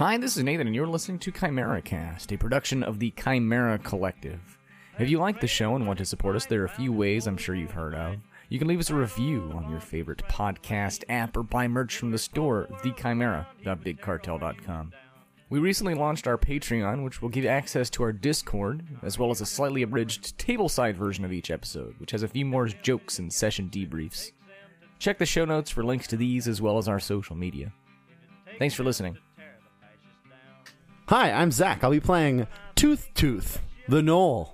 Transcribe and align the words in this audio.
Hi, 0.00 0.16
this 0.16 0.38
is 0.38 0.44
Nathan, 0.44 0.66
and 0.66 0.74
you're 0.74 0.86
listening 0.86 1.18
to 1.18 1.30
Chimera 1.30 1.82
Cast, 1.82 2.32
a 2.32 2.38
production 2.38 2.82
of 2.82 2.98
the 2.98 3.12
Chimera 3.22 3.78
Collective. 3.78 4.58
If 4.98 5.10
you 5.10 5.18
like 5.18 5.42
the 5.42 5.46
show 5.46 5.76
and 5.76 5.86
want 5.86 5.98
to 5.98 6.06
support 6.06 6.36
us, 6.36 6.46
there 6.46 6.62
are 6.62 6.64
a 6.64 6.70
few 6.70 6.90
ways 6.90 7.26
I'm 7.26 7.36
sure 7.36 7.54
you've 7.54 7.72
heard 7.72 7.94
of. 7.94 8.16
You 8.48 8.58
can 8.58 8.66
leave 8.66 8.80
us 8.80 8.88
a 8.88 8.94
review 8.94 9.52
on 9.54 9.68
your 9.68 9.78
favorite 9.78 10.22
podcast 10.26 11.04
app 11.10 11.36
or 11.36 11.42
buy 11.42 11.68
merch 11.68 11.98
from 11.98 12.12
the 12.12 12.18
store, 12.18 12.66
thechimera.bigcartel.com. 12.82 14.92
We 15.50 15.58
recently 15.58 15.92
launched 15.92 16.26
our 16.26 16.38
Patreon, 16.38 17.04
which 17.04 17.20
will 17.20 17.28
give 17.28 17.44
access 17.44 17.90
to 17.90 18.02
our 18.02 18.12
Discord, 18.14 18.82
as 19.02 19.18
well 19.18 19.30
as 19.30 19.42
a 19.42 19.46
slightly 19.46 19.82
abridged 19.82 20.38
tableside 20.38 20.94
version 20.94 21.26
of 21.26 21.32
each 21.34 21.50
episode, 21.50 21.94
which 21.98 22.12
has 22.12 22.22
a 22.22 22.28
few 22.28 22.46
more 22.46 22.68
jokes 22.68 23.18
and 23.18 23.30
session 23.30 23.68
debriefs. 23.68 24.32
Check 24.98 25.18
the 25.18 25.26
show 25.26 25.44
notes 25.44 25.68
for 25.68 25.84
links 25.84 26.06
to 26.06 26.16
these 26.16 26.48
as 26.48 26.62
well 26.62 26.78
as 26.78 26.88
our 26.88 27.00
social 27.00 27.36
media. 27.36 27.70
Thanks 28.58 28.74
for 28.74 28.84
listening. 28.84 29.18
Hi, 31.10 31.32
I'm 31.32 31.50
Zach. 31.50 31.82
I'll 31.82 31.90
be 31.90 31.98
playing 31.98 32.46
Tooth 32.76 33.08
Tooth, 33.14 33.60
the 33.88 34.00
Gnoll. 34.00 34.50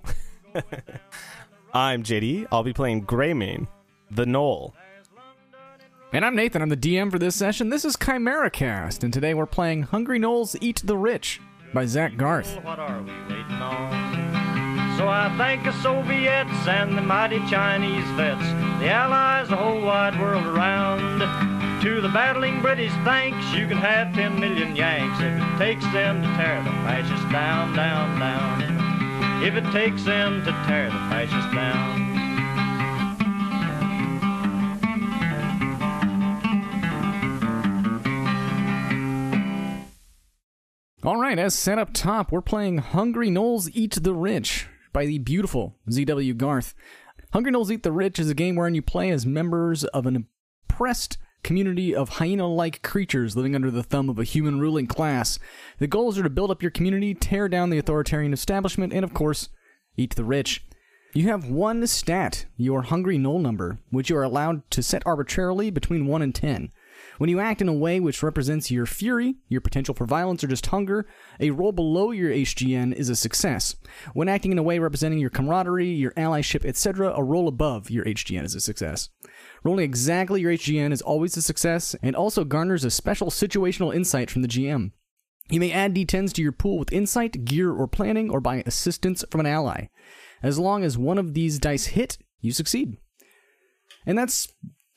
I'm 1.74 2.02
JD. 2.02 2.46
I'll 2.50 2.62
be 2.62 2.72
playing 2.72 3.04
Greymane, 3.04 3.68
the 4.10 4.24
Gnoll. 4.24 4.72
And 6.14 6.24
I'm 6.24 6.34
Nathan. 6.34 6.62
I'm 6.62 6.70
the 6.70 6.76
DM 6.78 7.10
for 7.10 7.18
this 7.18 7.36
session. 7.36 7.68
This 7.68 7.84
is 7.84 7.98
Chimera 8.02 8.48
Cast, 8.48 9.04
and 9.04 9.12
today 9.12 9.34
we're 9.34 9.44
playing 9.44 9.82
Hungry 9.82 10.18
Gnolls 10.18 10.56
Eat 10.62 10.80
the 10.82 10.96
Rich 10.96 11.42
by 11.74 11.84
Zach 11.84 12.16
Garth. 12.16 12.56
What 12.64 12.78
are 12.78 13.02
we 13.02 13.12
waiting 13.28 13.60
on? 13.60 14.96
So 14.96 15.08
I 15.08 15.34
thank 15.36 15.62
the 15.62 15.72
Soviets 15.82 16.66
and 16.66 16.96
the 16.96 17.02
mighty 17.02 17.40
Chinese 17.50 18.08
vets, 18.12 18.40
the 18.80 18.88
Allies, 18.88 19.50
the 19.50 19.56
whole 19.56 19.82
wide 19.82 20.18
world 20.18 20.46
around. 20.46 21.55
To 21.86 22.00
the 22.00 22.08
battling 22.08 22.60
British, 22.62 22.90
thanks, 23.04 23.54
you 23.54 23.68
can 23.68 23.76
have 23.76 24.12
10 24.12 24.40
million 24.40 24.74
Yanks 24.74 25.20
if 25.20 25.40
it 25.40 25.56
takes 25.56 25.84
them 25.92 26.20
to 26.20 26.26
tear 26.36 26.60
the 26.64 26.70
fascists 26.82 27.30
down, 27.30 27.76
down, 27.76 28.18
down. 28.18 29.44
If 29.44 29.54
it 29.54 29.70
takes 29.70 30.02
them 30.02 30.44
to 30.44 30.50
tear 30.66 30.86
the 30.86 30.98
fascists 31.08 31.54
down. 31.54 32.02
All 41.04 41.20
right, 41.20 41.38
as 41.38 41.54
set 41.54 41.78
up 41.78 41.92
top, 41.92 42.32
we're 42.32 42.40
playing 42.40 42.78
Hungry 42.78 43.30
Gnolls 43.30 43.70
Eat 43.74 43.96
the 44.02 44.12
Rich 44.12 44.66
by 44.92 45.06
the 45.06 45.18
beautiful 45.18 45.76
ZW 45.88 46.36
Garth. 46.36 46.74
Hungry 47.32 47.52
Gnolls 47.52 47.70
Eat 47.70 47.84
the 47.84 47.92
Rich 47.92 48.18
is 48.18 48.28
a 48.28 48.34
game 48.34 48.56
wherein 48.56 48.74
you 48.74 48.82
play 48.82 49.10
as 49.10 49.24
members 49.24 49.84
of 49.84 50.04
an 50.06 50.26
oppressed 50.68 51.18
community 51.46 51.94
of 51.94 52.08
hyena 52.08 52.44
like 52.44 52.82
creatures 52.82 53.36
living 53.36 53.54
under 53.54 53.70
the 53.70 53.84
thumb 53.84 54.08
of 54.08 54.18
a 54.18 54.24
human 54.24 54.58
ruling 54.58 54.88
class. 54.88 55.38
The 55.78 55.86
goals 55.86 56.18
are 56.18 56.24
to 56.24 56.28
build 56.28 56.50
up 56.50 56.60
your 56.60 56.72
community, 56.72 57.14
tear 57.14 57.48
down 57.48 57.70
the 57.70 57.78
authoritarian 57.78 58.32
establishment, 58.32 58.92
and 58.92 59.04
of 59.04 59.14
course, 59.14 59.48
eat 59.96 60.16
the 60.16 60.24
rich. 60.24 60.66
You 61.14 61.28
have 61.28 61.48
one 61.48 61.86
stat, 61.86 62.46
your 62.56 62.82
Hungry 62.82 63.16
Gnoll 63.16 63.40
number, 63.40 63.78
which 63.90 64.10
you 64.10 64.16
are 64.16 64.24
allowed 64.24 64.68
to 64.72 64.82
set 64.82 65.06
arbitrarily 65.06 65.70
between 65.70 66.06
1 66.06 66.20
and 66.20 66.34
10. 66.34 66.72
When 67.18 67.30
you 67.30 67.40
act 67.40 67.62
in 67.62 67.68
a 67.68 67.72
way 67.72 68.00
which 68.00 68.22
represents 68.22 68.70
your 68.70 68.84
fury, 68.84 69.36
your 69.48 69.60
potential 69.60 69.94
for 69.94 70.04
violence, 70.04 70.42
or 70.42 70.48
just 70.48 70.66
hunger, 70.66 71.06
a 71.40 71.50
roll 71.50 71.72
below 71.72 72.10
your 72.10 72.30
HGN 72.30 72.92
is 72.92 73.08
a 73.08 73.16
success. 73.16 73.76
When 74.12 74.28
acting 74.28 74.52
in 74.52 74.58
a 74.58 74.62
way 74.62 74.78
representing 74.78 75.18
your 75.18 75.30
camaraderie, 75.30 75.88
your 75.88 76.10
allyship, 76.12 76.64
etc., 76.64 77.12
a 77.14 77.22
roll 77.22 77.48
above 77.48 77.88
your 77.88 78.04
HGN 78.04 78.44
is 78.44 78.54
a 78.54 78.60
success. 78.60 79.08
Rolling 79.66 79.84
exactly 79.84 80.42
your 80.42 80.52
HGN 80.52 80.92
is 80.92 81.02
always 81.02 81.36
a 81.36 81.42
success 81.42 81.96
and 82.00 82.14
also 82.14 82.44
garners 82.44 82.84
a 82.84 82.90
special 82.90 83.30
situational 83.30 83.92
insight 83.92 84.30
from 84.30 84.42
the 84.42 84.48
GM. 84.48 84.92
You 85.50 85.58
may 85.58 85.72
add 85.72 85.92
d10s 85.92 86.32
to 86.34 86.42
your 86.42 86.52
pool 86.52 86.78
with 86.78 86.92
insight, 86.92 87.44
gear, 87.44 87.72
or 87.72 87.88
planning, 87.88 88.30
or 88.30 88.38
by 88.38 88.62
assistance 88.64 89.24
from 89.28 89.40
an 89.40 89.46
ally. 89.46 89.88
As 90.40 90.60
long 90.60 90.84
as 90.84 90.96
one 90.96 91.18
of 91.18 91.34
these 91.34 91.58
dice 91.58 91.86
hit, 91.86 92.16
you 92.40 92.52
succeed. 92.52 92.98
And 94.06 94.16
that's 94.16 94.46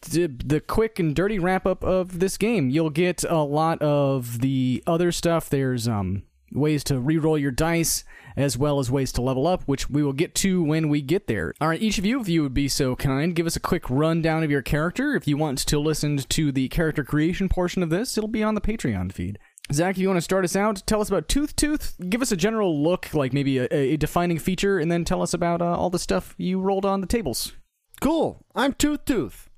the, 0.02 0.28
the 0.28 0.59
quick 0.59 1.00
and 1.00 1.16
dirty 1.16 1.40
wrap 1.40 1.66
up 1.66 1.84
of 1.84 2.19
this 2.19 2.38
game. 2.38 2.69
You'll 2.69 2.91
get 2.91 3.24
a 3.24 3.38
lot 3.38 3.81
of 3.81 4.41
the 4.41 4.84
other 4.85 5.12
stuff. 5.12 5.50
There's 5.50 5.88
um, 5.88 6.22
ways 6.51 6.83
to 6.85 6.99
re-roll 6.99 7.37
your 7.37 7.51
dice 7.51 8.03
as 8.37 8.57
well 8.57 8.79
as 8.79 8.91
ways 8.91 9.11
to 9.11 9.21
level 9.21 9.47
up, 9.47 9.63
which 9.63 9.89
we 9.89 10.03
will 10.03 10.13
get 10.13 10.33
to 10.35 10.63
when 10.63 10.87
we 10.87 11.01
get 11.01 11.27
there. 11.27 11.53
All 11.59 11.67
right, 11.67 11.81
each 11.81 11.97
of 11.97 12.05
you, 12.05 12.21
if 12.21 12.29
you 12.29 12.41
would 12.43 12.53
be 12.53 12.67
so 12.67 12.95
kind, 12.95 13.35
give 13.35 13.45
us 13.45 13.55
a 13.55 13.59
quick 13.59 13.89
rundown 13.89 14.43
of 14.43 14.51
your 14.51 14.61
character. 14.61 15.15
If 15.15 15.27
you 15.27 15.35
want 15.35 15.57
to 15.59 15.79
listen 15.79 16.17
to 16.17 16.51
the 16.51 16.69
character 16.69 17.03
creation 17.03 17.49
portion 17.49 17.83
of 17.83 17.89
this, 17.89 18.17
it'll 18.17 18.29
be 18.29 18.43
on 18.43 18.55
the 18.55 18.61
Patreon 18.61 19.11
feed. 19.11 19.39
Zach, 19.71 19.95
if 19.95 19.97
you 19.99 20.07
want 20.07 20.17
to 20.17 20.21
start 20.21 20.45
us 20.45 20.55
out, 20.55 20.81
tell 20.87 21.01
us 21.01 21.09
about 21.09 21.27
Tooth 21.27 21.55
Tooth. 21.55 21.95
Give 22.09 22.21
us 22.21 22.31
a 22.31 22.37
general 22.37 22.81
look, 22.81 23.13
like 23.13 23.33
maybe 23.33 23.59
a, 23.59 23.67
a 23.71 23.97
defining 23.97 24.39
feature, 24.39 24.79
and 24.79 24.91
then 24.91 25.05
tell 25.05 25.21
us 25.21 25.33
about 25.33 25.61
uh, 25.61 25.75
all 25.75 25.89
the 25.89 25.99
stuff 25.99 26.33
you 26.37 26.59
rolled 26.59 26.85
on 26.85 27.01
the 27.01 27.07
tables. 27.07 27.53
Cool. 28.01 28.45
I'm 28.55 28.73
Tooth 28.73 29.05
Tooth. 29.05 29.49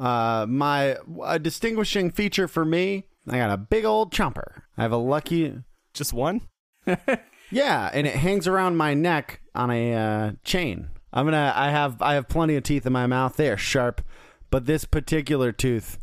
Uh, 0.00 0.46
my 0.48 0.96
distinguishing 1.42 2.10
feature 2.10 2.48
for 2.48 2.64
me, 2.64 3.06
I 3.28 3.36
got 3.36 3.52
a 3.52 3.56
big 3.56 3.84
old 3.84 4.12
chomper. 4.12 4.62
I 4.76 4.82
have 4.82 4.90
a 4.90 4.96
lucky, 4.96 5.54
Just 5.94 6.12
one? 6.12 6.42
yeah, 7.50 7.90
and 7.92 8.06
it 8.06 8.14
hangs 8.14 8.46
around 8.48 8.76
my 8.76 8.94
neck 8.94 9.40
on 9.54 9.70
a 9.70 9.94
uh, 9.94 10.32
chain. 10.44 10.90
I'm 11.12 11.26
gonna. 11.26 11.52
I 11.54 11.70
have. 11.70 12.00
I 12.00 12.14
have 12.14 12.28
plenty 12.28 12.56
of 12.56 12.62
teeth 12.62 12.86
in 12.86 12.92
my 12.92 13.06
mouth. 13.06 13.36
They 13.36 13.50
are 13.50 13.56
sharp, 13.56 14.02
but 14.50 14.66
this 14.66 14.84
particular 14.84 15.52
tooth 15.52 15.98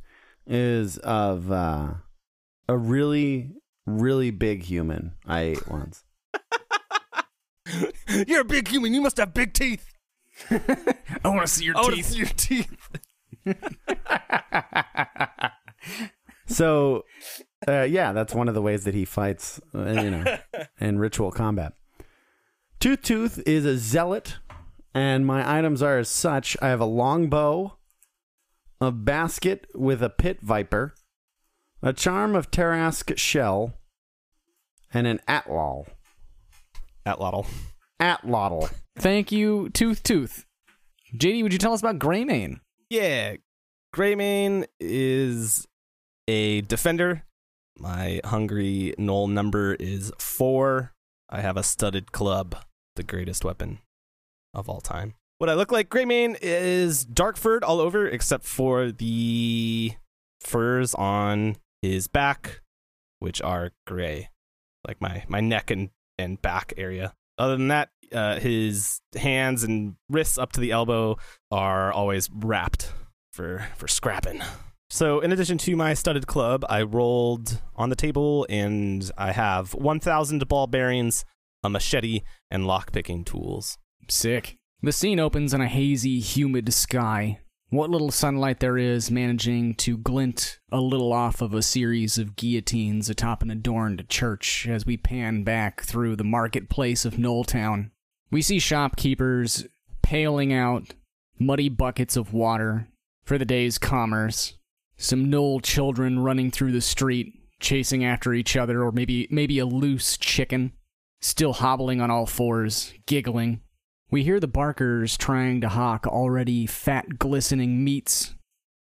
is 0.46 0.98
of 1.00 1.52
uh, 1.52 1.94
a 2.68 2.78
really, 2.78 3.52
really 3.86 4.32
big 4.32 4.64
human 4.64 5.14
I 5.26 5.42
ate 5.42 5.68
once. 5.68 6.04
You're 8.28 8.42
a 8.42 8.46
big 8.46 8.68
human. 8.68 8.94
You 8.94 9.02
must 9.02 9.18
have 9.18 9.34
big 9.34 9.54
teeth. 9.54 9.88
I 10.52 11.28
want 11.28 11.42
to 11.42 11.48
see 11.48 11.66
your 11.66 11.78
I 11.78 11.90
teeth. 11.90 12.06
see 12.06 12.18
your 12.18 12.28
teeth. 12.28 12.90
So, 16.50 17.06
uh, 17.68 17.82
yeah, 17.82 18.14
that's 18.14 18.34
one 18.34 18.48
of 18.48 18.54
the 18.54 18.62
ways 18.62 18.84
that 18.86 18.94
he 18.94 19.06
fights, 19.06 19.60
uh, 19.76 19.86
you 19.86 20.12
know, 20.12 20.38
in 20.80 21.00
ritual 21.00 21.32
combat. 21.32 21.74
Tooth 22.80 23.02
Tooth 23.02 23.44
is 23.46 23.66
a 23.66 23.78
zealot, 23.78 24.38
and 24.94 25.26
my 25.26 25.58
items 25.58 25.82
are 25.82 25.98
as 25.98 26.08
such. 26.08 26.56
I 26.62 26.70
have 26.70 26.80
a 26.80 26.86
long 26.86 27.30
bow, 27.30 27.74
a 28.80 28.92
basket 28.92 29.68
with 29.76 30.02
a 30.02 30.10
pit 30.10 30.40
viper, 30.42 30.94
a 31.82 31.92
charm 31.92 32.36
of 32.36 32.52
Tarrasque 32.52 33.18
shell, 33.18 33.74
and 34.94 35.08
an 35.08 35.20
atlal. 35.28 35.88
Atlatl. 37.06 37.48
Atlatl. 38.00 38.72
Thank 38.98 39.32
you, 39.32 39.70
Tooth 39.70 40.02
Tooth. 40.04 40.46
JD, 41.16 41.44
would 41.44 41.54
you 41.54 41.60
tell 41.60 41.74
us 41.74 41.82
about 41.82 42.00
Greymane? 42.00 42.60
Yeah. 42.90 43.36
Greymane 43.94 44.66
is 44.80 45.68
a 46.28 46.62
defender. 46.62 47.24
My 47.80 48.20
hungry 48.26 48.94
gnoll 49.00 49.30
number 49.30 49.76
is 49.76 50.12
four. 50.20 50.94
I 51.30 51.42
have 51.42 51.58
a 51.58 51.64
studded 51.64 52.12
club, 52.12 52.56
the 52.96 53.04
greatest 53.04 53.46
weapon 53.46 53.80
of 54.54 54.68
all 54.68 54.82
time. 54.82 55.14
What 55.38 55.50
I 55.50 55.54
look 55.54 55.72
like, 55.72 55.90
Greymane 55.90 56.38
is 56.42 57.06
dark 57.06 57.38
furred 57.38 57.64
all 57.64 57.80
over 57.80 58.06
except 58.06 58.44
for 58.44 58.92
the 58.92 59.94
furs 60.42 60.94
on 60.96 61.56
his 61.82 62.08
back, 62.08 62.62
which 63.20 63.42
are 63.42 63.72
gray, 63.88 64.30
like 64.86 65.00
my, 65.00 65.24
my 65.30 65.40
neck 65.40 65.72
and, 65.72 65.92
and 66.18 66.42
back 66.42 66.74
area. 66.76 67.14
Other 67.38 67.56
than 67.56 67.70
that, 67.70 67.90
uh, 68.12 68.40
his 68.40 69.00
hands 69.16 69.64
and 69.64 69.96
wrists 70.10 70.38
up 70.38 70.52
to 70.54 70.60
the 70.60 70.72
elbow 70.72 71.18
are 71.52 71.94
always 71.94 72.30
wrapped 72.34 72.92
for 73.32 73.68
for 73.78 73.88
scrapping. 73.88 74.42
So, 74.92 75.20
in 75.20 75.32
addition 75.32 75.60
to 75.60 75.76
my 75.76 75.94
studded 75.94 76.26
club, 76.26 76.66
I 76.68 76.82
rolled 76.82 77.62
on 77.76 77.90
the 77.90 77.96
table 77.96 78.48
and 78.50 79.10
I 79.18 79.32
have 79.32 79.76
1,000 79.76 80.48
ball 80.48 80.66
bearings, 80.66 81.26
a 81.64 81.70
machete, 81.70 82.22
and 82.50 82.64
lockpicking 82.64 83.26
tools. 83.26 83.78
Sick. 84.08 84.58
The 84.82 84.92
scene 84.92 85.20
opens 85.20 85.54
in 85.54 85.62
a 85.62 85.68
hazy, 85.68 86.20
humid 86.20 86.74
sky. 86.74 87.40
What 87.70 87.92
little 87.92 88.10
sunlight 88.10 88.62
there 88.62 88.80
is 88.80 89.12
managing 89.12 89.76
to 89.76 89.96
glint 89.96 90.58
a 90.72 90.82
little 90.82 91.14
off 91.14 91.40
of 91.42 91.54
a 91.54 91.62
series 91.62 92.18
of 92.18 92.36
guillotines 92.36 93.12
atop 93.12 93.44
an 93.44 93.52
adorned 93.52 94.10
church 94.10 94.68
as 94.68 94.88
we 94.88 94.98
pan 94.98 95.44
back 95.44 95.84
through 95.84 96.16
the 96.16 96.24
marketplace 96.24 97.06
of 97.06 97.16
Gnolltown. 97.16 97.92
We 98.32 98.42
see 98.42 98.58
shopkeepers 98.58 99.68
paling 100.02 100.52
out 100.52 100.96
muddy 101.38 101.70
buckets 101.70 102.18
of 102.18 102.34
water 102.34 102.88
for 103.24 103.38
the 103.38 103.46
day's 103.46 103.78
commerce. 103.78 104.56
Some 105.02 105.32
Gnoll 105.32 105.64
children 105.64 106.20
running 106.20 106.52
through 106.52 106.74
the 106.74 106.82
street, 106.82 107.34
chasing 107.62 108.04
after 108.04 108.34
each 108.34 108.58
other, 108.58 108.84
or 108.84 108.92
maybe 108.92 109.30
maybe 109.32 109.58
a 109.58 109.66
loose 109.66 110.18
chicken, 110.18 110.74
still 111.22 111.54
hobbling 111.54 112.02
on 112.02 112.12
all 112.12 112.26
fours, 112.26 112.94
giggling. 113.06 113.62
We 114.12 114.26
hear 114.26 114.42
the 114.42 114.48
barkers 114.48 115.16
trying 115.16 115.62
to 115.62 115.70
hawk 115.70 116.06
already 116.06 116.66
fat, 116.66 117.18
glistening 117.18 117.82
meats, 117.82 118.36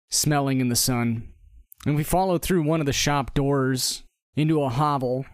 smelling 0.09 0.63
in 0.63 0.71
the 0.71 0.75
sun. 0.75 1.29
And 1.85 1.97
we 1.97 2.03
follow 2.03 2.39
through 2.39 2.63
one 2.63 2.81
of 2.81 2.87
the 2.87 2.95
shop 2.95 3.35
doors 3.35 4.03
into 4.35 4.63
a 4.63 4.71
hovel 4.71 5.27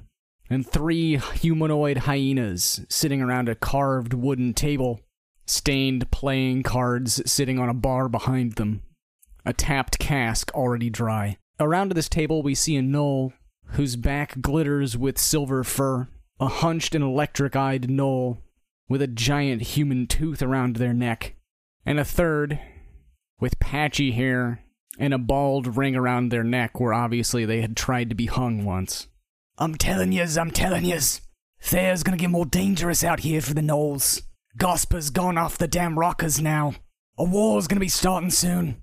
and 0.50 0.66
three 0.66 1.18
humanoid 1.34 1.98
hyenas 1.98 2.84
sitting 2.88 3.22
around 3.22 3.48
a 3.48 3.54
carved 3.54 4.14
wooden 4.14 4.52
table, 4.52 5.00
stained 5.46 6.10
playing 6.10 6.64
cards 6.64 7.22
sitting 7.30 7.60
on 7.60 7.68
a 7.68 7.74
bar 7.74 8.08
behind 8.08 8.54
them, 8.54 8.82
a 9.46 9.52
tapped 9.52 9.98
cask 9.98 10.52
already 10.54 10.90
dry. 10.90 11.38
Around 11.58 11.92
this 11.92 12.08
table, 12.08 12.42
we 12.42 12.54
see 12.54 12.76
a 12.76 12.82
gnoll 12.82 13.32
whose 13.70 13.96
back 13.96 14.40
glitters 14.40 14.98
with 14.98 15.18
silver 15.18 15.64
fur, 15.64 16.08
a 16.38 16.48
hunched 16.48 16.94
and 16.94 17.02
electric 17.02 17.54
eyed 17.56 17.88
gnoll 17.88 18.38
with 18.88 19.00
a 19.00 19.06
giant 19.06 19.62
human 19.62 20.06
tooth 20.06 20.42
around 20.42 20.76
their 20.76 20.92
neck, 20.92 21.34
and 21.86 21.98
a 21.98 22.04
third 22.04 22.60
with 23.40 23.58
patchy 23.60 24.12
hair 24.12 24.62
and 24.98 25.14
a 25.14 25.18
bald 25.18 25.76
ring 25.76 25.94
around 25.94 26.30
their 26.30 26.44
neck 26.44 26.80
where 26.80 26.92
obviously 26.92 27.44
they 27.44 27.60
had 27.60 27.76
tried 27.76 28.08
to 28.08 28.14
be 28.16 28.26
hung 28.26 28.64
once. 28.64 29.06
I'm 29.58 29.76
telling 29.76 30.12
yous, 30.12 30.36
I'm 30.36 30.50
telling 30.50 30.84
yous. 30.84 31.20
Thayer's 31.60 32.02
gonna 32.02 32.16
get 32.16 32.30
more 32.30 32.46
dangerous 32.46 33.04
out 33.04 33.20
here 33.20 33.40
for 33.40 33.54
the 33.54 33.60
Gnolls. 33.60 34.22
Gosper's 34.58 35.10
gone 35.10 35.38
off 35.38 35.58
the 35.58 35.68
damn 35.68 35.98
rockers 35.98 36.40
now. 36.40 36.74
A 37.18 37.24
war's 37.24 37.66
gonna 37.66 37.80
be 37.80 37.88
starting 37.88 38.30
soon. 38.30 38.82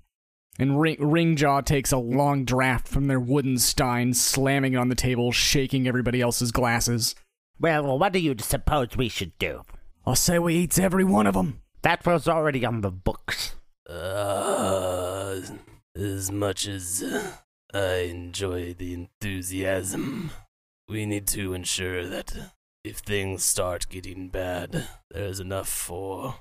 And 0.58 0.80
Ring- 0.80 0.98
Ringjaw 0.98 1.64
takes 1.64 1.90
a 1.90 1.96
long 1.98 2.44
draft 2.44 2.86
from 2.86 3.08
their 3.08 3.18
wooden 3.18 3.58
stein, 3.58 4.14
slamming 4.14 4.74
it 4.74 4.76
on 4.76 4.88
the 4.88 4.94
table, 4.94 5.32
shaking 5.32 5.88
everybody 5.88 6.20
else's 6.20 6.52
glasses. 6.52 7.14
Well, 7.58 7.98
what 7.98 8.12
do 8.12 8.20
you 8.20 8.36
suppose 8.38 8.96
we 8.96 9.08
should 9.08 9.36
do? 9.38 9.62
I 10.06 10.14
say 10.14 10.38
we 10.38 10.54
eats 10.54 10.78
every 10.78 11.04
one 11.04 11.26
of 11.26 11.36
'em. 11.36 11.60
That 11.82 12.06
was 12.06 12.28
already 12.28 12.64
on 12.64 12.80
the 12.82 12.90
books. 12.90 13.56
Uh, 13.88 15.40
as 15.96 16.30
much 16.30 16.66
as 16.66 17.02
uh, 17.02 17.32
I 17.72 18.08
enjoy 18.10 18.74
the 18.74 18.94
enthusiasm, 18.94 20.30
we 20.88 21.04
need 21.04 21.26
to 21.28 21.52
ensure 21.52 22.06
that 22.08 22.52
if 22.84 22.98
things 22.98 23.44
start 23.44 23.88
getting 23.88 24.28
bad, 24.28 24.88
there's 25.10 25.40
enough 25.40 25.68
for 25.68 26.36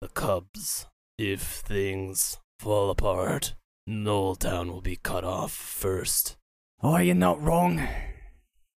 the 0.00 0.08
Cubs. 0.08 0.86
If 1.18 1.42
things 1.42 2.38
fall 2.58 2.90
apart, 2.90 3.54
Gnolltown 3.88 4.70
will 4.70 4.80
be 4.80 4.96
cut 4.96 5.24
off 5.24 5.52
first. 5.52 6.36
Oh, 6.82 6.98
you're 6.98 7.14
not 7.14 7.42
wrong. 7.42 7.86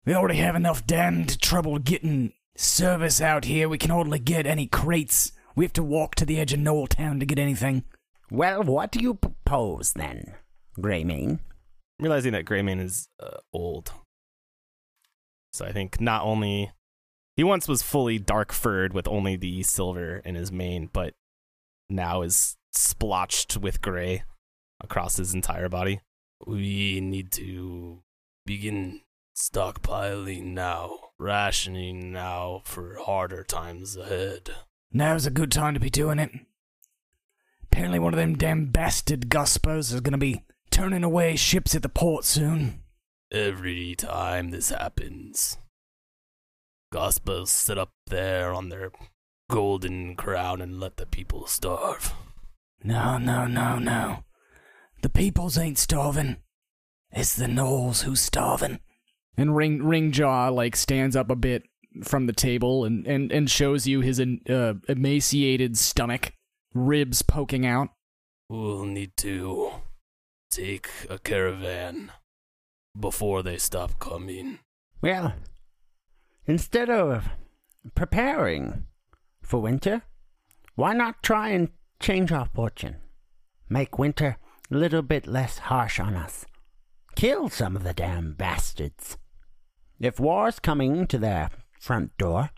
We 0.06 0.14
already 0.14 0.38
have 0.38 0.54
enough 0.56 0.86
damned 0.86 1.40
trouble 1.40 1.78
getting 1.78 2.32
service 2.56 3.20
out 3.20 3.44
here. 3.46 3.68
We 3.68 3.78
can 3.78 3.90
hardly 3.90 4.18
get 4.18 4.46
any 4.46 4.66
crates. 4.66 5.32
We 5.56 5.64
have 5.64 5.72
to 5.74 5.82
walk 5.82 6.14
to 6.16 6.26
the 6.26 6.38
edge 6.38 6.52
of 6.52 6.60
Gnoll 6.60 6.88
Town 6.88 7.20
to 7.20 7.26
get 7.26 7.38
anything. 7.38 7.84
Well, 8.30 8.62
what 8.62 8.90
do 8.90 9.00
you 9.00 9.14
propose 9.14 9.92
then, 9.92 10.34
Greymane? 10.78 11.40
realizing 12.00 12.32
that 12.32 12.44
Greymane 12.44 12.80
is 12.80 13.08
uh, 13.20 13.38
old. 13.52 13.92
So 15.52 15.64
I 15.64 15.72
think 15.72 16.00
not 16.00 16.22
only 16.22 16.72
he 17.36 17.44
once 17.44 17.68
was 17.68 17.82
fully 17.82 18.18
dark 18.18 18.52
furred 18.52 18.92
with 18.92 19.08
only 19.08 19.36
the 19.36 19.62
silver 19.62 20.16
in 20.24 20.34
his 20.34 20.50
mane, 20.50 20.90
but 20.92 21.14
now 21.88 22.22
is 22.22 22.56
splotched 22.76 23.56
with 23.56 23.82
gray 23.82 24.24
across 24.80 25.16
his 25.16 25.34
entire 25.34 25.68
body. 25.68 26.00
We 26.46 27.00
need 27.00 27.32
to 27.32 28.02
begin 28.44 29.00
stockpiling 29.36 30.46
now, 30.46 30.98
rationing 31.18 32.12
now 32.12 32.62
for 32.64 32.98
harder 33.00 33.42
times 33.42 33.96
ahead. 33.96 34.50
Now's 34.92 35.26
a 35.26 35.30
good 35.30 35.50
time 35.50 35.74
to 35.74 35.80
be 35.80 35.90
doing 35.90 36.18
it. 36.18 36.30
Apparently, 37.62 37.98
one 37.98 38.14
of 38.14 38.18
them 38.18 38.36
damn 38.36 38.66
bastard 38.66 39.28
Guspers 39.28 39.92
is 39.92 40.00
gonna 40.00 40.18
be 40.18 40.42
turning 40.70 41.02
away 41.02 41.34
ships 41.34 41.74
at 41.74 41.82
the 41.82 41.88
port 41.88 42.24
soon. 42.24 42.82
Every 43.32 43.94
time 43.96 44.50
this 44.50 44.68
happens, 44.68 45.58
Gospels 46.92 47.50
sit 47.50 47.76
up 47.76 47.90
there 48.06 48.52
on 48.52 48.68
their 48.68 48.92
golden 49.50 50.14
crown 50.14 50.60
and 50.60 50.78
let 50.78 50.96
the 50.96 51.06
people 51.06 51.46
starve. 51.46 52.12
No, 52.86 53.16
no, 53.16 53.46
no, 53.46 53.78
no. 53.78 54.24
The 55.00 55.08
peoples 55.08 55.56
ain't 55.56 55.78
starving. 55.78 56.36
It's 57.10 57.34
the 57.34 57.46
Gnolls 57.46 58.02
who's 58.02 58.20
starving. 58.20 58.80
And 59.38 59.56
Ring 59.56 59.80
Ringjaw 59.80 60.52
like 60.54 60.76
stands 60.76 61.16
up 61.16 61.30
a 61.30 61.36
bit 61.36 61.62
from 62.02 62.26
the 62.26 62.32
table 62.32 62.84
and 62.84 63.06
and, 63.06 63.32
and 63.32 63.48
shows 63.48 63.86
you 63.86 64.02
his 64.02 64.20
uh, 64.20 64.74
emaciated 64.86 65.78
stomach, 65.78 66.32
ribs 66.74 67.22
poking 67.22 67.64
out. 67.64 67.88
We'll 68.50 68.84
need 68.84 69.16
to 69.18 69.70
take 70.50 70.90
a 71.08 71.18
caravan 71.18 72.12
before 72.98 73.42
they 73.42 73.56
stop 73.56 73.98
coming. 73.98 74.58
Well, 75.00 75.34
instead 76.46 76.90
of 76.90 77.28
preparing 77.94 78.84
for 79.42 79.60
winter, 79.60 80.02
why 80.74 80.92
not 80.92 81.22
try 81.22 81.48
and 81.48 81.70
change 82.04 82.30
our 82.30 82.44
fortune? 82.52 82.96
Make 83.66 83.98
winter 83.98 84.36
a 84.70 84.74
little 84.76 85.00
bit 85.00 85.26
less 85.26 85.56
harsh 85.56 85.98
on 85.98 86.14
us. 86.14 86.44
Kill 87.16 87.48
some 87.48 87.76
of 87.76 87.82
the 87.82 87.94
damn 87.94 88.34
bastards. 88.34 89.16
If 89.98 90.20
war's 90.20 90.58
coming 90.58 91.06
to 91.06 91.16
their 91.16 91.48
front 91.80 92.14
door, 92.18 92.50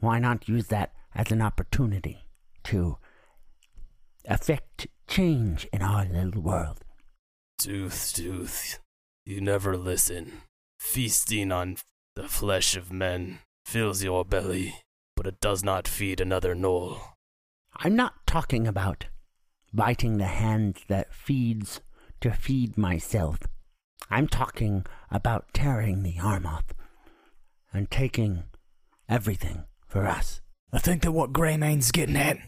why 0.00 0.18
not 0.18 0.48
use 0.48 0.66
that 0.68 0.92
as 1.14 1.30
an 1.30 1.40
opportunity 1.40 2.24
to 2.64 2.98
affect 4.24 4.88
change 5.06 5.68
in 5.72 5.80
our 5.80 6.04
little 6.06 6.42
world? 6.42 6.84
Tooth, 7.58 8.12
tooth, 8.16 8.80
you 9.24 9.40
never 9.40 9.76
listen. 9.76 10.32
Feasting 10.80 11.52
on 11.52 11.76
the 12.16 12.26
flesh 12.26 12.74
of 12.74 12.92
men 12.92 13.38
fills 13.64 14.02
your 14.02 14.24
belly, 14.24 14.74
but 15.14 15.28
it 15.28 15.40
does 15.40 15.62
not 15.62 15.86
feed 15.86 16.20
another 16.20 16.56
gnoll. 16.56 17.13
I'm 17.76 17.96
not 17.96 18.26
talking 18.26 18.66
about 18.66 19.06
biting 19.72 20.18
the 20.18 20.26
hand 20.26 20.80
that 20.88 21.12
feeds 21.12 21.80
to 22.20 22.30
feed 22.30 22.78
myself. 22.78 23.38
I'm 24.10 24.28
talking 24.28 24.86
about 25.10 25.52
tearing 25.52 26.02
the 26.02 26.18
arm 26.22 26.46
off 26.46 26.64
and 27.72 27.90
taking 27.90 28.44
everything 29.08 29.64
for 29.86 30.06
us. 30.06 30.40
I 30.72 30.78
think 30.78 31.02
that 31.02 31.12
what 31.12 31.32
Greymane's 31.32 31.90
getting 31.90 32.16
at 32.16 32.38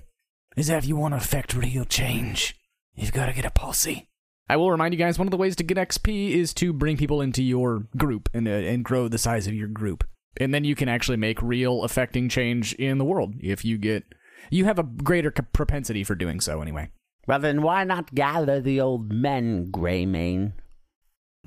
is 0.57 0.69
that 0.69 0.79
if 0.79 0.87
you 0.87 0.97
want 0.97 1.13
to 1.13 1.19
affect 1.19 1.55
real 1.55 1.85
change, 1.85 2.57
you've 2.95 3.13
got 3.13 3.27
to 3.27 3.33
get 3.33 3.45
a 3.45 3.51
posse. 3.51 4.09
I 4.49 4.57
will 4.57 4.71
remind 4.71 4.95
you 4.95 4.99
guys 4.99 5.19
one 5.19 5.27
of 5.27 5.33
the 5.33 5.37
ways 5.37 5.57
to 5.57 5.65
get 5.65 5.77
XP 5.77 6.31
is 6.31 6.55
to 6.55 6.73
bring 6.73 6.97
people 6.97 7.21
into 7.21 7.43
your 7.43 7.89
group 7.97 8.29
and, 8.33 8.47
uh, 8.47 8.53
and 8.53 8.85
grow 8.85 9.09
the 9.09 9.19
size 9.19 9.47
of 9.47 9.55
your 9.55 9.69
group. 9.69 10.05
And 10.39 10.55
then 10.55 10.65
you 10.65 10.77
can 10.77 10.89
actually 10.89 11.17
make 11.17 11.43
real 11.43 11.83
affecting 11.83 12.29
change 12.29 12.73
in 12.75 12.99
the 12.99 13.05
world 13.05 13.35
if 13.41 13.65
you 13.65 13.79
get. 13.79 14.05
You 14.51 14.65
have 14.67 14.79
a 14.79 14.85
greater 14.85 15.33
c- 15.37 15.45
propensity 15.53 16.05
for 16.05 16.15
doing 16.15 16.41
so 16.41 16.61
anyway. 16.63 16.91
Well, 17.27 17.41
then 17.41 17.63
why 17.63 17.85
not 17.85 18.15
gather 18.15 18.61
the 18.61 18.81
old 18.81 19.13
men, 19.13 19.71
Greymane? 19.71 20.53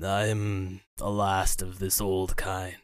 I'm 0.02 0.80
the 0.96 1.10
last 1.10 1.62
of 1.62 1.78
this 1.78 2.00
old 2.00 2.36
kind. 2.36 2.82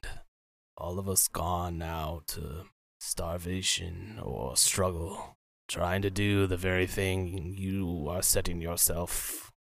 All 0.76 0.98
of 0.98 1.08
us 1.08 1.28
gone 1.28 1.78
now 1.78 2.22
to 2.28 2.64
starvation 2.98 4.18
or 4.22 4.56
struggle, 4.56 5.36
trying 5.68 6.02
to 6.02 6.10
do 6.10 6.46
the 6.46 6.56
very 6.56 6.86
thing 6.86 7.54
you 7.56 8.06
are 8.08 8.22
setting 8.22 8.60
yourself 8.60 9.52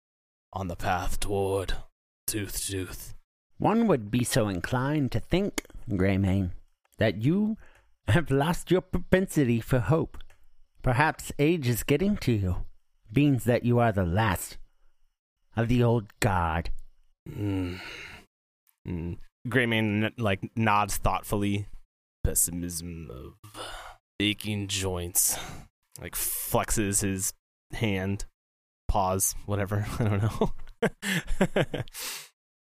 on 0.52 0.68
the 0.68 0.76
path 0.76 1.20
toward. 1.20 1.74
Tooth, 2.28 2.68
tooth. 2.68 3.14
One 3.58 3.88
would 3.88 4.12
be 4.12 4.24
so 4.24 4.48
inclined 4.48 5.12
to 5.14 5.20
think, 5.20 5.64
Greymane, 5.90 6.52
that 6.98 7.22
you 7.22 7.58
have 8.08 8.32
lost 8.32 8.72
your 8.72 8.82
propensity 8.82 9.62
for 9.62 9.80
hope. 9.80 10.18
Perhaps 10.86 11.32
age 11.40 11.68
is 11.68 11.82
getting 11.82 12.16
to 12.18 12.32
you, 12.32 12.58
being 13.12 13.38
that 13.38 13.66
you 13.66 13.80
are 13.80 13.92
the 13.92 14.06
last 14.06 14.60
of 15.58 15.68
the 15.68 15.82
old 15.82 16.06
guard. 16.20 16.70
Mm. 17.28 17.82
Mm. 18.88 19.18
Greymane 19.48 20.12
like 20.20 20.42
nods 20.56 20.98
thoughtfully. 20.98 21.66
Pessimism 22.24 23.10
of 23.10 23.34
aching 24.20 24.68
joints. 24.68 25.40
Like 26.00 26.14
flexes 26.14 27.02
his 27.02 27.34
hand, 27.74 28.26
pause, 28.88 29.34
whatever. 29.48 29.88
I 30.00 30.04
don't 30.04 30.22
know. 30.22 30.54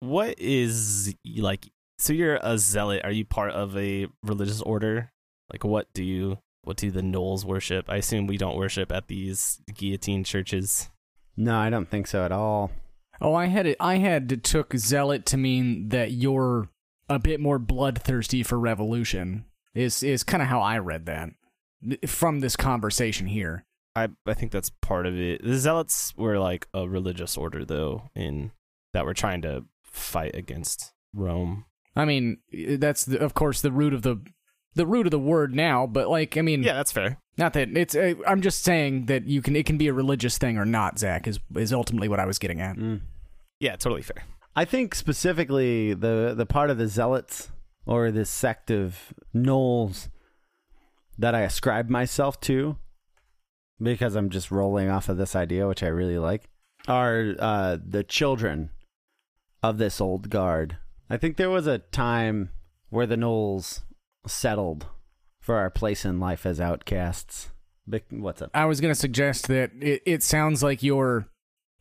what 0.00 0.38
is 0.38 1.14
like? 1.36 1.68
So 1.98 2.14
you're 2.14 2.38
a 2.40 2.56
zealot. 2.56 3.02
Are 3.04 3.12
you 3.12 3.26
part 3.26 3.50
of 3.50 3.76
a 3.76 4.06
religious 4.22 4.62
order? 4.62 5.12
Like, 5.52 5.62
what 5.62 5.88
do 5.92 6.02
you? 6.02 6.38
What 6.66 6.76
do 6.76 6.90
the 6.90 7.02
Gnolls 7.02 7.44
worship? 7.44 7.86
I 7.88 7.96
assume 7.96 8.26
we 8.26 8.36
don't 8.36 8.56
worship 8.56 8.90
at 8.92 9.08
these 9.08 9.60
guillotine 9.74 10.24
churches. 10.24 10.90
No, 11.36 11.56
I 11.56 11.70
don't 11.70 11.88
think 11.88 12.06
so 12.06 12.24
at 12.24 12.32
all. 12.32 12.70
Oh, 13.20 13.34
I 13.34 13.46
had 13.46 13.66
it. 13.66 13.76
I 13.80 13.96
had 13.96 14.42
took 14.42 14.76
zealot 14.76 15.26
to 15.26 15.36
mean 15.36 15.88
that 15.90 16.12
you're 16.12 16.68
a 17.08 17.18
bit 17.18 17.40
more 17.40 17.58
bloodthirsty 17.58 18.42
for 18.42 18.58
revolution. 18.58 19.44
Is 19.74 20.02
is 20.02 20.22
kind 20.22 20.42
of 20.42 20.48
how 20.48 20.60
I 20.60 20.78
read 20.78 21.06
that 21.06 21.30
from 22.06 22.40
this 22.40 22.56
conversation 22.56 23.26
here. 23.26 23.66
I 23.96 24.08
I 24.26 24.34
think 24.34 24.52
that's 24.52 24.70
part 24.70 25.06
of 25.06 25.18
it. 25.18 25.42
The 25.44 25.58
zealots 25.58 26.14
were 26.16 26.38
like 26.38 26.68
a 26.72 26.88
religious 26.88 27.36
order 27.36 27.64
though, 27.64 28.10
in 28.14 28.52
that 28.92 29.04
were 29.04 29.14
trying 29.14 29.42
to 29.42 29.64
fight 29.82 30.34
against 30.34 30.92
Rome. 31.12 31.66
I 31.96 32.04
mean, 32.04 32.38
that's 32.52 33.04
the, 33.04 33.20
of 33.20 33.34
course 33.34 33.60
the 33.60 33.72
root 33.72 33.94
of 33.94 34.02
the 34.02 34.20
the 34.74 34.86
root 34.86 35.06
of 35.06 35.10
the 35.10 35.18
word 35.18 35.54
now, 35.54 35.86
but 35.86 36.08
like 36.08 36.36
I 36.36 36.42
mean, 36.42 36.62
Yeah, 36.62 36.74
that's 36.74 36.92
fair. 36.92 37.18
not 37.38 37.52
that 37.54 37.76
it's. 37.76 37.94
Uh, 37.94 38.14
I'm 38.26 38.40
just 38.42 38.62
saying 38.62 39.06
that 39.06 39.26
you 39.26 39.40
can. 39.42 39.54
It 39.56 39.66
can 39.66 39.78
be 39.78 39.88
a 39.88 39.92
religious 39.92 40.38
thing 40.38 40.58
or 40.58 40.64
not. 40.64 40.98
Zach 40.98 41.26
is 41.26 41.38
is 41.56 41.72
ultimately 41.72 42.08
what 42.08 42.20
I 42.20 42.26
was 42.26 42.38
getting 42.38 42.60
at. 42.60 42.76
Yeah, 43.60 43.76
totally 43.76 44.02
fair. 44.02 44.24
I 44.56 44.64
think 44.64 44.94
specifically 44.94 45.94
the 45.94 46.34
the 46.36 46.46
part 46.46 46.70
of 46.70 46.78
the 46.78 46.86
zealots 46.88 47.50
or 47.86 48.10
this 48.10 48.30
sect 48.30 48.70
of 48.70 49.12
gnolls 49.34 50.08
that 51.18 51.34
I 51.34 51.40
ascribe 51.42 51.88
myself 51.88 52.40
to, 52.42 52.76
because 53.80 54.14
I'm 54.16 54.30
just 54.30 54.50
rolling 54.50 54.88
off 54.88 55.08
of 55.08 55.16
this 55.16 55.36
idea, 55.36 55.68
which 55.68 55.82
I 55.82 55.88
really 55.88 56.18
like, 56.18 56.48
are 56.88 57.34
uh, 57.38 57.76
the 57.84 58.02
children 58.02 58.70
of 59.62 59.78
this 59.78 60.00
old 60.00 60.30
guard. 60.30 60.78
I 61.10 61.16
think 61.16 61.36
there 61.36 61.50
was 61.50 61.66
a 61.66 61.78
time 61.78 62.50
where 62.90 63.06
the 63.06 63.16
gnolls 63.16 63.82
settled 64.26 64.86
for 65.40 65.56
our 65.56 65.70
place 65.70 66.04
in 66.04 66.18
life 66.20 66.46
as 66.46 66.60
outcasts. 66.60 67.50
What's 68.10 68.40
up? 68.42 68.50
I 68.54 68.64
was 68.64 68.80
gonna 68.80 68.94
suggest 68.94 69.48
that 69.48 69.70
it, 69.80 70.02
it 70.06 70.22
sounds 70.22 70.62
like 70.62 70.82
you're 70.82 71.26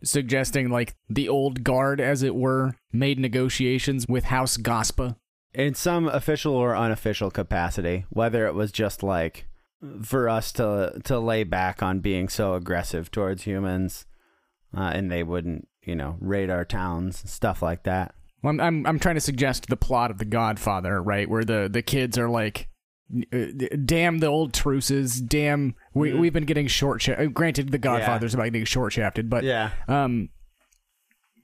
suggesting 0.03 0.69
like 0.69 0.95
the 1.09 1.29
old 1.29 1.63
guard, 1.63 2.01
as 2.01 2.23
it 2.23 2.35
were, 2.35 2.75
made 2.91 3.17
negotiations 3.19 4.05
with 4.07 4.25
House 4.25 4.57
Gospa. 4.57 5.15
in 5.53 5.75
some 5.75 6.07
official 6.07 6.55
or 6.55 6.75
unofficial 6.75 7.31
capacity, 7.31 8.05
whether 8.09 8.47
it 8.47 8.53
was 8.53 8.71
just 8.71 9.03
like 9.03 9.47
for 10.01 10.27
us 10.29 10.51
to 10.53 11.00
to 11.03 11.19
lay 11.19 11.43
back 11.43 11.83
on 11.83 12.00
being 12.00 12.27
so 12.29 12.55
aggressive 12.55 13.12
towards 13.12 13.43
humans, 13.43 14.05
uh, 14.75 14.91
and 14.93 15.12
they 15.12 15.23
wouldn't, 15.23 15.67
you 15.83 15.95
know, 15.95 16.17
raid 16.19 16.50
our 16.50 16.65
towns, 16.65 17.21
and 17.21 17.29
stuff 17.29 17.62
like 17.62 17.83
that. 17.83 18.15
Well, 18.43 18.51
I'm, 18.51 18.59
I'm 18.59 18.85
I'm 18.85 19.00
trying 19.00 19.15
to 19.15 19.21
suggest 19.21 19.67
the 19.67 19.77
plot 19.77 20.12
of 20.12 20.17
The 20.19 20.25
Godfather, 20.25 21.01
right, 21.01 21.29
where 21.29 21.43
the 21.45 21.69
the 21.71 21.81
kids 21.81 22.17
are 22.17 22.29
like, 22.29 22.67
uh, 23.33 23.45
"Damn 23.85 24.19
the 24.19 24.27
old 24.27 24.53
truces, 24.53 25.19
damn 25.21 25.75
we 25.93 26.13
we've 26.13 26.33
been 26.33 26.45
getting 26.45 26.67
short." 26.67 27.01
Sh- 27.01 27.09
granted, 27.33 27.71
The 27.71 27.77
Godfather's 27.77 28.33
about 28.33 28.45
getting 28.45 28.65
short 28.65 28.93
shafted, 28.93 29.29
but 29.29 29.43
Yeah, 29.45 29.71
um, 29.88 30.29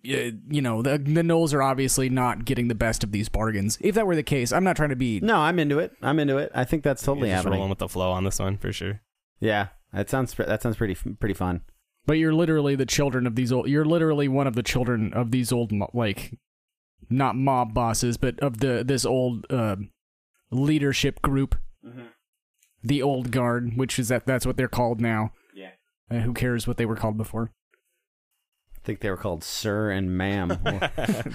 y- 0.03 0.33
you 0.49 0.61
know 0.61 0.81
the 0.81 0.97
the 0.97 1.21
Gnolls 1.21 1.53
are 1.53 1.61
obviously 1.61 2.09
not 2.09 2.45
getting 2.45 2.67
the 2.67 2.75
best 2.75 3.03
of 3.03 3.11
these 3.11 3.29
bargains. 3.29 3.77
If 3.81 3.95
that 3.95 4.05
were 4.07 4.15
the 4.15 4.23
case, 4.23 4.51
I'm 4.51 4.63
not 4.63 4.75
trying 4.75 4.89
to 4.89 4.95
be. 4.95 5.19
no, 5.21 5.37
I'm 5.37 5.59
into 5.59 5.79
it. 5.79 5.93
I'm 6.01 6.19
into 6.19 6.37
it. 6.37 6.51
I 6.53 6.63
think 6.65 6.83
that's 6.83 7.01
totally 7.03 7.29
You're 7.29 7.35
just 7.35 7.43
happening. 7.45 7.59
rolling 7.59 7.69
with 7.69 7.79
the 7.79 7.89
flow 7.89 8.11
on 8.11 8.23
this 8.23 8.39
one 8.39 8.57
for 8.57 8.71
sure. 8.73 9.01
Yeah, 9.39 9.67
that 9.93 10.09
sounds 10.09 10.33
that 10.33 10.61
sounds 10.61 10.75
pretty 10.77 10.95
pretty 10.95 11.33
fun. 11.35 11.61
But 12.05 12.13
you're 12.13 12.33
literally 12.33 12.75
the 12.75 12.85
children 12.87 13.27
of 13.27 13.35
these 13.35 13.51
old. 13.51 13.69
You're 13.69 13.85
literally 13.85 14.27
one 14.27 14.47
of 14.47 14.55
the 14.55 14.63
children 14.63 15.13
of 15.13 15.29
these 15.31 15.51
old, 15.51 15.71
like, 15.93 16.33
not 17.09 17.35
mob 17.35 17.73
bosses, 17.73 18.17
but 18.17 18.39
of 18.39 18.59
the 18.59 18.83
this 18.85 19.05
old 19.05 19.45
uh, 19.49 19.75
leadership 20.51 21.21
group, 21.21 21.55
the 22.83 23.01
old 23.01 23.31
guard, 23.31 23.75
which 23.75 23.99
is 23.99 24.09
that 24.09 24.25
that's 24.25 24.45
what 24.45 24.57
they're 24.57 24.67
called 24.67 25.01
now. 25.01 25.31
Yeah. 25.53 25.71
Uh, 26.11 26.19
who 26.19 26.33
cares 26.33 26.67
what 26.67 26.77
they 26.77 26.85
were 26.85 26.95
called 26.95 27.17
before? 27.17 27.51
I 28.75 28.79
think 28.83 29.01
they 29.01 29.09
were 29.09 29.17
called 29.17 29.43
Sir 29.43 29.91
and 29.91 30.17
Ma'am 30.17 30.47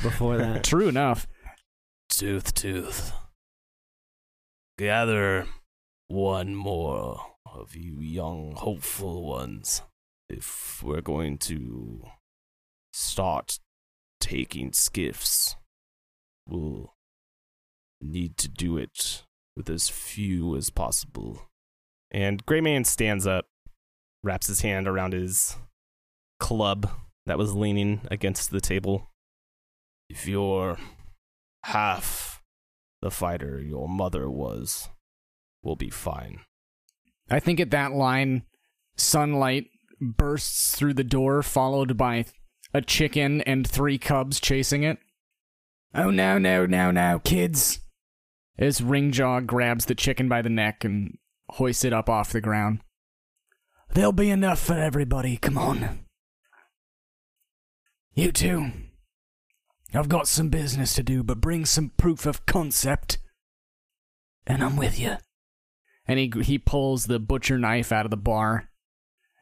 before 0.02 0.36
that. 0.38 0.64
True 0.64 0.88
enough. 0.88 1.28
Tooth, 2.08 2.54
tooth. 2.54 3.12
Gather 4.78 5.46
one 6.08 6.54
more 6.54 7.20
of 7.46 7.76
you 7.76 8.00
young, 8.00 8.54
hopeful 8.56 9.24
ones. 9.24 9.82
If 10.28 10.82
we're 10.82 11.00
going 11.00 11.38
to 11.38 12.02
start 12.92 13.58
taking 14.20 14.72
skiffs, 14.72 15.56
we'll 16.46 16.94
need 18.00 18.36
to 18.38 18.48
do 18.48 18.76
it 18.76 19.24
with 19.56 19.70
as 19.70 19.88
few 19.88 20.56
as 20.56 20.70
possible. 20.70 21.48
And 22.10 22.44
Greymane 22.46 22.86
stands 22.86 23.26
up, 23.26 23.46
wraps 24.22 24.46
his 24.46 24.60
hand 24.60 24.86
around 24.86 25.12
his 25.12 25.56
club 26.38 26.90
that 27.26 27.38
was 27.38 27.54
leaning 27.54 28.02
against 28.10 28.50
the 28.50 28.60
table. 28.60 29.10
If 30.08 30.26
you're 30.26 30.78
half 31.64 32.42
the 33.00 33.10
fighter 33.10 33.60
your 33.60 33.88
mother 33.88 34.30
was, 34.30 34.88
we'll 35.62 35.76
be 35.76 35.90
fine. 35.90 36.40
I 37.30 37.40
think 37.40 37.60
at 37.60 37.70
that 37.70 37.92
line, 37.92 38.42
sunlight 38.96 39.66
bursts 40.00 40.76
through 40.76 40.94
the 40.94 41.04
door, 41.04 41.42
followed 41.42 41.96
by 41.96 42.26
a 42.72 42.82
chicken 42.82 43.40
and 43.42 43.66
three 43.66 43.98
cubs 43.98 44.40
chasing 44.40 44.82
it. 44.82 44.98
Oh 45.94 46.10
no, 46.10 46.38
no, 46.38 46.66
no, 46.66 46.90
no, 46.90 47.20
kids! 47.20 47.80
As 48.58 48.80
Ringjaw 48.80 49.46
grabs 49.46 49.86
the 49.86 49.94
chicken 49.94 50.28
by 50.28 50.42
the 50.42 50.48
neck 50.48 50.84
and 50.84 51.18
hoists 51.50 51.84
it 51.84 51.92
up 51.92 52.08
off 52.08 52.32
the 52.32 52.40
ground. 52.40 52.80
There'll 53.92 54.12
be 54.12 54.30
enough 54.30 54.60
for 54.60 54.74
everybody, 54.74 55.36
come 55.36 55.58
on. 55.58 56.00
You 58.12 58.32
two. 58.32 58.70
I've 59.92 60.08
got 60.08 60.26
some 60.26 60.48
business 60.48 60.94
to 60.94 61.02
do, 61.02 61.22
but 61.22 61.40
bring 61.40 61.64
some 61.64 61.92
proof 61.96 62.26
of 62.26 62.46
concept. 62.46 63.18
And 64.46 64.62
I'm 64.62 64.76
with 64.76 64.98
you 64.98 65.16
and 66.06 66.18
he 66.18 66.30
he 66.42 66.58
pulls 66.58 67.06
the 67.06 67.18
butcher 67.18 67.58
knife 67.58 67.92
out 67.92 68.06
of 68.06 68.10
the 68.10 68.16
bar 68.16 68.70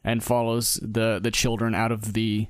and 0.04 0.22
follows 0.22 0.78
the 0.82 1.18
the 1.22 1.30
children 1.30 1.74
out 1.74 1.92
of 1.92 2.12
the 2.12 2.48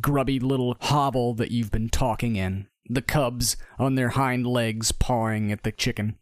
grubby 0.00 0.38
little 0.38 0.76
hovel 0.80 1.34
that 1.34 1.50
you've 1.50 1.70
been 1.70 1.88
talking 1.88 2.36
in. 2.36 2.68
The 2.92 3.02
cubs 3.02 3.56
on 3.78 3.94
their 3.94 4.08
hind 4.08 4.48
legs 4.48 4.90
pawing 4.90 5.52
at 5.52 5.62
the 5.62 5.70
chicken. 5.70 6.18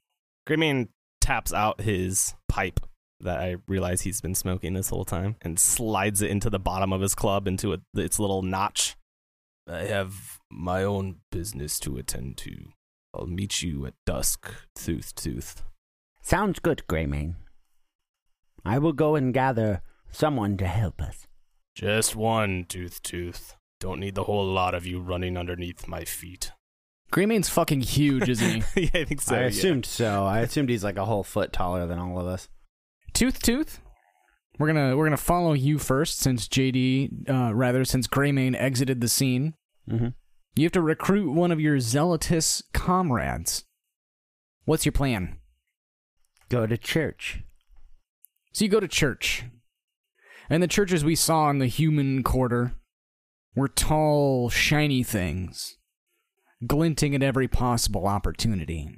Greymane 0.46 0.88
taps 1.22 1.50
out 1.50 1.80
his 1.80 2.34
pipe 2.46 2.80
that 3.20 3.40
I 3.40 3.56
realize 3.66 4.02
he's 4.02 4.20
been 4.20 4.34
smoking 4.34 4.74
this 4.74 4.90
whole 4.90 5.06
time 5.06 5.36
and 5.40 5.58
slides 5.58 6.20
it 6.20 6.30
into 6.30 6.50
the 6.50 6.58
bottom 6.58 6.92
of 6.92 7.00
his 7.00 7.14
club 7.14 7.48
into 7.48 7.72
a, 7.72 7.78
its 7.94 8.18
little 8.18 8.42
notch. 8.42 8.96
I 9.66 9.84
have 9.84 10.40
my 10.50 10.84
own 10.84 11.20
business 11.32 11.80
to 11.80 11.96
attend 11.96 12.36
to. 12.38 12.68
I'll 13.14 13.26
meet 13.26 13.62
you 13.62 13.86
at 13.86 13.94
dusk, 14.04 14.52
tooth 14.74 15.14
tooth. 15.14 15.64
Sounds 16.20 16.58
good, 16.58 16.82
Greymane. 16.86 17.36
I 18.62 18.78
will 18.78 18.92
go 18.92 19.14
and 19.14 19.32
gather 19.32 19.80
someone 20.12 20.58
to 20.58 20.66
help 20.66 21.00
us. 21.00 21.26
Just 21.74 22.14
one, 22.14 22.66
tooth 22.68 23.00
tooth. 23.02 23.56
Don't 23.80 24.00
need 24.00 24.16
the 24.16 24.24
whole 24.24 24.44
lot 24.44 24.74
of 24.74 24.84
you 24.84 25.00
running 25.00 25.38
underneath 25.38 25.88
my 25.88 26.04
feet. 26.04 26.52
Greymane's 27.12 27.48
fucking 27.48 27.80
huge, 27.80 28.28
isn't 28.28 28.64
he? 28.74 28.82
yeah, 28.92 29.00
I 29.00 29.04
think 29.04 29.20
so. 29.20 29.36
I 29.36 29.40
yeah. 29.40 29.46
assumed 29.46 29.86
so. 29.86 30.24
I 30.24 30.40
assumed 30.40 30.68
he's 30.68 30.84
like 30.84 30.98
a 30.98 31.04
whole 31.04 31.22
foot 31.22 31.52
taller 31.52 31.86
than 31.86 31.98
all 31.98 32.18
of 32.18 32.26
us. 32.26 32.48
Tooth 33.14 33.40
Tooth. 33.40 33.80
We're 34.58 34.66
gonna 34.66 34.96
we're 34.96 35.06
gonna 35.06 35.16
follow 35.16 35.52
you 35.52 35.78
first, 35.78 36.18
since 36.18 36.48
JD, 36.48 37.30
uh, 37.30 37.54
rather 37.54 37.84
since 37.84 38.08
Greymane 38.08 38.56
exited 38.56 39.00
the 39.00 39.08
scene. 39.08 39.54
Mm-hmm. 39.88 40.08
You 40.56 40.64
have 40.64 40.72
to 40.72 40.82
recruit 40.82 41.32
one 41.32 41.52
of 41.52 41.60
your 41.60 41.78
zealotous 41.78 42.62
comrades. 42.72 43.64
What's 44.64 44.84
your 44.84 44.92
plan? 44.92 45.38
Go 46.48 46.66
to 46.66 46.76
church. 46.76 47.44
So 48.52 48.64
you 48.64 48.70
go 48.70 48.80
to 48.80 48.88
church. 48.88 49.44
And 50.50 50.62
the 50.62 50.68
churches 50.68 51.04
we 51.04 51.14
saw 51.14 51.48
in 51.50 51.58
the 51.58 51.66
human 51.66 52.22
quarter 52.22 52.74
were 53.54 53.68
tall, 53.68 54.48
shiny 54.50 55.02
things, 55.02 55.77
glinting 56.66 57.14
at 57.14 57.22
every 57.22 57.48
possible 57.48 58.06
opportunity. 58.06 58.90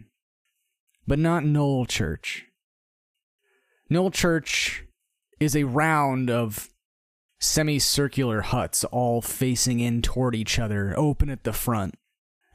But 1.06 1.18
not 1.18 1.42
Gnoll 1.42 1.88
Church. 1.88 2.46
Gnoll 3.90 4.12
Church 4.12 4.84
is 5.38 5.56
a 5.56 5.64
round 5.64 6.30
of 6.30 6.68
semicircular 7.40 8.42
huts 8.42 8.84
all 8.84 9.22
facing 9.22 9.80
in 9.80 10.02
toward 10.02 10.34
each 10.34 10.58
other, 10.58 10.94
open 10.96 11.30
at 11.30 11.44
the 11.44 11.52
front. 11.52 11.96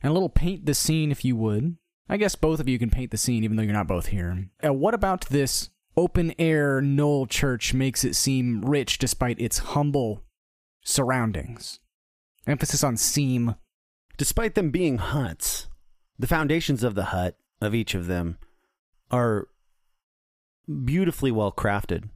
And 0.01 0.11
a 0.11 0.13
little 0.13 0.29
paint 0.29 0.65
the 0.65 0.73
scene 0.73 1.11
if 1.11 1.25
you 1.25 1.35
would. 1.35 1.77
I 2.07 2.17
guess 2.17 2.35
both 2.35 2.59
of 2.59 2.69
you 2.69 2.77
can 2.77 2.91
paint 2.91 3.09
the 3.09 3.17
scene 3.17 3.43
even 3.43 3.57
though 3.57 3.63
you're 3.63 3.73
not 3.73 3.87
both 3.87 4.07
here. 4.07 4.49
Uh, 4.63 4.73
what 4.73 4.93
about 4.93 5.25
this 5.29 5.69
open 5.97 6.33
air 6.37 6.81
Gnoll 6.81 7.27
Church 7.27 7.73
makes 7.73 8.03
it 8.03 8.15
seem 8.15 8.63
rich 8.63 8.99
despite 8.99 9.41
its 9.41 9.57
humble 9.57 10.23
surroundings? 10.83 11.79
Emphasis 12.45 12.83
on 12.83 12.95
seem. 12.95 13.55
Despite 14.17 14.55
them 14.55 14.71
being 14.71 14.97
huts, 14.97 15.67
the 16.17 16.27
foundations 16.27 16.83
of 16.83 16.95
the 16.95 17.05
hut, 17.05 17.37
of 17.61 17.75
each 17.75 17.93
of 17.95 18.07
them, 18.07 18.37
are 19.11 19.47
beautifully 20.83 21.31
well 21.31 21.51
crafted. 21.51 22.09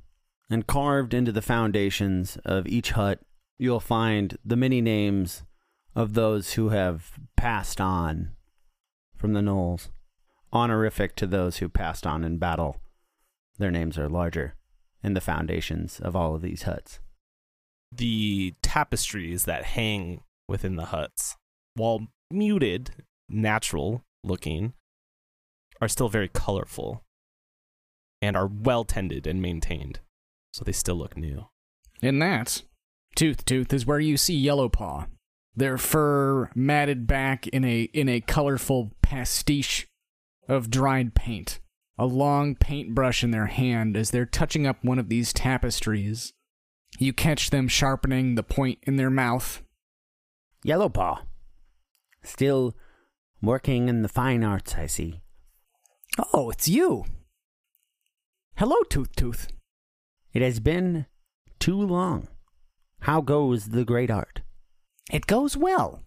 And 0.52 0.66
carved 0.66 1.14
into 1.14 1.32
the 1.32 1.44
foundations 1.44 2.38
of 2.44 2.66
each 2.68 2.92
hut, 2.92 3.20
you'll 3.60 3.80
find 3.80 4.38
the 4.44 4.56
many 4.56 4.82
names 4.82 5.44
of 5.96 6.14
those 6.16 6.54
who 6.54 6.70
have 6.70 7.20
passed 7.36 7.80
on 7.80 8.32
from 9.16 9.34
the 9.34 9.42
Gnolls. 9.42 9.90
Honorific 10.52 11.16
to 11.18 11.28
those 11.28 11.58
who 11.58 11.70
passed 11.70 12.08
on 12.08 12.24
in 12.24 12.40
battle. 12.40 12.82
Their 13.60 13.70
names 13.70 14.00
are 14.00 14.10
larger 14.10 14.56
in 15.04 15.14
the 15.14 15.22
foundations 15.22 16.00
of 16.00 16.16
all 16.16 16.34
of 16.34 16.42
these 16.42 16.64
huts. 16.64 17.00
the 17.92 18.54
tapestries 18.62 19.46
that 19.46 19.64
hang 19.64 20.22
within 20.48 20.76
the 20.76 20.86
huts, 20.86 21.38
while 21.76 22.08
muted, 22.32 22.92
natural 23.28 24.04
looking, 24.24 24.74
are 25.82 25.88
still 25.88 26.10
very 26.10 26.28
colorful 26.28 27.04
and 28.22 28.36
are 28.36 28.48
well 28.48 28.84
tended 28.84 29.26
and 29.26 29.42
maintained. 29.42 30.00
So 30.54 30.64
they 30.64 30.72
still 30.72 30.96
look 30.96 31.16
new. 31.16 31.48
In 32.02 32.20
that, 32.20 32.64
Tooth 33.16 33.46
Tooth 33.46 33.74
is 33.74 33.86
where 33.86 34.00
you 34.00 34.18
see 34.18 34.36
Yellow 34.36 34.70
Paw. 34.70 35.08
Their 35.56 35.78
fur 35.78 36.50
matted 36.56 37.08
back 37.08 37.48
in 37.48 37.66
a 37.66 37.84
in 37.94 38.08
a 38.08 38.22
colorful 38.22 38.92
pastiche 39.02 39.88
of 40.48 40.70
dried 40.70 41.16
paint. 41.16 41.60
A 41.98 42.06
long 42.06 42.56
paintbrush 42.56 43.24
in 43.24 43.32
their 43.32 43.48
hand 43.48 43.98
as 43.98 44.12
they're 44.12 44.26
touching 44.26 44.66
up 44.66 44.84
one 44.84 45.00
of 45.00 45.10
these 45.10 45.34
tapestries. 45.34 46.32
You 46.98 47.12
catch 47.12 47.50
them 47.50 47.68
sharpening 47.68 48.36
the 48.36 48.44
point 48.44 48.80
in 48.84 48.96
their 48.96 49.10
mouth. 49.10 49.62
Yellow 50.64 50.90
Paw. 50.90 51.24
Still 52.24 52.76
working 53.42 53.90
in 53.90 54.02
the 54.02 54.10
fine 54.10 54.44
arts, 54.44 54.76
I 54.76 54.86
see. 54.88 55.22
Oh, 56.34 56.50
it's 56.50 56.68
you. 56.68 57.06
Hello, 58.56 58.76
Tooth 58.90 59.16
Tooth. 59.16 59.48
It 60.34 60.42
has 60.42 60.60
been 60.60 61.06
too 61.60 61.82
long. 61.82 62.28
How 63.02 63.22
goes 63.22 63.70
the 63.70 63.86
great 63.86 64.12
art? 64.12 64.42
It 65.12 65.28
goes 65.28 65.56
well. 65.56 66.04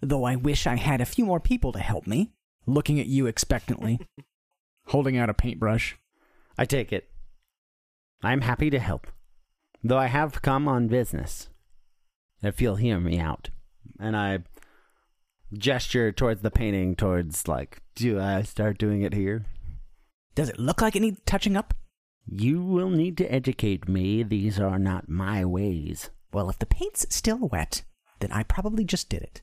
Though 0.00 0.24
I 0.24 0.36
wish 0.36 0.66
I 0.66 0.76
had 0.76 1.00
a 1.00 1.06
few 1.06 1.24
more 1.26 1.40
people 1.40 1.72
to 1.72 1.78
help 1.78 2.06
me. 2.06 2.32
Looking 2.66 3.00
at 3.00 3.06
you 3.06 3.26
expectantly, 3.26 4.00
holding 4.86 5.16
out 5.16 5.30
a 5.30 5.34
paintbrush. 5.34 5.96
I 6.56 6.64
take 6.64 6.92
it. 6.92 7.10
I 8.22 8.32
am 8.32 8.42
happy 8.42 8.70
to 8.70 8.78
help, 8.78 9.06
though 9.82 9.98
I 9.98 10.06
have 10.06 10.42
come 10.42 10.68
on 10.68 10.88
business. 10.88 11.48
If 12.42 12.60
you'll 12.60 12.76
hear 12.76 13.00
me 13.00 13.18
out. 13.18 13.50
And 13.98 14.16
I 14.16 14.40
gesture 15.52 16.12
towards 16.12 16.42
the 16.42 16.50
painting, 16.50 16.96
towards 16.96 17.48
like, 17.48 17.82
do 17.94 18.20
I 18.20 18.42
start 18.42 18.78
doing 18.78 19.02
it 19.02 19.14
here? 19.14 19.46
Does 20.34 20.48
it 20.48 20.58
look 20.58 20.80
like 20.80 20.96
it 20.96 21.00
needs 21.00 21.20
touching 21.26 21.56
up? 21.56 21.74
You 22.26 22.62
will 22.62 22.90
need 22.90 23.16
to 23.18 23.32
educate 23.32 23.88
me. 23.88 24.22
These 24.22 24.60
are 24.60 24.78
not 24.78 25.08
my 25.08 25.44
ways. 25.44 26.10
Well, 26.32 26.48
if 26.48 26.58
the 26.58 26.66
paint's 26.66 27.06
still 27.10 27.38
wet, 27.38 27.82
then 28.20 28.30
I 28.30 28.44
probably 28.44 28.84
just 28.84 29.08
did 29.08 29.22
it. 29.22 29.42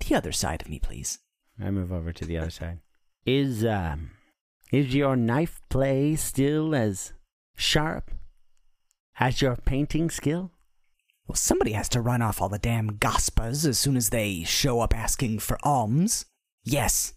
The 0.00 0.16
other 0.16 0.32
side 0.32 0.62
of 0.62 0.68
me, 0.68 0.80
please. 0.80 1.20
I 1.62 1.70
move 1.70 1.92
over 1.92 2.12
to 2.12 2.24
the 2.24 2.38
other 2.38 2.50
side. 2.50 2.80
Is 3.24 3.64
um 3.64 4.10
is 4.72 4.94
your 4.94 5.14
knife 5.14 5.60
play 5.68 6.16
still 6.16 6.74
as 6.74 7.12
sharp 7.54 8.10
as 9.20 9.40
your 9.40 9.56
painting 9.56 10.10
skill? 10.10 10.50
Well, 11.26 11.36
somebody 11.36 11.72
has 11.72 11.88
to 11.90 12.00
run 12.00 12.20
off 12.22 12.40
all 12.42 12.48
the 12.48 12.58
damn 12.58 12.98
gospas 12.98 13.66
as 13.66 13.78
soon 13.78 13.96
as 13.96 14.10
they 14.10 14.42
show 14.44 14.80
up 14.80 14.94
asking 14.94 15.38
for 15.38 15.56
alms. 15.62 16.26
Yes. 16.64 17.14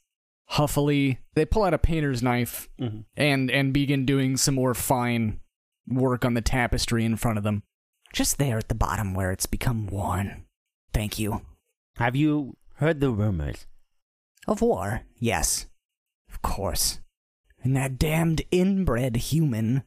Huffily, 0.50 1.20
they 1.34 1.46
pull 1.46 1.64
out 1.64 1.74
a 1.74 1.78
painter's 1.80 2.22
knife 2.22 2.70
Mm-hmm. 2.80 3.00
and 3.18 3.50
and 3.50 3.74
begin 3.74 4.06
doing 4.06 4.38
some 4.38 4.56
more 4.56 4.74
fine 4.76 5.40
work 5.88 6.24
on 6.24 6.34
the 6.36 6.42
tapestry 6.42 7.04
in 7.04 7.16
front 7.16 7.38
of 7.40 7.44
them. 7.44 7.64
Just 8.14 8.38
there 8.38 8.58
at 8.60 8.70
the 8.70 8.76
bottom 8.76 9.14
where 9.14 9.32
it's 9.32 9.48
become 9.48 9.88
worn. 9.88 10.46
Thank 10.94 11.18
you. 11.20 11.42
Have 11.98 12.16
you 12.16 12.56
heard 12.76 13.00
the 13.02 13.10
rumors? 13.12 13.66
Of 14.48 14.62
war, 14.62 15.02
yes. 15.20 15.66
Of 16.32 16.42
course. 16.44 17.00
And 17.64 17.76
that 17.76 17.98
damned 17.98 18.44
inbred 18.52 19.16
human 19.16 19.84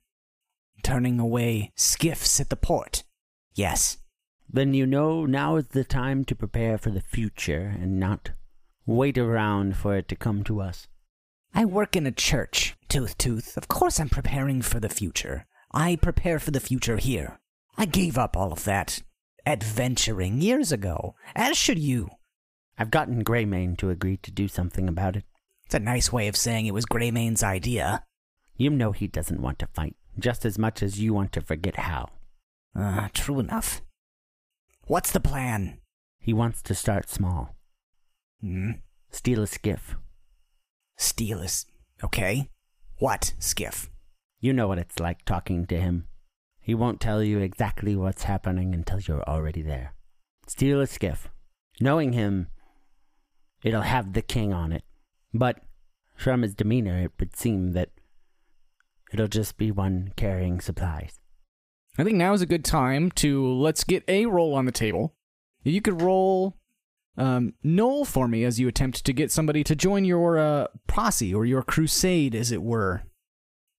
turning 0.83 1.21
away 1.21 1.71
skiffs 1.77 2.41
at 2.41 2.51
the 2.51 2.57
port. 2.57 3.05
Yes. 3.55 3.99
Then 4.51 4.75
you 4.75 4.87
know 4.87 5.27
now 5.27 5.57
is 5.57 5.69
the 5.69 5.85
time 5.85 6.25
to 6.25 6.35
prepare 6.35 6.79
for 6.79 6.91
the 6.91 7.03
future 7.03 7.77
and 7.81 8.01
not 8.01 8.31
wait 8.87 9.19
around 9.19 9.77
for 9.77 9.97
it 9.97 10.09
to 10.09 10.17
come 10.17 10.43
to 10.45 10.61
us. 10.61 10.89
I 11.55 11.65
work 11.65 11.97
in 11.97 12.07
a 12.07 12.13
church, 12.13 12.77
Tooth 12.89 13.19
Tooth. 13.19 13.57
Of 13.57 13.69
course 13.69 14.01
I'm 14.01 14.09
preparing 14.09 14.63
for 14.63 14.81
the 14.81 14.89
future. 14.89 15.47
I 15.73 15.97
prepare 15.97 16.39
for 16.39 16.51
the 16.51 16.61
future 16.61 16.97
here. 16.97 17.41
I 17.77 17.85
gave 17.85 18.17
up 18.17 18.37
all 18.37 18.53
of 18.53 18.65
that 18.65 19.03
adventuring 19.45 20.41
years 20.41 20.73
ago, 20.73 21.15
as 21.35 21.57
should 21.57 21.79
you. 21.79 22.09
I've 22.79 22.91
gotten 22.91 23.25
Greymane 23.25 23.77
to 23.79 23.91
agree 23.91 24.17
to 24.19 24.31
do 24.31 24.49
something 24.49 24.89
about 24.89 25.17
it. 25.17 25.25
It's 25.67 25.75
a 25.75 25.81
nice 25.81 26.13
way 26.13 26.29
of 26.29 26.37
saying 26.37 26.67
it 26.67 26.75
was 26.75 26.87
Greymane's 26.87 27.43
idea. 27.43 28.05
You 28.57 28.71
know 28.71 28.93
he 28.93 29.07
doesn't 29.07 29.43
want 29.43 29.59
to 29.59 29.67
fight, 29.67 29.97
just 30.19 30.45
as 30.45 30.59
much 30.59 30.83
as 30.83 31.01
you 31.01 31.13
want 31.13 31.33
to 31.33 31.41
forget 31.41 31.77
how. 31.77 32.09
Ah, 32.75 33.11
true 33.13 33.39
enough. 33.41 33.83
What's 34.89 35.13
the 35.13 35.21
plan? 35.21 35.81
He 36.19 36.33
wants 36.33 36.63
to 36.63 36.75
start 36.75 37.11
small. 37.11 37.55
Hmm? 38.41 38.71
Steal 39.11 39.43
a 39.43 39.47
skiff. 39.47 39.97
Steal 40.97 41.41
is. 41.41 41.67
Okay. 42.03 42.49
What, 42.97 43.35
Skiff? 43.39 43.91
You 44.41 44.55
know 44.55 44.67
what 44.67 44.79
it's 44.79 44.99
like 44.99 45.27
talking 45.27 45.67
to 45.67 45.79
him. 45.79 46.09
He 46.59 46.75
won't 46.75 47.03
tell 47.03 47.23
you 47.23 47.39
exactly 47.39 47.97
what's 47.97 48.23
happening 48.23 48.73
until 48.73 48.99
you're 48.99 49.29
already 49.29 49.61
there. 49.61 49.93
Steal 50.47 50.81
a 50.81 50.87
skiff. 50.87 51.29
Knowing 51.83 52.15
him, 52.15 52.49
it'll 53.63 53.83
have 53.83 54.15
the 54.15 54.23
king 54.23 54.55
on 54.55 54.73
it. 54.73 54.85
But 55.35 55.61
from 56.17 56.41
his 56.41 56.55
demeanor, 56.55 56.97
it 56.97 57.13
would 57.21 57.37
seem 57.37 57.73
that 57.73 57.91
it'll 59.13 59.29
just 59.29 59.59
be 59.59 59.71
one 59.71 60.15
carrying 60.17 60.63
supplies. 60.63 61.18
I 61.99 62.05
think 62.05 62.17
now 62.17 62.33
is 62.33 62.43
a 62.43 62.47
good 62.47 62.65
time 62.65 63.11
to 63.13 63.47
let's 63.47 63.83
get 63.83 64.05
a 64.07 64.27
roll 64.27 64.55
on 64.55 64.65
the 64.65 64.73
table. 64.73 65.15
If 65.65 65.73
you 65.75 65.83
could 65.83 66.01
roll 66.01 66.57
um, 67.17 67.55
Noel 67.65 68.05
for 68.05 68.29
me 68.29 68.45
as 68.45 68.61
you 68.61 68.69
attempt 68.69 69.05
to 69.05 69.13
get 69.13 69.33
somebody 69.33 69.65
to 69.65 69.75
join 69.75 70.05
your 70.05 70.39
uh, 70.39 70.69
posse 70.87 71.35
or 71.35 71.45
your 71.45 71.63
crusade, 71.63 72.35
as 72.35 72.53
it 72.53 72.63
were. 72.63 73.03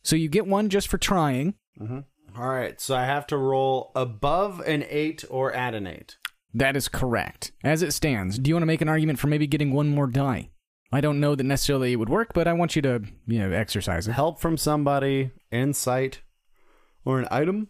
So 0.04 0.18
you 0.18 0.28
get 0.28 0.46
one 0.46 0.70
just 0.70 0.90
for 0.90 0.98
trying. 0.98 1.54
Mm-hmm. 1.80 2.00
All 2.40 2.50
right, 2.50 2.80
so 2.80 2.96
I 2.96 3.06
have 3.06 3.26
to 3.28 3.38
roll 3.38 3.92
above 3.96 4.60
an 4.62 4.86
eight 4.90 5.24
or 5.30 5.54
at 5.54 5.74
an 5.74 5.88
eight. 5.88 6.18
That 6.54 6.76
is 6.76 6.88
correct. 6.88 7.52
As 7.64 7.82
it 7.82 7.94
stands, 7.94 8.38
do 8.38 8.50
you 8.50 8.56
want 8.56 8.64
to 8.64 8.68
make 8.68 8.82
an 8.82 8.90
argument 8.90 9.20
for 9.20 9.28
maybe 9.28 9.48
getting 9.48 9.72
one 9.72 9.90
more 9.90 10.08
die? 10.08 10.50
I 10.92 11.02
don't 11.02 11.20
know 11.20 11.36
that 11.36 11.44
necessarily 11.44 11.94
it 11.94 11.98
would 11.98 12.10
work, 12.10 12.34
but 12.34 12.48
I 12.48 12.54
want 12.54 12.76
you 12.76 12.82
to, 12.82 13.02
you 13.28 13.40
know, 13.40 13.52
exercise 13.52 14.08
it. 14.08 14.14
Help 14.14 14.40
from 14.40 14.58
somebody, 14.58 15.32
insight, 15.52 16.22
or 17.06 17.20
an 17.20 17.28
item. 17.32 17.70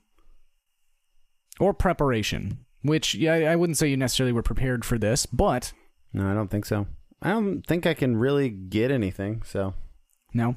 Or 1.60 1.74
preparation, 1.74 2.65
which, 2.82 3.15
yeah, 3.15 3.34
I 3.34 3.56
wouldn't 3.56 3.78
say 3.78 3.89
you 3.89 3.98
necessarily 3.98 4.32
were 4.32 4.41
prepared 4.43 4.86
for 4.86 4.98
this, 4.98 5.26
but 5.26 5.74
No, 6.13 6.30
I 6.30 6.34
don't 6.34 6.50
think 6.50 6.65
so. 6.65 6.88
I 7.22 7.32
don't 7.32 7.62
think 7.67 7.86
I 7.86 7.93
can 7.93 8.17
really 8.17 8.50
get 8.50 8.91
anything. 8.91 9.43
So 9.45 9.74
no. 10.34 10.56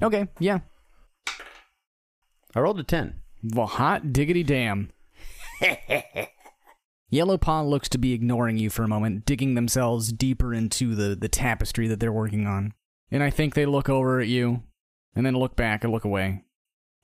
Okay, 0.00 0.28
yeah. 0.38 0.60
I 2.54 2.60
rolled 2.60 2.80
a 2.80 2.84
ten. 2.84 3.20
Well, 3.42 3.66
hot 3.66 4.12
diggity 4.12 4.42
damn. 4.42 4.90
Yellow 7.10 7.38
Paw 7.38 7.62
looks 7.62 7.88
to 7.90 7.98
be 7.98 8.12
ignoring 8.12 8.58
you 8.58 8.68
for 8.70 8.82
a 8.82 8.88
moment, 8.88 9.24
digging 9.24 9.54
themselves 9.54 10.12
deeper 10.12 10.52
into 10.52 10.94
the, 10.94 11.16
the 11.16 11.28
tapestry 11.28 11.88
that 11.88 12.00
they're 12.00 12.12
working 12.12 12.46
on. 12.46 12.74
And 13.10 13.22
I 13.22 13.30
think 13.30 13.54
they 13.54 13.64
look 13.64 13.88
over 13.88 14.20
at 14.20 14.28
you, 14.28 14.62
and 15.14 15.24
then 15.24 15.34
look 15.34 15.56
back 15.56 15.82
and 15.82 15.92
look 15.92 16.04
away, 16.04 16.44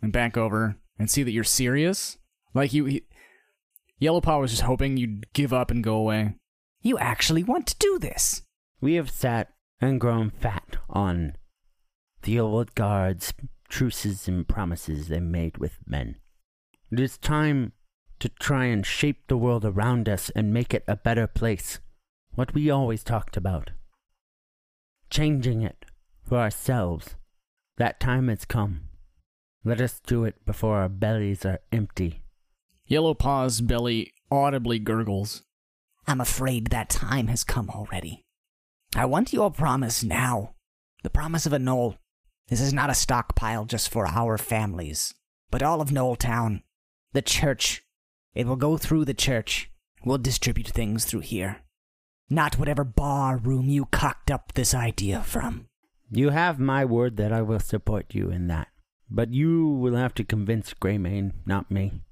and 0.03 0.13
back 0.13 0.37
over, 0.37 0.77
and 0.99 1.11
see 1.11 1.23
that 1.23 1.31
you're 1.33 1.43
serious. 1.43 2.19
Like 2.55 2.73
you. 2.73 2.85
He, 2.85 3.03
Yellow 3.99 4.21
Paw 4.21 4.39
was 4.39 4.51
just 4.53 4.63
hoping 4.63 4.97
you'd 4.97 5.33
give 5.33 5.53
up 5.53 5.71
and 5.71 5.83
go 5.83 5.97
away. 5.97 6.37
You 6.81 6.99
actually 6.99 7.43
want 7.43 7.67
to 7.69 7.79
do 7.79 7.99
this? 7.99 8.43
We 8.81 8.95
have 8.95 9.11
sat 9.11 9.53
and 9.81 10.01
grown 10.01 10.31
fat 10.31 10.77
on 10.89 11.37
the 12.23 12.39
old 12.41 12.75
guard's 12.75 13.33
truces 13.69 14.29
and 14.29 14.47
promises 14.47 15.09
they 15.09 15.21
made 15.21 15.59
with 15.59 15.79
men. 15.87 16.17
It 16.91 17.01
is 17.01 17.19
time 17.19 17.73
to 18.21 18.29
try 18.29 18.67
and 18.67 18.85
shape 18.85 19.27
the 19.27 19.37
world 19.37 19.65
around 19.65 20.09
us 20.09 20.31
and 20.31 20.53
make 20.53 20.73
it 20.73 20.85
a 20.87 20.97
better 20.97 21.27
place. 21.27 21.81
What 22.35 22.55
we 22.55 22.71
always 22.71 23.05
talked 23.05 23.37
about. 23.37 23.71
Changing 25.11 25.63
it 25.63 25.85
for 26.23 26.39
ourselves. 26.39 27.17
That 27.77 28.01
time 28.01 28.29
has 28.29 28.45
come. 28.45 28.89
Let 29.65 29.81
us 29.81 30.01
do 30.07 30.25
it 30.25 30.45
before 30.45 30.79
our 30.79 30.89
bellies 30.89 31.45
are 31.45 31.61
empty. 31.73 32.24
Yellow 32.87 33.15
Paw's 33.15 33.61
belly 33.61 34.13
audibly 34.31 34.79
gurgles. 34.79 35.43
I'm 36.07 36.21
afraid 36.21 36.67
that 36.67 36.91
time 36.91 37.29
has 37.29 37.43
come 37.43 37.71
already. 37.71 38.25
I 38.95 39.07
want 39.07 39.33
your 39.33 39.51
promise 39.51 40.05
now. 40.05 40.55
The 41.03 41.11
promise 41.11 41.47
of 41.47 41.53
a 41.53 41.59
gnoll. 41.59 41.97
This 42.49 42.61
is 42.61 42.75
not 42.75 42.91
a 42.91 42.95
stockpile 42.95 43.65
just 43.65 43.89
for 43.89 44.07
our 44.07 44.37
families, 44.37 45.15
but 45.51 45.63
all 45.63 45.81
of 45.81 45.89
Gnoll 45.89 46.17
Town. 46.17 46.63
The 47.13 47.23
church. 47.23 47.83
It 48.35 48.47
will 48.47 48.57
go 48.57 48.77
through 48.77 49.07
the 49.07 49.15
church. 49.15 49.71
We'll 50.05 50.19
distribute 50.19 50.69
things 50.69 51.07
through 51.07 51.21
here. 51.21 51.63
Not 52.29 52.59
whatever 52.59 52.85
bar 52.85 53.39
room 53.39 53.71
you 53.71 53.87
cocked 53.87 54.31
up 54.31 54.53
this 54.53 54.75
idea 54.75 55.23
from. 55.23 55.69
You 56.11 56.31
have 56.31 56.59
my 56.59 56.85
word 56.85 57.17
that 57.17 57.33
I 57.33 57.41
will 57.41 57.61
support 57.61 58.15
you 58.15 58.31
in 58.31 58.49
that. 58.49 58.69
But 59.11 59.33
you 59.33 59.69
will 59.69 59.97
have 59.97 60.13
to 60.15 60.25
convince 60.25 60.75
Greymane, 60.75 61.33
not 61.47 61.71
me. 61.71 62.03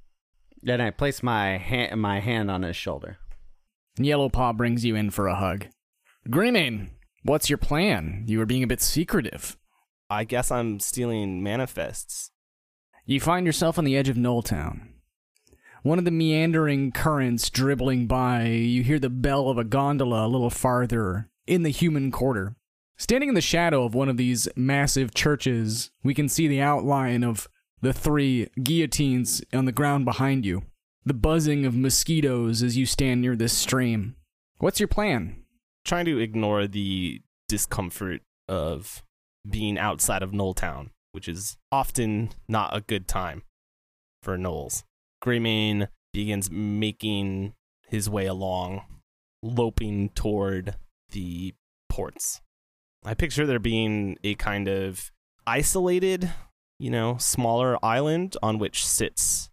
Then 0.62 0.81
I 0.81 0.90
place 0.90 1.22
my 1.22 1.59
hand 1.59 2.01
my 2.01 2.20
hand 2.20 2.51
on 2.51 2.62
his 2.62 2.77
shoulder. 2.77 3.18
Yellow 3.96 4.29
Paw 4.29 4.53
brings 4.53 4.85
you 4.85 4.94
in 4.96 5.11
for 5.11 5.27
a 5.27 5.35
hug. 5.35 5.66
Greymane, 6.29 6.90
What's 7.25 7.48
your 7.48 7.59
plan? 7.59 8.25
You 8.27 8.40
were 8.40 8.46
being 8.46 8.64
a 8.64 8.66
bit 8.66 8.81
secretive. 8.81 9.57
I 10.11 10.25
guess 10.25 10.51
I'm 10.51 10.81
stealing 10.81 11.40
manifests. 11.40 12.33
You 13.07 13.20
find 13.20 13.46
yourself 13.46 13.79
on 13.79 13.85
the 13.85 13.96
edge 13.96 14.09
of 14.09 14.16
Gnolltown. 14.16 14.88
One 15.85 16.01
of 16.01 16.05
the 16.05 16.11
meandering 16.11 16.90
currents 16.90 17.48
dribbling 17.48 18.09
by, 18.09 18.46
you 18.46 18.83
hear 18.83 18.98
the 18.98 19.09
bell 19.09 19.51
of 19.51 19.57
a 19.59 19.62
gondola 19.62 20.27
a 20.27 20.29
little 20.29 20.51
farther 20.51 21.31
in 21.46 21.62
the 21.62 21.70
human 21.70 22.11
quarter. 22.11 22.57
Standing 22.96 23.29
in 23.29 23.35
the 23.37 23.40
shadow 23.40 23.85
of 23.85 23.94
one 23.94 24.09
of 24.09 24.16
these 24.16 24.48
massive 24.57 25.14
churches, 25.14 25.92
we 26.03 26.14
can 26.14 26.29
see 26.29 26.48
the 26.48 26.61
outline 26.61 27.22
of 27.22 27.46
the 27.83 27.92
three 27.92 28.49
guillotines 28.62 29.42
on 29.53 29.66
the 29.66 29.73
ground 29.73 30.05
behind 30.05 30.47
you. 30.47 30.62
The 31.05 31.14
buzzing 31.14 31.66
of 31.66 31.77
mosquitoes 31.77 32.62
as 32.62 32.77
you 32.77 32.87
stand 32.87 33.21
near 33.21 33.35
this 33.35 33.53
stream. 33.53 34.14
What's 34.59 34.79
your 34.79 34.88
plan? 34.88 35.42
Trying 35.85 36.05
to 36.05 36.18
ignore 36.18 36.68
the 36.68 37.21
discomfort 37.49 38.23
of 38.49 39.03
being 39.49 39.79
outside 39.79 40.23
of 40.23 40.31
Gnolltown, 40.31 40.90
which 41.11 41.29
is 41.29 41.57
often 41.73 42.31
not 42.49 42.75
a 42.75 42.81
good 42.81 43.09
time 43.09 43.42
for 44.23 44.38
Gnolls. 44.38 44.85
Greymane 45.23 45.88
begins 46.12 46.51
making 46.53 47.55
his 47.88 48.09
way 48.09 48.27
along, 48.27 48.83
loping 49.42 50.11
toward 50.11 50.77
the 51.11 51.55
ports. 51.88 52.40
I 53.05 53.14
picture 53.14 53.45
there 53.45 53.59
being 53.59 54.18
a 54.23 54.37
kind 54.37 54.68
of 54.68 55.11
isolated, 55.45 56.31
you 56.83 56.90
know, 56.90 57.16
smaller 57.16 57.79
island 57.85 58.37
on 58.42 58.59
which 58.59 58.85
sits 58.85 59.51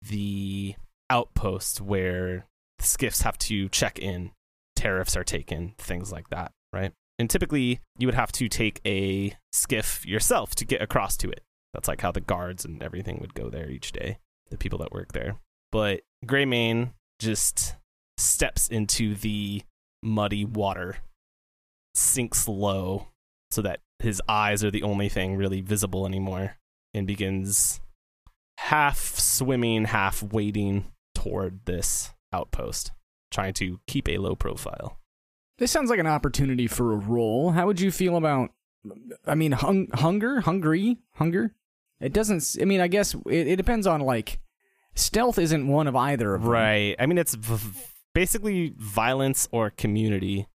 the 0.00 0.74
outpost 1.10 1.78
where 1.78 2.46
the 2.78 2.84
skiffs 2.84 3.20
have 3.20 3.36
to 3.36 3.68
check 3.68 3.98
in, 3.98 4.30
tariffs 4.74 5.14
are 5.14 5.24
taken, 5.24 5.74
things 5.76 6.10
like 6.10 6.30
that, 6.30 6.52
right? 6.72 6.92
And 7.18 7.28
typically 7.28 7.80
you 7.98 8.08
would 8.08 8.14
have 8.14 8.32
to 8.32 8.48
take 8.48 8.80
a 8.86 9.36
skiff 9.52 10.06
yourself 10.06 10.54
to 10.54 10.64
get 10.64 10.80
across 10.80 11.18
to 11.18 11.28
it. 11.28 11.42
That's 11.74 11.86
like 11.86 12.00
how 12.00 12.12
the 12.12 12.22
guards 12.22 12.64
and 12.64 12.82
everything 12.82 13.18
would 13.20 13.34
go 13.34 13.50
there 13.50 13.68
each 13.68 13.92
day, 13.92 14.16
the 14.50 14.56
people 14.56 14.78
that 14.78 14.92
work 14.92 15.12
there. 15.12 15.36
But 15.70 16.00
Greymane 16.24 16.92
just 17.18 17.76
steps 18.16 18.68
into 18.68 19.14
the 19.16 19.62
muddy 20.02 20.46
water, 20.46 20.96
sinks 21.94 22.48
low 22.48 23.08
so 23.50 23.60
that 23.60 23.80
his 24.04 24.22
eyes 24.28 24.62
are 24.62 24.70
the 24.70 24.82
only 24.82 25.08
thing 25.08 25.36
really 25.36 25.60
visible 25.60 26.06
anymore, 26.06 26.56
and 26.92 27.06
begins 27.06 27.80
half 28.58 28.98
swimming, 29.18 29.86
half 29.86 30.22
wading 30.22 30.86
toward 31.14 31.64
this 31.66 32.12
outpost, 32.32 32.92
trying 33.30 33.54
to 33.54 33.80
keep 33.86 34.08
a 34.08 34.18
low 34.18 34.34
profile. 34.34 34.98
This 35.58 35.70
sounds 35.70 35.90
like 35.90 36.00
an 36.00 36.06
opportunity 36.06 36.66
for 36.66 36.92
a 36.92 36.96
roll. 36.96 37.52
How 37.52 37.66
would 37.66 37.80
you 37.80 37.90
feel 37.90 38.16
about? 38.16 38.50
I 39.26 39.34
mean, 39.34 39.52
hung, 39.52 39.88
hunger, 39.94 40.40
hungry, 40.40 40.98
hunger. 41.14 41.54
It 42.00 42.12
doesn't. 42.12 42.56
I 42.60 42.64
mean, 42.64 42.80
I 42.80 42.88
guess 42.88 43.14
it, 43.26 43.46
it 43.48 43.56
depends 43.56 43.86
on 43.86 44.00
like 44.00 44.40
stealth 44.94 45.38
isn't 45.38 45.68
one 45.68 45.86
of 45.86 45.96
either 45.96 46.34
of 46.34 46.42
them. 46.42 46.50
Right. 46.50 46.96
I 46.98 47.06
mean, 47.06 47.18
it's 47.18 47.34
v- 47.34 47.80
basically 48.14 48.74
violence 48.76 49.48
or 49.52 49.70
community, 49.70 50.48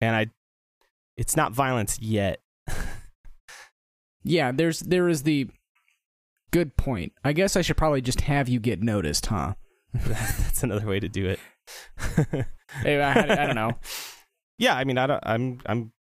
and 0.00 0.16
I, 0.16 0.26
it's 1.16 1.36
not 1.36 1.52
violence 1.52 1.98
yet. 2.00 2.40
Yeah, 4.24 4.52
there's 4.52 4.78
there 4.80 5.08
is 5.08 5.24
the 5.24 5.48
good 6.52 6.76
point. 6.76 7.12
I 7.24 7.32
guess 7.32 7.56
I 7.56 7.62
should 7.62 7.76
probably 7.76 8.00
just 8.00 8.20
have 8.22 8.48
you 8.48 8.60
get 8.60 8.80
noticed, 8.80 9.26
huh? 9.26 9.54
That's 9.94 10.62
another 10.62 10.86
way 10.86 11.00
to 11.00 11.08
do 11.08 11.26
it. 11.26 11.40
Hey, 12.82 13.02
I, 13.02 13.20
I 13.20 13.46
don't 13.46 13.54
know. 13.54 13.72
yeah, 14.58 14.74
I 14.74 14.84
mean, 14.84 14.96
I 14.96 15.06
don't. 15.06 15.22
I'm. 15.26 15.60
I'm. 15.66 15.92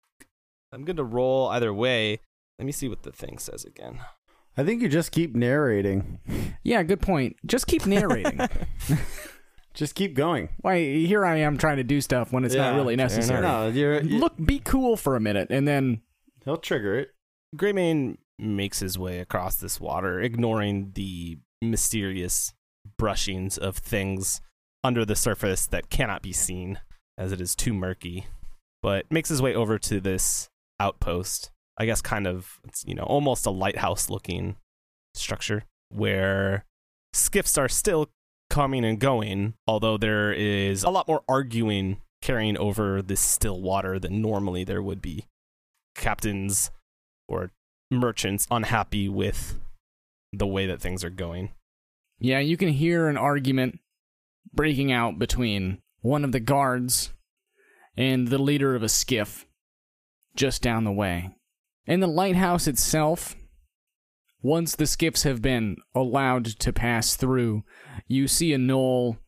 I'm 0.73 0.85
good 0.85 0.99
to 0.99 1.03
roll 1.03 1.49
either 1.49 1.75
way. 1.75 2.21
Let 2.61 2.67
me 2.67 2.71
see 2.71 2.89
what 2.89 3.03
the 3.03 3.11
thing 3.11 3.39
says 3.39 3.65
again. 3.65 3.99
I 4.57 4.63
think 4.63 4.81
you 4.81 4.89
just 4.89 5.11
keep 5.11 5.35
narrating. 5.35 6.21
Yeah, 6.63 6.85
good 6.85 7.01
point. 7.01 7.37
Just 7.45 7.67
keep 7.67 7.87
narrating. 7.87 8.39
Just 9.75 9.95
keep 9.95 10.15
going. 10.15 10.49
Why 10.59 10.79
here 10.79 11.25
I 11.25 11.37
am 11.37 11.57
trying 11.57 11.77
to 11.77 11.85
do 11.85 12.01
stuff 12.01 12.33
when 12.33 12.45
it's 12.45 12.55
not 12.55 12.75
really 12.75 12.97
necessary. 12.97 13.41
No, 13.41 13.69
you're, 13.69 14.01
you 14.03 14.19
Look, 14.19 14.35
be 14.45 14.59
cool 14.59 14.97
for 14.97 15.17
a 15.17 15.21
minute, 15.21 15.49
and 15.51 15.67
then 15.67 16.03
he'll 16.45 16.57
trigger 16.57 16.99
it. 16.99 17.11
Greymane 17.57 18.19
makes 18.39 18.81
his 18.81 18.99
way 18.99 19.21
across 19.21 19.57
this 19.57 19.81
water, 19.81 20.21
ignoring 20.21 20.93
the 20.95 21.39
mysterious 21.63 22.53
brushings 22.99 23.59
of 23.59 23.77
things 23.77 24.41
under 24.83 25.05
the 25.05 25.17
surface 25.17 25.67
that 25.67 25.91
cannot 25.91 26.23
be 26.23 26.33
seen, 26.33 26.81
as 27.17 27.33
it 27.33 27.41
is 27.41 27.55
too 27.55 27.73
murky. 27.73 28.27
But 28.83 29.07
makes 29.11 29.29
his 29.29 29.43
way 29.43 29.55
over 29.55 29.79
to 29.79 30.01
this 30.01 30.49
outpost. 30.81 31.51
I 31.79 31.87
guess 31.87 32.03
kind 32.03 32.27
of, 32.27 32.59
it's, 32.65 32.85
you 32.87 32.95
know, 32.95 33.05
almost 33.05 33.47
a 33.47 33.51
lighthouse 33.51 34.11
looking 34.11 34.57
structure 35.15 35.65
where 35.91 36.65
skiffs 37.13 37.57
are 37.59 37.69
still 37.69 38.11
coming 38.51 38.85
and 38.85 38.99
going, 39.01 39.55
although 39.67 39.97
there 39.97 40.33
is 40.33 40.83
a 40.83 40.91
lot 40.91 41.09
more 41.09 41.23
arguing 41.29 42.03
carrying 42.21 42.59
over 42.59 43.01
this 43.01 43.21
still 43.21 43.61
water 43.61 43.99
than 43.99 44.21
normally 44.21 44.65
there 44.65 44.83
would 44.83 45.01
be. 45.01 45.25
Captains 45.95 46.71
or 47.29 47.51
merchants 47.91 48.47
unhappy 48.51 49.09
with 49.09 49.59
the 50.33 50.47
way 50.47 50.67
that 50.67 50.81
things 50.81 51.03
are 51.03 51.11
going. 51.11 51.51
yeah, 52.19 52.39
you 52.39 52.57
can 52.57 52.69
hear 52.69 53.09
an 53.09 53.17
argument 53.17 53.81
breaking 54.53 54.93
out 54.93 55.19
between 55.19 55.79
one 56.03 56.25
of 56.25 56.33
the 56.33 56.41
guards 56.41 57.13
and 57.97 58.29
the 58.29 58.39
leader 58.39 58.75
of 58.75 58.83
a 58.83 58.89
skiff 58.89 59.47
just 60.37 60.63
down 60.63 60.85
the 60.85 60.93
way. 60.93 61.31
And 61.87 62.03
the 62.03 62.07
lighthouse 62.07 62.67
itself, 62.67 63.35
once 64.43 64.75
the 64.75 64.87
skiffs 64.87 65.23
have 65.25 65.43
been 65.43 65.77
allowed 65.95 66.47
to 66.47 66.73
pass 66.73 67.17
through, 67.17 67.63
you 68.09 68.27
see 68.27 68.53
a 68.53 68.59
gnoll 68.59 69.19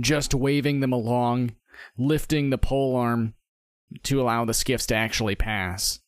just 0.00 0.34
waving 0.34 0.80
them 0.80 0.92
along, 0.92 1.52
lifting 1.96 2.50
the 2.50 2.58
pole 2.58 2.96
arm 2.96 3.34
to 4.02 4.20
allow 4.20 4.44
the 4.44 4.54
skiffs 4.54 4.86
to 4.86 4.94
actually 4.94 5.34
pass. 5.34 6.00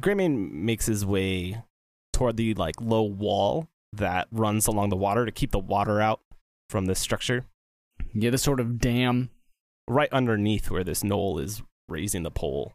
Greymane 0.00 0.52
makes 0.52 0.86
his 0.86 1.06
way 1.06 1.62
toward 2.12 2.36
the 2.36 2.54
like 2.54 2.80
low 2.80 3.02
wall 3.02 3.68
that 3.92 4.28
runs 4.30 4.66
along 4.66 4.88
the 4.88 4.96
water 4.96 5.24
to 5.24 5.32
keep 5.32 5.52
the 5.52 5.58
water 5.58 6.00
out 6.00 6.20
from 6.68 6.86
this 6.86 6.98
structure. 6.98 7.44
Yeah, 8.12 8.30
the 8.30 8.38
sort 8.38 8.60
of 8.60 8.78
dam. 8.78 9.30
Right 9.86 10.08
underneath 10.12 10.70
where 10.70 10.84
this 10.84 11.04
knoll 11.04 11.38
is 11.38 11.62
raising 11.88 12.22
the 12.22 12.30
pole. 12.30 12.72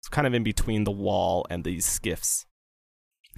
It's 0.00 0.08
kind 0.08 0.26
of 0.26 0.34
in 0.34 0.44
between 0.44 0.84
the 0.84 0.92
wall 0.92 1.46
and 1.50 1.64
these 1.64 1.84
skiffs. 1.84 2.46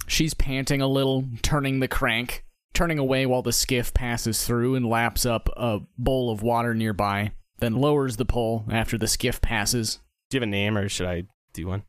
She's 0.07 0.33
panting 0.33 0.81
a 0.81 0.87
little, 0.87 1.25
turning 1.41 1.79
the 1.79 1.87
crank, 1.87 2.43
turning 2.73 2.99
away 2.99 3.25
while 3.25 3.41
the 3.41 3.53
skiff 3.53 3.93
passes 3.93 4.45
through 4.45 4.75
and 4.75 4.85
laps 4.87 5.25
up 5.25 5.49
a 5.55 5.81
bowl 5.97 6.31
of 6.31 6.41
water 6.41 6.73
nearby, 6.73 7.31
then 7.59 7.75
lowers 7.75 8.17
the 8.17 8.25
pole 8.25 8.65
after 8.69 8.97
the 8.97 9.07
skiff 9.07 9.41
passes. 9.41 9.99
Do 10.29 10.37
you 10.37 10.41
have 10.41 10.47
a 10.47 10.51
name 10.51 10.77
or 10.77 10.89
should 10.89 11.07
I 11.07 11.23
do 11.53 11.67
one? 11.67 11.83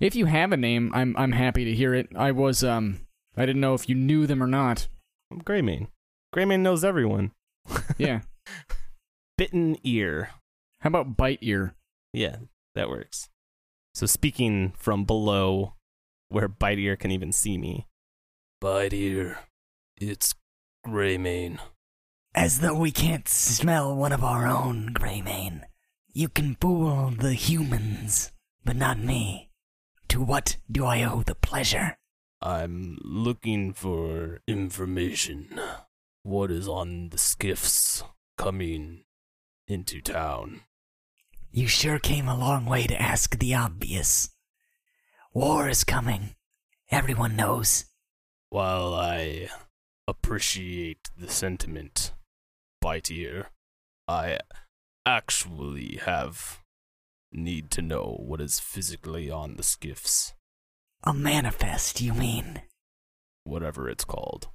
If 0.00 0.14
you 0.14 0.26
have 0.26 0.52
a 0.52 0.56
name, 0.56 0.92
I'm 0.94 1.16
I'm 1.16 1.32
happy 1.32 1.64
to 1.64 1.74
hear 1.74 1.94
it. 1.94 2.08
I 2.14 2.30
was 2.32 2.62
um 2.62 3.00
I 3.36 3.46
didn't 3.46 3.60
know 3.60 3.74
if 3.74 3.88
you 3.88 3.94
knew 3.94 4.26
them 4.26 4.42
or 4.42 4.46
not. 4.46 4.88
I'm 5.30 5.42
Greymane. 5.42 5.88
Greymane 6.34 6.60
knows 6.60 6.84
everyone. 6.84 7.32
Yeah. 7.98 8.20
Bitten 9.36 9.76
ear. 9.84 10.30
How 10.80 10.88
about 10.88 11.16
bite 11.16 11.38
ear? 11.42 11.74
Yeah, 12.12 12.36
that 12.74 12.88
works. 12.88 13.28
So 13.94 14.06
speaking 14.06 14.72
from 14.76 15.04
below 15.04 15.74
where 16.28 16.48
Bite 16.48 16.78
Ear 16.78 16.96
can 16.96 17.10
even 17.10 17.32
see 17.32 17.58
me. 17.58 17.86
Bite 18.60 18.92
Ear, 18.92 19.38
it's 19.96 20.34
Greymane. 20.86 21.58
As 22.34 22.60
though 22.60 22.78
we 22.78 22.90
can't 22.90 23.28
smell 23.28 23.94
one 23.94 24.12
of 24.12 24.22
our 24.22 24.46
own, 24.46 24.90
Greymane. 24.94 25.62
You 26.12 26.28
can 26.28 26.56
fool 26.60 27.10
the 27.10 27.34
humans, 27.34 28.32
but 28.64 28.76
not 28.76 28.98
me. 28.98 29.50
To 30.08 30.22
what 30.22 30.56
do 30.70 30.84
I 30.84 31.02
owe 31.04 31.22
the 31.22 31.34
pleasure? 31.34 31.98
I'm 32.40 32.98
looking 33.02 33.72
for 33.72 34.40
information. 34.46 35.60
What 36.22 36.50
is 36.50 36.68
on 36.68 37.10
the 37.10 37.18
skiffs 37.18 38.02
coming 38.36 39.04
into 39.66 40.00
town? 40.00 40.60
You 41.50 41.66
sure 41.66 41.98
came 41.98 42.28
a 42.28 42.38
long 42.38 42.66
way 42.66 42.86
to 42.86 43.00
ask 43.00 43.38
the 43.38 43.54
obvious. 43.54 44.30
War 45.32 45.68
is 45.68 45.84
coming. 45.84 46.34
Everyone 46.90 47.36
knows. 47.36 47.84
While 48.50 48.94
I 48.94 49.48
appreciate 50.06 51.10
the 51.16 51.28
sentiment, 51.28 52.12
Bite 52.80 53.10
Ear, 53.10 53.48
I 54.06 54.38
actually 55.04 56.00
have 56.04 56.60
need 57.30 57.70
to 57.72 57.82
know 57.82 58.16
what 58.20 58.40
is 58.40 58.58
physically 58.58 59.30
on 59.30 59.56
the 59.56 59.62
skiffs, 59.62 60.32
A 61.04 61.12
manifest, 61.12 62.00
you 62.00 62.14
mean? 62.14 62.62
whatever 63.44 63.88
it's 63.88 64.04
called. 64.04 64.48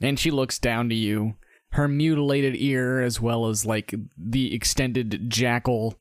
And 0.00 0.18
she 0.18 0.30
looks 0.30 0.58
down 0.58 0.88
to 0.88 0.94
you, 0.94 1.34
her 1.72 1.86
mutilated 1.86 2.54
ear 2.56 3.02
as 3.02 3.20
well 3.20 3.46
as 3.46 3.66
like 3.66 3.94
the 4.16 4.54
extended 4.54 5.28
jackal 5.28 5.98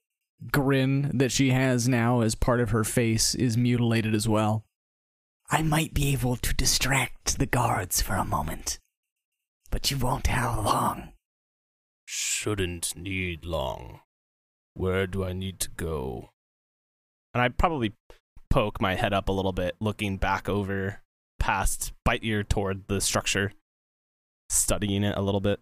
grin 0.49 1.11
that 1.13 1.31
she 1.31 1.51
has 1.51 1.87
now 1.87 2.21
as 2.21 2.35
part 2.35 2.59
of 2.59 2.71
her 2.71 2.83
face 2.83 3.35
is 3.35 3.57
mutilated 3.57 4.15
as 4.15 4.27
well. 4.27 4.65
I 5.49 5.61
might 5.61 5.93
be 5.93 6.13
able 6.13 6.37
to 6.37 6.53
distract 6.53 7.37
the 7.37 7.45
guards 7.45 8.01
for 8.01 8.15
a 8.15 8.23
moment, 8.23 8.79
but 9.69 9.91
you 9.91 9.97
won't 9.97 10.27
how 10.27 10.61
long. 10.61 11.11
Shouldn't 12.05 12.95
need 12.95 13.45
long. 13.45 13.99
Where 14.73 15.07
do 15.07 15.25
I 15.25 15.33
need 15.33 15.59
to 15.59 15.69
go? 15.69 16.29
And 17.33 17.41
I'd 17.41 17.57
probably 17.57 17.93
poke 18.49 18.81
my 18.81 18.95
head 18.95 19.13
up 19.13 19.29
a 19.29 19.33
little 19.33 19.51
bit, 19.51 19.75
looking 19.79 20.17
back 20.17 20.47
over 20.47 21.01
past 21.39 21.91
Bite 22.05 22.23
Ear 22.23 22.43
toward 22.43 22.87
the 22.87 23.01
structure, 23.01 23.51
studying 24.49 25.03
it 25.03 25.17
a 25.17 25.21
little 25.21 25.41
bit. 25.41 25.59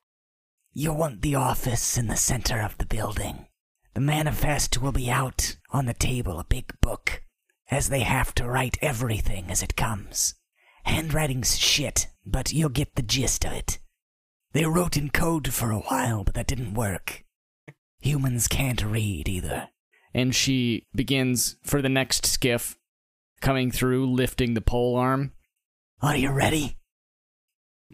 You 0.73 0.93
want 0.93 1.21
the 1.21 1.35
office 1.35 1.97
in 1.97 2.07
the 2.07 2.15
center 2.15 2.61
of 2.61 2.77
the 2.77 2.85
building. 2.85 3.47
The 3.93 4.01
manifest 4.01 4.81
will 4.81 4.91
be 4.91 5.09
out 5.09 5.57
on 5.71 5.85
the 5.85 5.93
table, 5.93 6.39
a 6.39 6.43
big 6.43 6.73
book, 6.81 7.23
as 7.69 7.89
they 7.89 8.01
have 8.01 8.33
to 8.35 8.47
write 8.47 8.77
everything 8.81 9.49
as 9.49 9.63
it 9.63 9.75
comes. 9.75 10.35
Handwriting's 10.83 11.57
shit, 11.57 12.07
but 12.25 12.53
you'll 12.53 12.69
get 12.69 12.95
the 12.95 13.01
gist 13.01 13.45
of 13.45 13.53
it. 13.53 13.79
They 14.53 14.65
wrote 14.65 14.97
in 14.97 15.09
code 15.09 15.53
for 15.53 15.71
a 15.71 15.79
while, 15.79 16.23
but 16.23 16.33
that 16.35 16.47
didn't 16.47 16.73
work. 16.73 17.23
Humans 17.99 18.47
can't 18.47 18.83
read 18.83 19.27
either. 19.27 19.69
And 20.13 20.33
she 20.33 20.87
begins 20.95 21.57
for 21.63 21.81
the 21.81 21.89
next 21.89 22.25
skiff, 22.25 22.77
coming 23.41 23.71
through, 23.71 24.11
lifting 24.11 24.53
the 24.53 24.61
pole 24.61 24.95
arm. 24.95 25.33
Are 26.01 26.15
you 26.15 26.31
ready? 26.31 26.77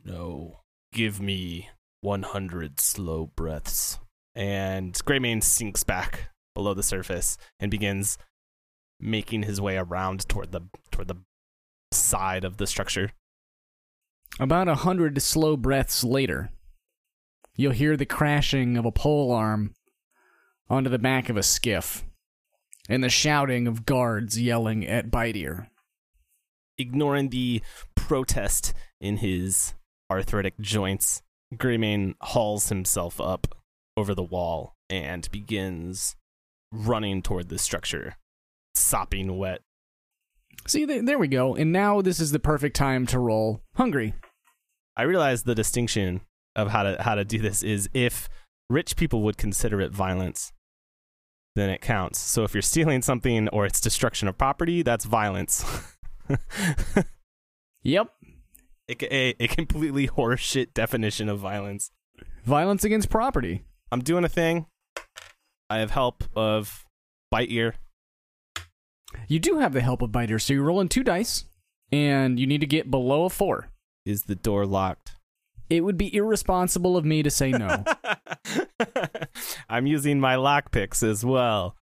No. 0.03 0.61
Give 0.93 1.19
me 1.19 1.69
100 2.01 2.79
slow 2.79 3.25
breaths. 3.35 3.99
And 4.35 4.93
Greymane 4.93 5.43
sinks 5.43 5.83
back 5.83 6.29
below 6.53 6.73
the 6.73 6.83
surface 6.83 7.37
and 7.59 7.71
begins 7.71 8.17
making 8.99 9.43
his 9.43 9.61
way 9.61 9.77
around 9.77 10.27
toward 10.27 10.51
the 10.51 10.61
toward 10.91 11.07
the 11.07 11.17
side 11.91 12.43
of 12.43 12.57
the 12.57 12.67
structure. 12.67 13.11
About 14.39 14.67
a 14.67 14.75
hundred 14.75 15.21
slow 15.21 15.55
breaths 15.55 16.03
later, 16.03 16.49
you'll 17.55 17.71
hear 17.71 17.95
the 17.95 18.05
crashing 18.05 18.75
of 18.77 18.85
a 18.85 18.91
pole 18.91 19.31
arm 19.31 19.73
onto 20.69 20.89
the 20.89 20.99
back 20.99 21.29
of 21.29 21.37
a 21.37 21.43
skiff 21.43 22.03
and 22.89 23.03
the 23.03 23.09
shouting 23.09 23.67
of 23.67 23.85
guards 23.85 24.39
yelling 24.39 24.85
at 24.85 25.09
Bite 25.11 25.35
Ear. 25.35 25.69
Ignoring 26.77 27.29
the 27.29 27.61
protest 27.95 28.73
in 28.99 29.17
his 29.17 29.73
arthritic 30.11 30.59
joints, 30.59 31.21
Greymane 31.53 32.15
hauls 32.21 32.69
himself 32.69 33.21
up 33.21 33.55
over 33.97 34.13
the 34.13 34.23
wall 34.23 34.75
and 34.89 35.29
begins 35.31 36.15
running 36.71 37.21
toward 37.21 37.49
the 37.49 37.57
structure, 37.57 38.17
sopping 38.73 39.37
wet. 39.37 39.61
See, 40.67 40.85
there, 40.85 41.03
there 41.03 41.19
we 41.19 41.27
go. 41.27 41.55
And 41.55 41.71
now 41.71 42.01
this 42.01 42.19
is 42.19 42.31
the 42.31 42.39
perfect 42.39 42.75
time 42.75 43.05
to 43.07 43.19
roll 43.19 43.61
hungry. 43.75 44.13
I 44.97 45.03
realize 45.03 45.43
the 45.43 45.55
distinction 45.55 46.21
of 46.55 46.69
how 46.69 46.83
to 46.83 47.01
how 47.01 47.15
to 47.15 47.25
do 47.25 47.39
this 47.39 47.63
is 47.63 47.89
if 47.93 48.29
rich 48.69 48.95
people 48.95 49.21
would 49.23 49.37
consider 49.37 49.81
it 49.81 49.91
violence, 49.91 50.53
then 51.55 51.69
it 51.69 51.81
counts. 51.81 52.19
So 52.19 52.43
if 52.43 52.53
you're 52.53 52.61
stealing 52.61 53.01
something 53.01 53.49
or 53.49 53.65
it's 53.65 53.81
destruction 53.81 54.27
of 54.27 54.37
property, 54.37 54.81
that's 54.81 55.05
violence. 55.05 55.65
Yep. 57.85 58.07
a, 58.89 59.43
a 59.43 59.47
completely 59.47 60.07
horseshit 60.17 60.73
definition 60.73 61.29
of 61.29 61.39
violence. 61.39 61.91
Violence 62.43 62.83
against 62.83 63.09
property. 63.09 63.63
I'm 63.91 64.01
doing 64.01 64.23
a 64.23 64.29
thing. 64.29 64.65
I 65.69 65.77
have 65.77 65.91
help 65.91 66.23
of 66.35 66.85
bite 67.31 67.51
ear. 67.51 67.75
You 69.27 69.39
do 69.39 69.59
have 69.59 69.73
the 69.73 69.81
help 69.81 70.01
of 70.01 70.11
Bite 70.11 70.29
Ear, 70.29 70.39
so 70.39 70.53
you're 70.53 70.63
rolling 70.63 70.89
two 70.89 71.03
dice, 71.03 71.45
and 71.91 72.39
you 72.39 72.47
need 72.47 72.61
to 72.61 72.67
get 72.67 72.91
below 72.91 73.25
a 73.25 73.29
four. 73.29 73.69
Is 74.05 74.23
the 74.23 74.35
door 74.35 74.65
locked? 74.65 75.15
It 75.69 75.81
would 75.81 75.97
be 75.97 76.15
irresponsible 76.15 76.95
of 76.95 77.05
me 77.05 77.23
to 77.23 77.31
say 77.31 77.51
no. 77.51 77.83
I'm 79.69 79.87
using 79.87 80.19
my 80.19 80.35
lock 80.35 80.71
picks 80.71 81.01
as 81.01 81.25
well. 81.25 81.75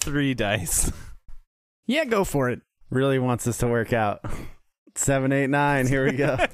Three 0.00 0.34
dice. 0.34 0.92
yeah, 1.86 2.04
go 2.04 2.22
for 2.22 2.48
it. 2.48 2.60
Really 2.90 3.18
wants 3.18 3.44
this 3.44 3.58
to 3.58 3.66
work 3.66 3.92
out. 3.92 4.24
Seven, 4.94 5.32
eight, 5.32 5.50
nine. 5.50 5.88
Here 5.88 6.04
we 6.04 6.12
go. 6.12 6.36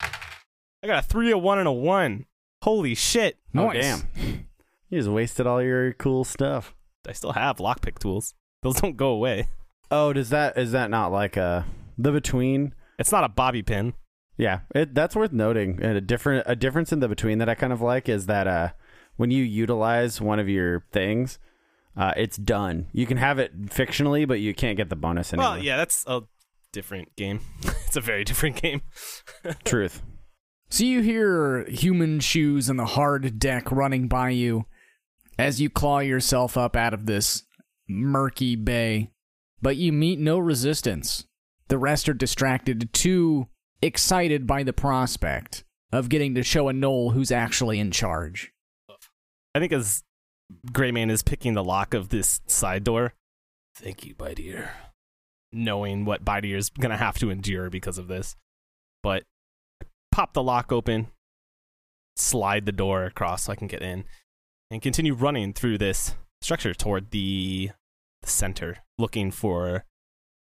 I 0.00 0.86
got 0.86 1.04
a 1.04 1.06
three, 1.06 1.32
a 1.32 1.38
one, 1.38 1.58
and 1.58 1.68
a 1.68 1.72
one. 1.72 2.24
Holy 2.62 2.94
shit. 2.94 3.38
Oh, 3.56 3.72
damn. 3.72 4.02
You 4.90 5.00
just 5.00 5.10
wasted 5.10 5.46
all 5.46 5.62
your 5.62 5.92
cool 5.92 6.24
stuff. 6.24 6.74
I 7.06 7.12
still 7.12 7.32
have 7.32 7.58
lockpick 7.58 7.98
tools. 7.98 8.32
Those 8.62 8.80
don't 8.80 8.96
go 8.96 9.10
away. 9.10 9.48
Oh, 9.90 10.14
does 10.14 10.30
that 10.30 10.56
is 10.56 10.72
that 10.72 10.88
not 10.88 11.12
like 11.12 11.36
a 11.36 11.66
the 11.98 12.10
between? 12.10 12.74
It's 12.98 13.12
not 13.12 13.22
a 13.24 13.28
bobby 13.28 13.62
pin. 13.62 13.92
Yeah, 14.38 14.60
it, 14.74 14.94
that's 14.94 15.14
worth 15.16 15.32
noting. 15.32 15.80
And 15.82 15.96
a 15.96 16.00
different 16.00 16.44
a 16.46 16.56
difference 16.56 16.92
in 16.92 17.00
the 17.00 17.08
between 17.08 17.36
that 17.38 17.48
I 17.48 17.54
kind 17.54 17.72
of 17.72 17.80
like 17.82 18.08
is 18.08 18.26
that 18.26 18.46
uh, 18.46 18.70
when 19.16 19.30
you 19.30 19.42
utilize 19.44 20.20
one 20.20 20.38
of 20.38 20.48
your 20.48 20.86
things, 20.92 21.38
uh, 21.96 22.14
it's 22.16 22.36
done. 22.36 22.86
You 22.92 23.04
can 23.04 23.16
have 23.16 23.38
it 23.38 23.66
fictionally, 23.66 24.26
but 24.26 24.40
you 24.40 24.54
can't 24.54 24.76
get 24.76 24.88
the 24.88 24.96
bonus 24.96 25.32
anymore. 25.32 25.52
Well, 25.52 25.62
yeah, 25.62 25.76
that's 25.76 26.04
a 26.06 26.22
different 26.72 27.14
game. 27.16 27.40
it's 27.86 27.96
a 27.96 28.00
very 28.00 28.24
different 28.24 28.60
game. 28.62 28.82
Truth. 29.64 30.02
So 30.70 30.84
you 30.84 31.00
hear 31.00 31.64
human 31.68 32.20
shoes 32.20 32.68
on 32.68 32.76
the 32.76 32.84
hard 32.84 33.38
deck 33.38 33.72
running 33.72 34.06
by 34.06 34.30
you 34.30 34.66
as 35.38 35.60
you 35.60 35.70
claw 35.70 36.00
yourself 36.00 36.56
up 36.56 36.76
out 36.76 36.92
of 36.92 37.06
this 37.06 37.44
murky 37.88 38.54
bay, 38.54 39.10
but 39.62 39.76
you 39.76 39.92
meet 39.92 40.18
no 40.18 40.38
resistance. 40.38 41.24
The 41.68 41.78
rest 41.78 42.08
are 42.08 42.14
distracted, 42.14 42.92
too 42.92 43.48
excited 43.80 44.46
by 44.46 44.62
the 44.62 44.72
prospect 44.72 45.64
of 45.90 46.08
getting 46.08 46.34
to 46.34 46.42
show 46.42 46.68
a 46.68 46.72
Gnoll 46.72 47.12
who's 47.12 47.32
actually 47.32 47.78
in 47.78 47.90
charge. 47.90 48.52
I 49.54 49.60
think 49.60 49.72
as 49.72 50.02
Greymane 50.70 51.10
is 51.10 51.22
picking 51.22 51.54
the 51.54 51.64
lock 51.64 51.94
of 51.94 52.10
this 52.10 52.40
side 52.46 52.84
door, 52.84 53.14
thank 53.74 54.04
you, 54.04 54.14
Bite 54.14 54.40
Ear. 54.40 54.72
Knowing 55.50 56.04
what 56.04 56.24
Bite 56.24 56.44
Ear 56.44 56.58
is 56.58 56.68
going 56.68 56.90
to 56.90 56.96
have 56.96 57.18
to 57.18 57.30
endure 57.30 57.70
because 57.70 57.96
of 57.96 58.08
this. 58.08 58.36
But 59.02 59.24
pop 60.18 60.32
the 60.32 60.42
lock 60.42 60.72
open, 60.72 61.06
slide 62.16 62.66
the 62.66 62.72
door 62.72 63.04
across 63.04 63.44
so 63.44 63.52
I 63.52 63.54
can 63.54 63.68
get 63.68 63.82
in, 63.82 64.02
and 64.68 64.82
continue 64.82 65.14
running 65.14 65.52
through 65.52 65.78
this 65.78 66.16
structure 66.40 66.74
toward 66.74 67.12
the, 67.12 67.70
the 68.22 68.28
center, 68.28 68.78
looking 68.98 69.30
for 69.30 69.84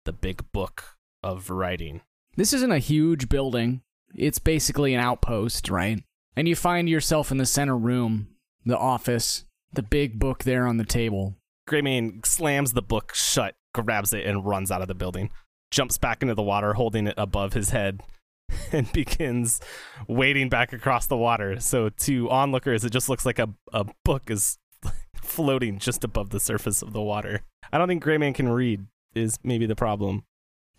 the 0.06 0.12
big 0.12 0.52
book 0.52 0.96
of 1.22 1.52
writing. 1.52 2.02
This 2.36 2.54
isn't 2.54 2.72
a 2.72 2.80
huge 2.80 3.30
building. 3.30 3.84
It's 4.16 4.40
basically 4.40 4.96
an 4.96 5.00
outpost, 5.00 5.70
right? 5.70 6.04
And 6.36 6.48
you 6.48 6.56
find 6.56 6.90
yourself 6.90 7.30
in 7.30 7.38
the 7.38 7.46
center 7.46 7.78
room, 7.78 8.30
the 8.66 8.80
office, 8.80 9.46
the 9.72 9.84
big 9.84 10.18
book 10.18 10.44
there 10.44 10.66
on 10.66 10.78
the 10.78 10.86
table. 10.86 11.36
Greymane 11.70 12.26
slams 12.26 12.74
the 12.74 12.82
book 12.82 13.13
shut, 13.13 13.54
grabs 13.76 14.12
it, 14.12 14.26
and 14.26 14.44
runs 14.44 14.72
out 14.72 14.82
of 14.82 14.88
the 14.88 14.96
building. 14.96 15.30
Jumps 15.70 16.00
back 16.00 16.24
into 16.24 16.34
the 16.34 16.42
water, 16.42 16.74
holding 16.74 17.06
it 17.06 17.13
above 17.16 17.54
his 17.54 17.70
head, 17.70 18.02
and 18.72 18.92
begins 18.92 19.60
wading 20.08 20.50
back 20.50 20.74
across 20.74 21.08
the 21.08 21.18
water. 21.18 21.60
So 21.60 21.90
to 21.90 22.30
onlookers, 22.30 22.84
it 22.84 22.92
just 22.92 23.10
looks 23.10 23.26
like 23.26 23.40
a, 23.40 23.50
a 23.74 23.86
book 24.04 24.30
is 24.30 24.58
floating 25.16 25.80
just 25.80 26.04
above 26.04 26.30
the 26.30 26.40
surface 26.40 26.82
of 26.82 26.94
the 26.94 27.02
water. 27.02 27.42
I 27.72 27.78
don't 27.78 27.88
think 27.88 28.04
Greymane 28.04 28.36
can 28.36 28.50
read, 28.50 28.86
is 29.14 29.38
maybe 29.44 29.66
the 29.66 29.76
problem. 29.76 30.24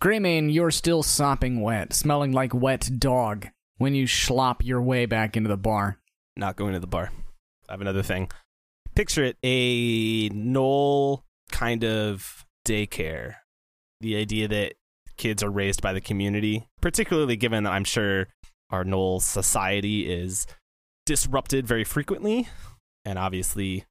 Greymane, 0.00 0.52
you're 0.52 0.70
still 0.70 1.02
sopping 1.02 1.60
wet, 1.60 1.92
smelling 1.92 2.32
like 2.32 2.54
wet 2.54 2.88
dog 2.98 3.48
when 3.78 3.94
you 3.94 4.06
slop 4.06 4.64
your 4.64 4.80
way 4.80 5.06
back 5.06 5.36
into 5.36 5.48
the 5.48 5.56
bar. 5.56 5.98
Not 6.36 6.56
going 6.56 6.74
to 6.74 6.80
the 6.80 6.86
bar. 6.86 7.10
I 7.68 7.72
have 7.72 7.80
another 7.80 8.02
thing. 8.02 8.30
Picture 8.94 9.24
it 9.24 9.36
a 9.42 10.30
gnoll 10.30 11.22
kind 11.50 11.84
of 11.84 12.46
daycare. 12.64 13.34
The 14.00 14.16
idea 14.16 14.46
that 14.48 14.74
kids 15.18 15.42
are 15.42 15.50
raised 15.50 15.82
by 15.82 15.92
the 15.92 16.00
community, 16.00 16.66
particularly 16.80 17.36
given 17.36 17.64
that 17.64 17.72
I'm 17.72 17.84
sure 17.84 18.28
our 18.70 18.84
gnoll 18.84 19.20
society 19.20 20.10
is 20.10 20.46
disrupted 21.04 21.66
very 21.66 21.84
frequently, 21.84 22.48
and 23.04 23.18
obviously 23.18 23.84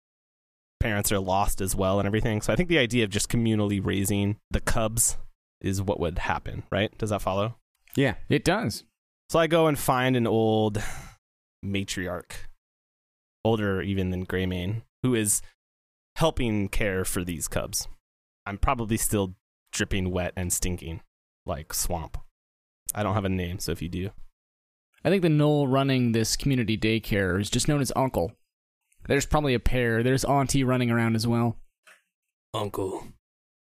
parents 0.80 1.12
are 1.12 1.20
lost 1.20 1.62
as 1.62 1.76
well 1.76 2.00
and 2.00 2.08
everything. 2.08 2.42
So 2.42 2.54
I 2.54 2.56
think 2.56 2.70
the 2.70 2.78
idea 2.78 3.04
of 3.04 3.10
just 3.10 3.30
communally 3.30 3.84
raising 3.84 4.38
the 4.52 4.62
cubs 4.62 5.18
is 5.62 5.82
what 5.82 6.00
would 6.00 6.20
happen, 6.20 6.63
right? 6.72 6.96
Does 6.98 7.10
that 7.10 7.22
follow? 7.22 7.56
Yeah. 7.96 8.16
It 8.30 8.44
does. 8.44 8.84
So 9.30 9.40
I 9.40 9.48
go 9.48 9.68
and 9.68 9.78
find 9.78 10.16
an 10.16 10.28
old 10.28 10.82
matriarch, 11.66 12.32
older 13.44 13.82
even 13.82 14.12
than 14.12 14.26
Greymane, 14.26 14.84
who 15.04 15.16
is 15.16 15.42
helping 16.16 16.70
care 16.70 17.04
for 17.04 17.24
these 17.24 17.48
cubs. 17.48 17.88
I'm 18.46 18.58
probably 18.58 18.98
still 18.98 19.36
dripping 19.74 20.12
wet 20.12 20.34
and 20.38 20.54
stinking 20.54 21.02
like 21.47 21.73
swamp. 21.73 22.17
I 22.93 23.03
don't 23.03 23.15
have 23.15 23.25
a 23.25 23.29
name, 23.29 23.60
so 23.60 23.71
if 23.71 23.81
you 23.81 23.89
do. 23.89 24.12
I 25.03 25.10
think 25.10 25.21
the 25.21 25.29
Gnoll 25.29 25.71
running 25.71 26.12
this 26.12 26.36
community 26.36 26.77
daycare 26.77 27.39
is 27.39 27.49
just 27.49 27.67
known 27.67 27.81
as 27.81 27.91
Uncle. 27.95 28.33
There's 29.07 29.25
probably 29.25 29.53
a 29.53 29.60
pair. 29.60 30.03
There's 30.03 30.25
Auntie 30.25 30.63
running 30.63 30.91
around 30.91 31.15
as 31.15 31.25
well. 31.25 31.57
Uncle, 32.53 33.07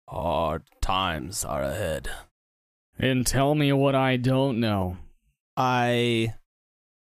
hard 0.08 0.62
times 0.82 1.44
are 1.44 1.62
ahead. 1.62 2.10
And 2.98 3.26
tell 3.26 3.54
me 3.54 3.72
what 3.72 3.94
I 3.94 4.16
don't 4.16 4.60
know. 4.60 4.98
I 5.56 6.34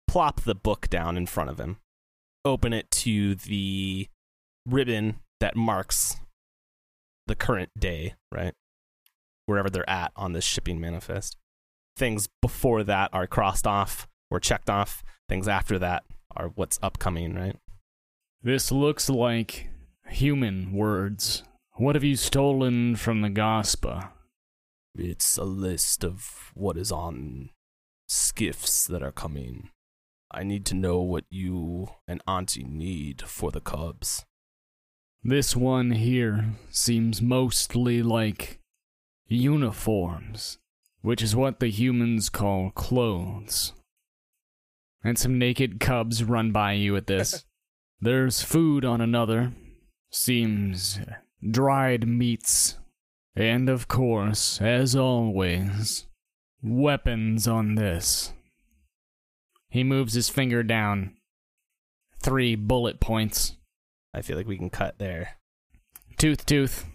plop 0.07 0.41
the 0.41 0.55
book 0.55 0.89
down 0.89 1.17
in 1.17 1.25
front 1.25 1.49
of 1.49 1.59
him, 1.59 1.77
open 2.43 2.73
it 2.73 2.89
to 2.91 3.35
the 3.35 4.07
ribbon 4.65 5.19
that 5.39 5.55
marks 5.55 6.17
the 7.27 7.35
current 7.35 7.69
day, 7.77 8.15
right? 8.31 8.53
Wherever 9.45 9.69
they're 9.69 9.89
at 9.89 10.11
on 10.15 10.33
this 10.33 10.43
shipping 10.43 10.79
manifest. 10.79 11.37
Things 11.97 12.27
before 12.41 12.83
that 12.83 13.09
are 13.13 13.27
crossed 13.27 13.67
off 13.67 14.07
or 14.29 14.39
checked 14.39 14.69
off. 14.69 15.03
Things 15.29 15.47
after 15.47 15.79
that 15.79 16.03
are 16.35 16.49
what's 16.49 16.79
upcoming, 16.81 17.35
right? 17.35 17.55
This 18.41 18.71
looks 18.71 19.09
like 19.09 19.69
human 20.07 20.73
words. 20.73 21.43
What 21.73 21.95
have 21.95 22.03
you 22.03 22.15
stolen 22.15 22.95
from 22.95 23.21
the 23.21 23.29
gospel? 23.29 24.03
It's 24.95 25.37
a 25.37 25.43
list 25.43 26.03
of 26.03 26.51
what 26.53 26.77
is 26.77 26.91
on 26.91 27.49
skiffs 28.07 28.85
that 28.87 29.03
are 29.03 29.11
coming. 29.11 29.69
I 30.31 30.43
need 30.43 30.65
to 30.67 30.75
know 30.75 30.99
what 30.99 31.25
you 31.29 31.89
and 32.07 32.21
Auntie 32.27 32.63
need 32.63 33.21
for 33.21 33.51
the 33.51 33.61
cubs. 33.61 34.25
This 35.23 35.55
one 35.55 35.91
here 35.91 36.51
seems 36.69 37.21
mostly 37.21 38.01
like 38.03 38.59
uniforms, 39.27 40.57
which 41.01 41.21
is 41.21 41.35
what 41.35 41.59
the 41.59 41.69
humans 41.69 42.29
call 42.29 42.71
clothes. 42.71 43.73
And 45.03 45.17
some 45.17 45.37
naked 45.37 45.79
cubs 45.79 46.23
run 46.23 46.51
by 46.51 46.73
you 46.73 46.95
at 46.95 47.07
this. 47.07 47.45
There's 48.01 48.41
food 48.41 48.83
on 48.83 49.01
another. 49.01 49.53
Seems 50.11 50.99
dried 51.51 52.07
meats. 52.07 52.77
And 53.35 53.69
of 53.69 53.87
course, 53.87 54.61
as 54.61 54.95
always, 54.95 56.07
weapons 56.63 57.47
on 57.47 57.75
this. 57.75 58.33
He 59.69 59.83
moves 59.83 60.13
his 60.13 60.29
finger 60.29 60.63
down. 60.63 61.17
Three 62.21 62.55
bullet 62.55 62.99
points. 62.99 63.57
I 64.13 64.21
feel 64.21 64.37
like 64.37 64.47
we 64.47 64.57
can 64.57 64.69
cut 64.69 64.97
there. 64.97 65.37
Tooth 66.17 66.45
Tooth. 66.45 66.85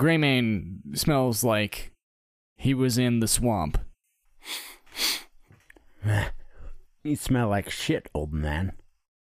Greymane 0.00 0.96
smells 0.96 1.44
like 1.44 1.92
he 2.56 2.72
was 2.72 2.96
in 2.96 3.20
the 3.20 3.28
swamp. 3.28 3.78
You 7.02 7.16
smell 7.16 7.48
like 7.48 7.70
shit, 7.70 8.10
old 8.14 8.34
man. 8.34 8.72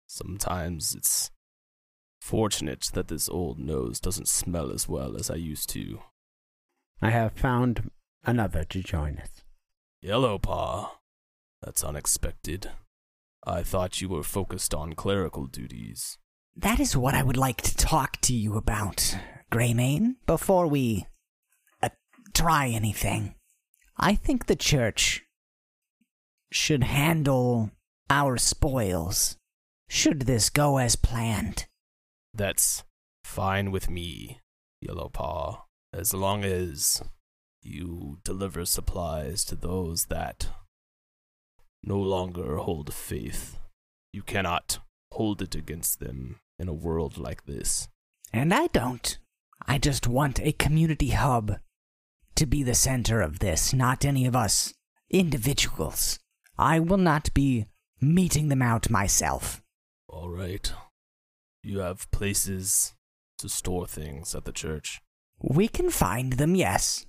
Sometimes 0.08 0.96
it's 0.96 1.30
fortunate 2.22 2.90
that 2.94 3.10
this 3.10 3.28
old 3.28 3.60
nose 3.60 4.00
doesn't 4.00 4.30
smell 4.30 4.72
as 4.72 4.88
well 4.88 5.18
as 5.18 5.30
I 5.30 5.36
used 5.36 5.70
to. 5.72 6.00
I 7.02 7.10
have 7.10 7.34
found 7.34 7.92
another 8.24 8.64
to 8.64 8.82
join 8.82 9.18
us. 9.18 9.44
Yellow 10.02 10.38
Paw. 10.38 11.00
That's 11.62 11.84
unexpected. 11.84 12.72
I 13.46 13.62
thought 13.62 14.00
you 14.00 14.08
were 14.08 14.24
focused 14.24 14.74
on 14.74 14.94
clerical 14.94 15.46
duties. 15.46 16.18
That 16.56 16.80
is 16.80 16.96
what 16.96 17.14
I 17.14 17.24
would 17.24 17.38
like 17.38 17.62
to 17.64 17.76
talk 17.76 18.22
to 18.22 18.34
you 18.34 18.56
about, 18.56 19.18
Greymane, 19.56 20.16
before 20.26 20.68
we 20.68 21.06
uh, 21.82 21.88
try 22.34 22.68
anything. 22.68 23.36
I 23.96 24.14
think 24.14 24.48
the 24.48 24.56
church 24.58 25.24
should 26.52 26.84
handle 26.84 27.72
our 28.10 28.36
spoils, 28.36 29.38
should 29.88 30.24
this 30.24 30.50
go 30.50 30.78
as 30.78 30.98
planned. 30.98 31.68
That's 32.34 32.84
fine 33.24 33.72
with 33.72 33.90
me, 33.90 34.42
Yellow 34.82 35.08
Paw, 35.08 35.64
as 35.94 36.14
long 36.14 36.44
as 36.44 37.02
you 37.64 38.18
deliver 38.26 38.66
supplies 38.66 39.46
to 39.46 39.56
those 39.56 40.08
that 40.08 40.50
no 41.82 41.98
longer 41.98 42.58
hold 42.58 42.94
faith. 42.94 43.58
You 44.12 44.22
cannot 44.22 44.80
hold 45.14 45.42
it 45.42 45.56
against 45.56 46.02
them 46.02 46.40
in 46.60 46.68
a 46.68 46.74
world 46.74 47.18
like 47.18 47.46
this. 47.46 47.88
And 48.34 48.54
I 48.54 48.68
don't. 48.68 49.18
I 49.66 49.78
just 49.78 50.08
want 50.08 50.40
a 50.40 50.52
community 50.52 51.10
hub 51.10 51.60
to 52.36 52.46
be 52.46 52.64
the 52.64 52.76
center 52.76 53.22
of 53.22 53.40
this, 53.40 53.74
not 53.74 54.06
any 54.06 54.26
of 54.26 54.36
us 54.36 54.74
individuals. 55.10 56.20
I 56.58 56.80
will 56.80 56.98
not 56.98 57.34
be 57.34 57.66
meeting 58.02 58.50
them 58.50 58.62
out 58.62 58.90
myself. 58.90 59.62
All 60.08 60.30
right. 60.30 60.72
You 61.64 61.80
have 61.80 62.10
places 62.12 62.94
to 63.40 63.50
store 63.50 63.88
things 63.88 64.36
at 64.36 64.46
the 64.46 64.52
church. 64.52 65.02
We 65.42 65.68
can 65.68 65.90
find 65.90 66.34
them, 66.34 66.56
yes. 66.56 67.06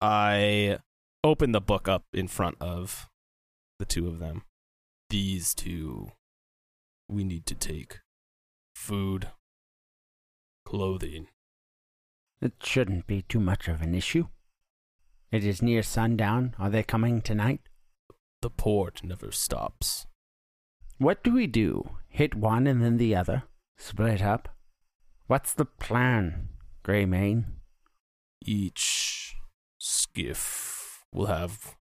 I 0.00 0.78
open 1.24 1.52
the 1.52 1.60
book 1.60 1.88
up 1.88 2.04
in 2.12 2.28
front 2.28 2.56
of 2.60 3.08
the 3.78 3.84
two 3.84 4.08
of 4.08 4.18
them. 4.18 4.42
These 5.10 5.54
two 5.54 6.12
we 7.08 7.24
need 7.24 7.46
to 7.46 7.54
take 7.54 8.00
food, 8.74 9.28
clothing. 10.64 11.28
It 12.40 12.54
shouldn't 12.62 13.06
be 13.06 13.22
too 13.22 13.40
much 13.40 13.68
of 13.68 13.80
an 13.82 13.94
issue. 13.94 14.26
It 15.32 15.44
is 15.44 15.62
near 15.62 15.82
sundown. 15.82 16.54
Are 16.58 16.70
they 16.70 16.82
coming 16.82 17.20
tonight? 17.22 17.60
The 18.42 18.50
port 18.50 19.02
never 19.02 19.32
stops. 19.32 20.06
What 20.98 21.22
do 21.24 21.32
we 21.32 21.46
do? 21.46 21.96
Hit 22.08 22.34
one 22.34 22.66
and 22.66 22.82
then 22.82 22.96
the 22.98 23.14
other? 23.16 23.44
Split 23.78 24.22
up? 24.22 24.48
What's 25.26 25.52
the 25.52 25.64
plan, 25.64 26.50
Greymane? 26.84 27.44
Each 28.44 29.34
skiff 29.78 31.04
will 31.12 31.26
have 31.26 31.74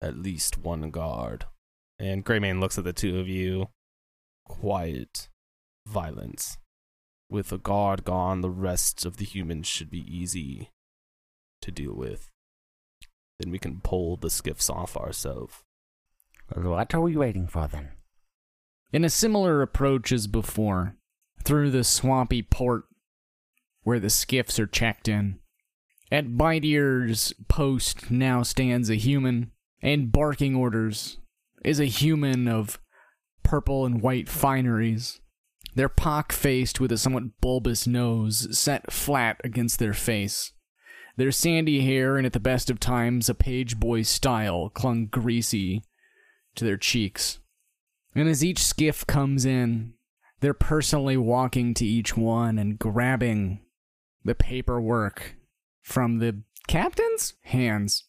at 0.00 0.16
least 0.16 0.58
one 0.58 0.90
guard. 0.90 1.46
And 1.98 2.24
Greymane 2.24 2.60
looks 2.60 2.78
at 2.78 2.84
the 2.84 2.92
two 2.92 3.18
of 3.18 3.28
you. 3.28 3.68
Quiet 4.46 5.28
violence. 5.86 6.58
With 7.32 7.50
a 7.50 7.56
guard 7.56 8.04
gone, 8.04 8.42
the 8.42 8.50
rest 8.50 9.06
of 9.06 9.16
the 9.16 9.24
humans 9.24 9.66
should 9.66 9.90
be 9.90 10.04
easy 10.06 10.70
to 11.62 11.70
deal 11.70 11.94
with. 11.94 12.30
Then 13.40 13.50
we 13.50 13.58
can 13.58 13.80
pull 13.80 14.18
the 14.18 14.28
skiffs 14.28 14.68
off 14.68 14.98
ourselves. 14.98 15.54
What 16.52 16.92
are 16.92 17.00
we 17.00 17.16
waiting 17.16 17.46
for 17.46 17.66
then? 17.68 17.92
In 18.92 19.02
a 19.02 19.08
similar 19.08 19.62
approach 19.62 20.12
as 20.12 20.26
before, 20.26 20.96
through 21.42 21.70
the 21.70 21.84
swampy 21.84 22.42
port 22.42 22.84
where 23.82 23.98
the 23.98 24.10
skiffs 24.10 24.58
are 24.58 24.66
checked 24.66 25.08
in. 25.08 25.38
At 26.10 26.36
Bite 26.36 26.66
Ear's 26.66 27.32
post 27.48 28.10
now 28.10 28.42
stands 28.42 28.90
a 28.90 28.96
human, 28.96 29.52
and 29.80 30.12
barking 30.12 30.54
orders 30.54 31.16
is 31.64 31.80
a 31.80 31.86
human 31.86 32.46
of 32.46 32.78
purple 33.42 33.86
and 33.86 34.02
white 34.02 34.28
fineries. 34.28 35.21
They're 35.74 35.88
pock 35.88 36.32
faced 36.32 36.80
with 36.80 36.92
a 36.92 36.98
somewhat 36.98 37.40
bulbous 37.40 37.86
nose 37.86 38.56
set 38.56 38.92
flat 38.92 39.40
against 39.42 39.78
their 39.78 39.94
face. 39.94 40.52
Their 41.16 41.32
sandy 41.32 41.82
hair, 41.82 42.16
and 42.16 42.26
at 42.26 42.32
the 42.32 42.40
best 42.40 42.70
of 42.70 42.80
times, 42.80 43.28
a 43.28 43.34
page 43.34 43.78
boy 43.78 44.02
style, 44.02 44.70
clung 44.70 45.06
greasy 45.06 45.82
to 46.54 46.64
their 46.64 46.76
cheeks. 46.76 47.38
And 48.14 48.28
as 48.28 48.44
each 48.44 48.62
skiff 48.62 49.06
comes 49.06 49.44
in, 49.44 49.94
they're 50.40 50.54
personally 50.54 51.16
walking 51.16 51.72
to 51.74 51.86
each 51.86 52.16
one 52.16 52.58
and 52.58 52.78
grabbing 52.78 53.60
the 54.24 54.34
paperwork 54.34 55.36
from 55.82 56.18
the 56.18 56.42
captain's 56.66 57.34
hands. 57.42 58.04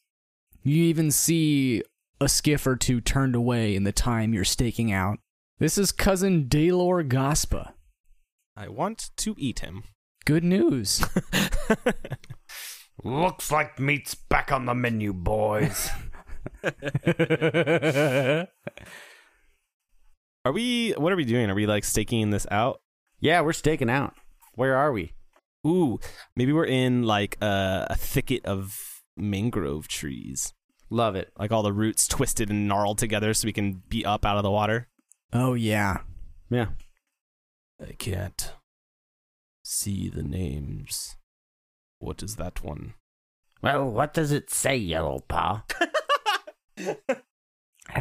You 0.64 0.84
even 0.84 1.12
see 1.12 1.84
a 2.20 2.30
skiff 2.30 2.66
or 2.66 2.76
two 2.76 3.02
turned 3.02 3.36
away 3.36 3.76
in 3.76 3.84
the 3.84 3.92
time 3.92 4.34
you're 4.34 4.46
staking 4.46 4.92
out. 4.92 5.20
This 5.60 5.78
is 5.78 5.92
cousin 5.92 6.46
Daylor 6.46 7.08
Gaspa. 7.08 7.74
I 8.58 8.68
want 8.68 9.12
to 9.18 9.36
eat 9.38 9.60
him. 9.60 9.84
Good 10.26 10.44
news. 10.44 11.06
Looks 13.04 13.52
like 13.52 13.80
meat's 13.80 14.16
back 14.16 14.52
on 14.52 14.66
the 14.66 14.74
menu, 14.74 15.14
boys. 15.14 15.90
Are 20.46 20.52
we, 20.52 20.92
what 20.98 21.14
are 21.14 21.16
we 21.16 21.24
doing? 21.24 21.50
Are 21.50 21.56
we 21.56 21.66
like 21.66 21.86
staking 21.86 22.32
this 22.32 22.46
out? 22.52 22.82
Yeah, 23.22 23.40
we're 23.40 23.54
staking 23.54 23.90
out. 23.90 24.14
Where 24.56 24.76
are 24.76 24.92
we? 24.92 25.14
Ooh, 25.66 26.00
maybe 26.36 26.52
we're 26.52 26.66
in 26.66 27.04
like 27.04 27.38
a, 27.42 27.88
a 27.92 27.96
thicket 27.96 28.46
of 28.46 28.78
mangrove 29.16 29.88
trees. 29.88 30.54
Love 30.90 31.16
it. 31.16 31.32
Like 31.40 31.54
all 31.54 31.64
the 31.64 31.72
roots 31.72 32.10
twisted 32.10 32.50
and 32.50 32.68
gnarled 32.68 32.98
together 32.98 33.34
so 33.34 33.46
we 33.46 33.54
can 33.54 33.84
be 33.88 34.06
up 34.06 34.26
out 34.26 34.36
of 34.36 34.44
the 34.44 34.52
water. 34.52 34.90
Oh, 35.34 35.54
yeah. 35.54 36.00
Yeah. 36.50 36.68
I 37.82 37.94
can't 37.94 38.54
see 39.64 40.10
the 40.10 40.24
names. 40.24 41.18
What 42.00 42.22
is 42.24 42.36
that 42.36 42.64
one? 42.64 42.94
well, 43.62 43.90
what 43.90 44.14
does 44.14 44.32
it 44.32 44.50
say, 44.50 44.76
Yellow 44.76 45.24
Paw? 45.28 45.64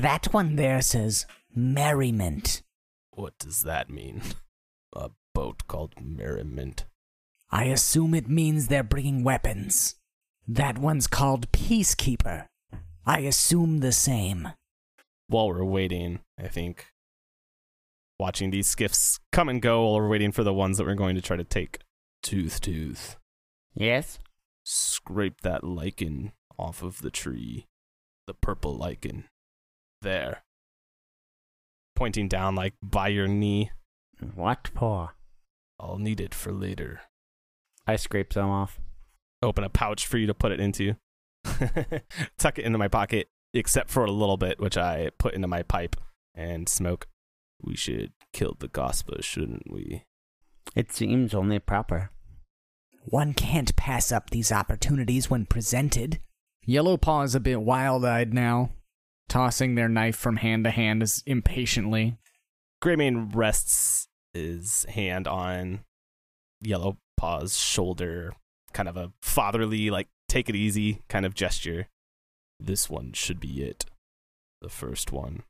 That 0.01 0.33
one 0.33 0.57
there 0.57 0.81
says 0.81 1.27
merriment. 1.55 2.63
What 3.11 3.39
does 3.39 3.63
that 3.63 3.91
mean? 3.91 4.23
a 4.97 5.11
boat 5.35 5.67
called 5.69 5.95
Merriment. 6.01 6.87
I 7.51 7.65
assume 7.65 8.15
it 8.15 8.29
means 8.29 8.69
they're 8.69 8.83
bringing 8.83 9.23
weapons. 9.23 9.97
That 10.49 10.79
one's 10.79 11.07
called 11.07 11.53
Peacekeeper. 11.53 12.47
I 13.05 13.21
assume 13.21 13.81
the 13.81 13.93
same. 13.93 14.49
While 15.29 15.49
we're 15.49 15.65
waiting, 15.65 16.21
I 16.39 16.49
think 16.49 16.87
watching 18.23 18.53
these 18.53 18.69
skiffs 18.69 19.19
come 19.33 19.49
and 19.49 19.61
go 19.61 19.83
while 19.83 19.97
we're 19.97 20.09
waiting 20.09 20.31
for 20.31 20.45
the 20.45 20.55
ones 20.55 20.79
that 20.79 20.87
we're 20.87 20.95
going 20.95 21.17
to 21.17 21.21
try 21.21 21.37
to 21.37 21.43
take. 21.43 21.81
Tooth, 22.23 22.61
tooth. 22.61 23.17
Yes? 23.75 24.21
Scrape 24.65 25.41
that 25.41 25.65
lichen 25.65 26.31
off 26.57 26.85
of 26.85 27.03
the 27.03 27.11
tree. 27.11 27.67
The 28.29 28.35
purple 28.35 28.77
lichen. 28.77 29.25
There. 30.03 30.45
Pointing 31.97 32.29
down, 32.29 32.55
like 32.55 32.75
by 32.81 33.09
your 33.09 33.27
knee. 33.27 33.73
What 34.37 34.71
for? 34.73 35.17
I'll 35.81 35.99
need 35.99 36.21
it 36.21 36.33
for 36.33 36.53
later. 36.53 37.01
I 37.89 37.97
scrape 37.97 38.33
some 38.33 38.51
off. 38.51 38.79
Open 39.43 39.65
a 39.65 39.69
pouch 39.69 40.07
for 40.07 40.17
you 40.17 40.29
to 40.29 40.35
put 40.35 40.53
it 40.53 40.61
into. 40.61 40.95
Tuck 42.39 42.57
it 42.61 42.65
into 42.65 42.79
my 42.79 42.87
pocket, 42.87 43.27
except 43.53 43.91
for 43.91 44.05
a 44.05 44.13
little 44.13 44.37
bit, 44.37 44.61
which 44.61 44.77
I 44.77 45.11
put 45.19 45.35
into 45.35 45.49
my 45.49 45.65
pipe 45.65 45.97
and 46.37 46.69
smoke. 46.69 47.09
We 47.63 47.77
should 47.77 48.13
kill 48.33 48.57
the 48.59 48.69
gospel, 48.69 49.17
shouldn't 49.21 49.71
we? 49.71 50.05
It 50.75 50.93
seems 50.93 51.35
only 51.35 51.59
proper. 51.59 52.11
One 53.05 53.35
can't 53.35 53.75
pass 53.77 54.13
up 54.13 54.31
these 54.31 54.53
opportunities 54.53 55.29
when 55.29 55.47
presented. 55.47 56.21
Yellow 56.65 56.97
Paw 56.97 57.23
is 57.23 57.35
a 57.35 57.41
bit 57.41 57.61
wild 57.61 58.05
eyed 58.05 58.33
now, 58.33 58.71
tossing 59.29 59.75
their 59.75 59.89
knife 59.89 60.17
from 60.17 60.37
hand 60.37 60.65
to 60.65 60.71
hand 60.71 61.03
as 61.03 61.23
impatiently. 61.27 62.17
Greymane 62.83 63.35
rests 63.35 64.09
his 64.33 64.85
hand 64.89 65.27
on 65.27 65.81
Yellow 66.61 66.99
Paw's 67.17 67.59
shoulder, 67.59 68.33
kind 68.73 68.89
of 68.89 68.97
a 68.97 69.13
fatherly, 69.21 69.91
like, 69.91 70.09
take 70.29 70.49
it 70.49 70.57
easy 70.57 71.03
kind 71.09 71.27
of 71.27 71.35
gesture. 71.35 71.89
This 72.59 72.89
one 72.89 73.13
should 73.13 73.41
be 73.41 73.63
it. 73.63 73.85
The 74.61 74.69
first 74.69 75.13
one. 75.13 75.43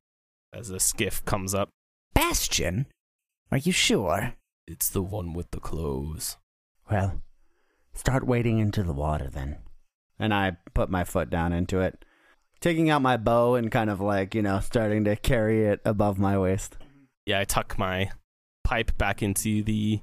As 0.53 0.71
a 0.71 0.81
skiff 0.81 1.25
comes 1.25 1.55
up, 1.55 1.71
Bastion? 2.15 2.87
Are 3.51 3.59
you 3.59 3.73
sure? 3.73 4.35
it's 4.67 4.89
the 4.89 5.03
one 5.03 5.33
with 5.33 5.51
the 5.51 5.61
clothes. 5.61 6.37
Well, 6.91 7.23
start 7.93 8.27
wading 8.27 8.59
into 8.59 8.83
the 8.83 8.93
water 8.93 9.29
then. 9.29 9.59
And 10.19 10.33
I 10.33 10.57
put 10.75 10.91
my 10.91 11.05
foot 11.05 11.31
down 11.31 11.53
into 11.53 11.81
it, 11.81 12.05
taking 12.61 12.91
out 12.91 13.03
my 13.03 13.17
bow 13.17 13.55
and 13.55 13.71
kind 13.71 13.91
of 13.91 14.01
like, 14.01 14.35
you 14.35 14.43
know, 14.43 14.61
starting 14.61 15.05
to 15.05 15.17
carry 15.17 15.67
it 15.67 15.81
above 15.85 16.19
my 16.19 16.39
waist. 16.39 16.77
Yeah, 17.27 17.41
I 17.41 17.45
tuck 17.45 17.79
my 17.79 18.11
pipe 18.65 18.97
back 18.99 19.23
into 19.23 19.63
the 19.63 20.01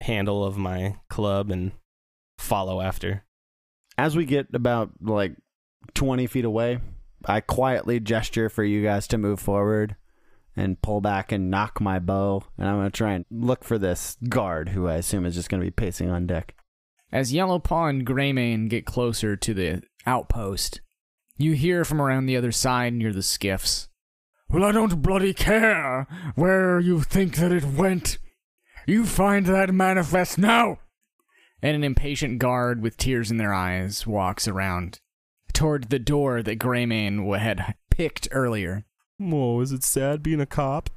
handle 0.00 0.44
of 0.44 0.56
my 0.56 0.96
club 1.08 1.50
and 1.50 1.72
follow 2.38 2.80
after. 2.80 3.24
As 3.96 4.16
we 4.16 4.24
get 4.24 4.48
about 4.52 4.90
like 5.00 5.36
20 5.94 6.26
feet 6.26 6.44
away, 6.44 6.78
I 7.24 7.40
quietly 7.40 8.00
gesture 8.00 8.48
for 8.48 8.64
you 8.64 8.82
guys 8.82 9.06
to 9.08 9.18
move 9.18 9.40
forward 9.40 9.96
and 10.56 10.80
pull 10.80 11.00
back 11.00 11.32
and 11.32 11.50
knock 11.50 11.80
my 11.80 11.98
bow. 11.98 12.44
And 12.58 12.68
I'm 12.68 12.76
going 12.76 12.90
to 12.90 12.96
try 12.96 13.12
and 13.12 13.24
look 13.30 13.64
for 13.64 13.78
this 13.78 14.16
guard 14.28 14.70
who 14.70 14.88
I 14.88 14.94
assume 14.94 15.26
is 15.26 15.34
just 15.34 15.48
going 15.48 15.60
to 15.60 15.66
be 15.66 15.70
pacing 15.70 16.10
on 16.10 16.26
deck. 16.26 16.54
As 17.12 17.32
Yellow 17.32 17.58
Paw 17.58 17.86
and 17.86 18.06
Greymane 18.06 18.68
get 18.68 18.86
closer 18.86 19.36
to 19.36 19.54
the 19.54 19.82
outpost, 20.06 20.80
you 21.36 21.52
hear 21.52 21.84
from 21.84 22.00
around 22.00 22.26
the 22.26 22.36
other 22.36 22.52
side 22.52 22.92
near 22.92 23.12
the 23.12 23.22
skiffs. 23.22 23.88
Well, 24.48 24.64
I 24.64 24.72
don't 24.72 25.02
bloody 25.02 25.34
care 25.34 26.06
where 26.34 26.78
you 26.78 27.00
think 27.00 27.36
that 27.36 27.52
it 27.52 27.64
went. 27.64 28.18
You 28.86 29.06
find 29.06 29.46
that 29.46 29.72
manifest 29.72 30.38
now! 30.38 30.78
And 31.62 31.74
an 31.74 31.84
impatient 31.84 32.38
guard 32.38 32.82
with 32.82 32.96
tears 32.96 33.30
in 33.30 33.38
their 33.38 33.54
eyes 33.54 34.06
walks 34.06 34.46
around 34.46 35.00
toward 35.52 35.88
the 35.88 35.98
door 35.98 36.42
that 36.42 36.58
Greymane 36.58 37.38
had 37.38 37.74
picked 37.90 38.28
earlier. 38.30 38.84
Whoa, 39.18 39.60
is 39.60 39.72
it 39.72 39.84
sad 39.84 40.22
being 40.22 40.40
a 40.40 40.46
cop? 40.46 40.90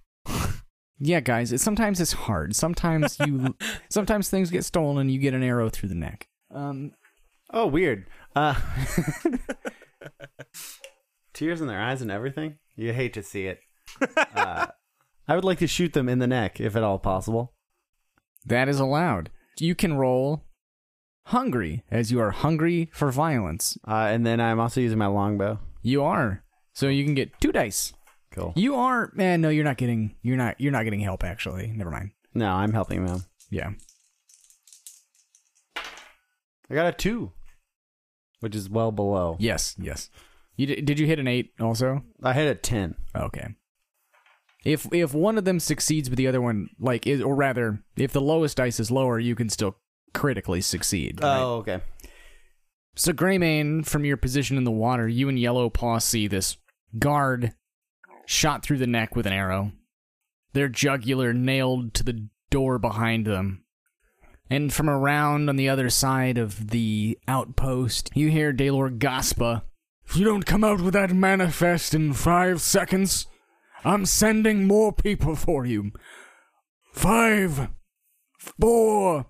Yeah, 1.00 1.20
guys, 1.20 1.52
it, 1.52 1.60
sometimes 1.60 2.02
it's 2.02 2.14
hard. 2.14 2.56
Sometimes 2.56 3.20
you, 3.20 3.56
sometimes 3.90 4.30
things 4.30 4.50
get 4.50 4.66
stolen 4.66 4.98
and 4.98 5.12
you 5.12 5.20
get 5.20 5.36
an 5.36 5.44
arrow 5.44 5.70
through 5.70 5.90
the 5.90 5.96
neck. 5.96 6.28
Um, 6.54 6.92
Oh, 7.54 7.68
weird. 7.68 8.08
Uh, 8.36 8.56
tears 11.34 11.62
in 11.62 11.68
their 11.68 11.80
eyes 11.80 12.02
and 12.02 12.12
everything. 12.12 12.58
You 12.76 12.94
hate 12.94 13.14
to 13.14 13.24
see 13.24 13.48
it. 13.48 13.60
Uh, 14.36 14.68
I 15.28 15.36
would 15.36 15.46
like 15.46 15.58
to 15.60 15.68
shoot 15.68 15.94
them 15.94 16.08
in 16.10 16.20
the 16.20 16.28
neck, 16.28 16.60
if 16.62 16.76
at 16.76 16.84
all 16.84 17.00
possible. 17.00 17.54
that 18.46 18.70
is 18.70 18.80
allowed. 18.80 19.30
You 19.60 19.74
can 19.76 19.98
roll 19.98 20.44
hungry, 21.28 21.84
as 21.90 22.12
you 22.12 22.20
are 22.20 22.32
hungry 22.32 22.90
for 22.94 23.12
violence. 23.12 23.78
Uh, 23.88 24.08
and 24.12 24.26
then 24.26 24.40
I'm 24.40 24.60
also 24.60 24.82
using 24.82 24.98
my 25.00 25.08
longbow. 25.08 25.60
You 25.82 26.04
are, 26.04 26.44
so 26.74 26.88
you 26.90 27.04
can 27.06 27.16
get 27.16 27.40
two 27.42 27.52
dice. 27.52 27.94
Cool. 28.38 28.54
You 28.56 28.76
are, 28.76 29.12
man. 29.16 29.42
No, 29.42 29.50
you're 29.50 29.64
not 29.64 29.78
getting. 29.78 30.16
You're 30.22 30.38
not. 30.38 30.60
You're 30.62 30.72
not 30.72 30.84
getting 30.84 31.00
help. 31.00 31.24
Actually, 31.24 31.68
never 31.76 31.90
mind. 31.90 32.12
No, 32.34 32.52
I'm 32.52 32.72
helping 32.74 33.06
them. 33.06 33.24
Yeah. 33.50 33.72
I 36.70 36.76
got 36.76 36.88
a 36.88 36.92
two, 36.92 37.32
which 38.42 38.56
is 38.56 38.70
well 38.70 38.92
below. 38.92 39.38
Yes. 39.40 39.76
Yes. 39.80 40.10
You 40.56 40.68
did, 40.68 40.86
did 40.86 41.00
you 41.00 41.08
hit 41.08 41.20
an 41.20 41.28
eight 41.28 41.52
also? 41.60 42.04
I 42.22 42.34
hit 42.34 42.48
a 42.48 42.56
ten. 42.56 42.96
Okay. 43.16 43.56
If 44.66 44.88
if 44.92 45.14
one 45.14 45.38
of 45.38 45.46
them 45.46 45.60
succeeds, 45.60 46.10
but 46.10 46.18
the 46.18 46.28
other 46.28 46.42
one 46.42 46.70
like 46.80 47.08
is, 47.08 47.22
or 47.22 47.36
rather, 47.36 47.80
if 47.96 48.12
the 48.12 48.22
lowest 48.22 48.58
dice 48.58 48.80
is 48.80 48.92
lower, 48.92 49.18
you 49.20 49.34
can 49.36 49.50
still 49.50 49.78
critically 50.14 50.62
succeed. 50.62 51.22
right? 51.22 51.40
Oh, 51.40 51.56
okay. 51.58 51.82
So 52.96 53.14
Greymane, 53.14 53.86
from 53.86 54.06
your 54.06 54.18
position 54.18 54.58
in 54.58 54.64
the 54.64 54.72
water, 54.72 55.08
you 55.08 55.30
and 55.30 55.40
Yellow 55.40 55.70
Paw 55.70 56.00
see 56.00 56.28
this 56.28 56.58
guard 56.98 57.54
shot 58.28 58.62
through 58.62 58.78
the 58.78 58.86
neck 58.86 59.16
with 59.16 59.26
an 59.26 59.34
arrow. 59.34 59.72
Their 60.54 60.68
jugular 60.68 61.34
nailed 61.34 61.94
to 61.96 62.04
the 62.04 62.28
door 62.52 62.78
behind 62.78 63.26
them. 63.26 63.64
And 64.50 64.72
from 64.72 64.90
around 64.90 65.50
on 65.50 65.56
the 65.56 65.70
other 65.70 65.90
side 65.90 66.38
of 66.38 66.70
the 66.70 67.18
outpost, 67.28 68.12
you 68.14 68.30
hear 68.30 68.54
Daylor 68.54 68.98
Gaspa. 68.98 69.64
If 70.06 70.16
you 70.16 70.26
don't 70.26 70.46
come 70.46 70.64
out 70.64 70.82
with 70.82 70.94
that 70.94 71.12
manifest 71.12 71.94
in 71.94 72.14
five 72.14 72.62
seconds, 72.62 73.28
I'm 73.84 74.06
sending 74.06 74.66
more 74.66 74.94
people 74.94 75.36
for 75.36 75.66
you. 75.66 75.92
Five, 76.94 77.70
four, 78.38 79.28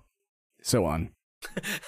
so 0.62 0.84
on. 0.84 1.10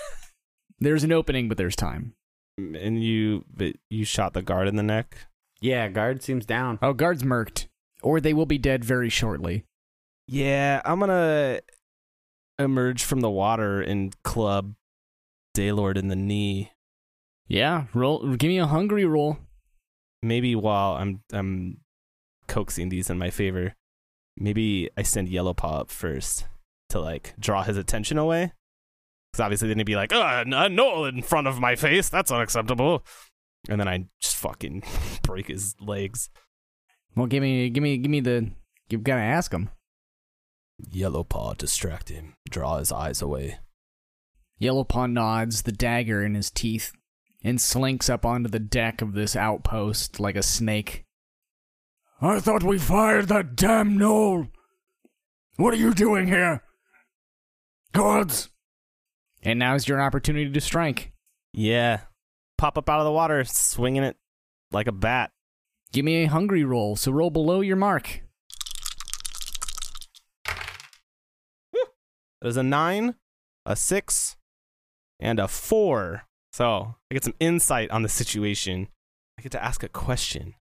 there's 0.79 1.05
an 1.05 1.13
opening, 1.13 1.49
but 1.49 1.57
there's 1.57 1.77
time. 1.77 2.15
And 2.57 3.03
you, 3.03 3.45
but 3.53 3.77
you 3.89 4.05
shot 4.05 4.35
the 4.35 4.43
guard 4.43 4.69
in 4.69 4.77
the 4.77 4.83
neck. 4.83 5.27
Yeah, 5.61 5.89
guard 5.89 6.23
seems 6.23 6.47
down. 6.47 6.79
Oh, 6.81 6.93
guards 6.93 7.23
murked. 7.23 7.67
Or 8.03 8.21
they 8.21 8.33
will 8.33 8.47
be 8.47 8.59
dead 8.59 8.85
very 8.85 9.11
shortly. 9.11 9.65
Yeah, 10.27 10.81
I'm 10.85 11.01
gonna 11.01 11.61
emerge 12.59 13.03
from 13.03 13.21
the 13.21 13.31
water 13.31 13.81
and 13.81 14.15
club 14.23 14.75
Daylord 15.57 15.97
in 15.97 16.09
the 16.09 16.17
knee. 16.17 16.73
Yeah, 17.49 17.87
roll. 17.93 18.37
Give 18.37 18.49
me 18.49 18.59
a 18.59 18.67
hungry 18.67 19.05
roll. 19.05 19.39
Maybe 20.23 20.55
while 20.55 20.95
I'm 20.95 21.23
I'm 21.33 21.79
coaxing 22.47 22.89
these 22.89 23.11
in 23.11 23.19
my 23.19 23.31
favor, 23.31 23.75
maybe 24.37 24.89
I 24.97 25.03
send 25.03 25.29
Yellow 25.29 25.53
Paw 25.53 25.81
up 25.81 25.91
first 25.91 26.47
to 26.91 27.01
like 27.01 27.35
draw 27.39 27.63
his 27.65 27.77
attention 27.77 28.17
away. 28.19 28.53
Because 29.33 29.45
obviously 29.45 29.69
then 29.69 29.79
he'd 29.79 29.85
be 29.85 29.97
like, 29.97 30.13
"Ah, 30.13 30.43
a 30.43 30.45
gnoll 30.45 31.09
in 31.09 31.23
front 31.23 31.47
of 31.47 31.61
my 31.61 31.77
face. 31.77 32.09
That's 32.09 32.33
unacceptable." 32.33 33.05
And 33.69 33.81
then 33.81 33.89
I 33.89 34.07
just 34.21 34.37
fucking 34.37 34.83
break 35.23 35.49
his 35.49 35.75
legs. 35.81 36.31
Well, 37.15 37.27
give 37.27 37.43
me, 37.43 37.69
give 37.71 37.83
me, 37.83 37.99
give 37.99 38.11
me 38.11 38.21
the. 38.21 38.51
You've 38.89 39.05
got 39.05 39.17
to 39.17 39.23
ask 39.23 39.53
him. 39.53 39.71
Yellow 40.91 41.25
Paw 41.25 41.55
distract 41.55 42.09
him, 42.09 42.35
draw 42.49 42.79
his 42.79 42.91
eyes 42.91 43.21
away. 43.21 43.59
Yellow 44.59 44.85
Paw 44.85 45.07
nods, 45.07 45.63
the 45.63 45.73
dagger 45.73 46.25
in 46.25 46.35
his 46.35 46.51
teeth, 46.51 46.93
and 47.43 47.61
slinks 47.61 48.09
up 48.09 48.25
onto 48.25 48.49
the 48.49 48.59
deck 48.59 49.03
of 49.03 49.13
this 49.13 49.37
outpost 49.37 50.21
like 50.21 50.37
a 50.37 50.43
snake. 50.43 51.05
I 52.21 52.41
thought 52.41 52.63
we 52.63 52.79
fired 52.79 53.29
that 53.29 53.57
damn 53.57 53.99
gnoll. 53.99 54.51
What 55.57 55.75
are 55.75 55.79
you 55.79 55.95
doing 55.95 56.27
here? 56.27 56.63
Guards! 57.93 58.51
And 59.43 59.59
now's 59.59 59.89
your 59.89 60.01
opportunity 60.01 60.51
to 60.51 60.61
strike. 60.61 61.13
Yeah, 61.53 62.01
pop 62.61 62.77
up 62.77 62.91
out 62.91 63.01
of 63.01 63.07
the 63.07 63.13
water, 63.13 63.43
swinging 63.45 64.03
it 64.03 64.19
like 64.71 64.87
a 64.87 64.93
bat. 64.93 65.33
Give 65.93 66.05
me 66.05 66.23
a 66.23 66.29
hungry 66.29 66.63
roll, 66.63 66.95
so 66.95 67.11
roll 67.11 67.31
below 67.31 67.63
your 67.63 67.77
mark. 67.77 68.21
There's 72.43 72.59
a 72.59 72.63
nine, 72.63 73.15
a 73.65 73.75
six, 73.75 74.37
and 75.19 75.39
a 75.39 75.49
four. 75.49 76.27
So 76.53 76.97
I 77.11 77.15
get 77.15 77.25
some 77.25 77.35
insight 77.41 77.91
on 77.91 78.03
the 78.03 78.09
situation. 78.11 78.89
I 79.39 79.43
get 79.43 79.53
to 79.53 79.65
ask 79.65 79.83
a 79.83 79.89
question. 79.89 80.55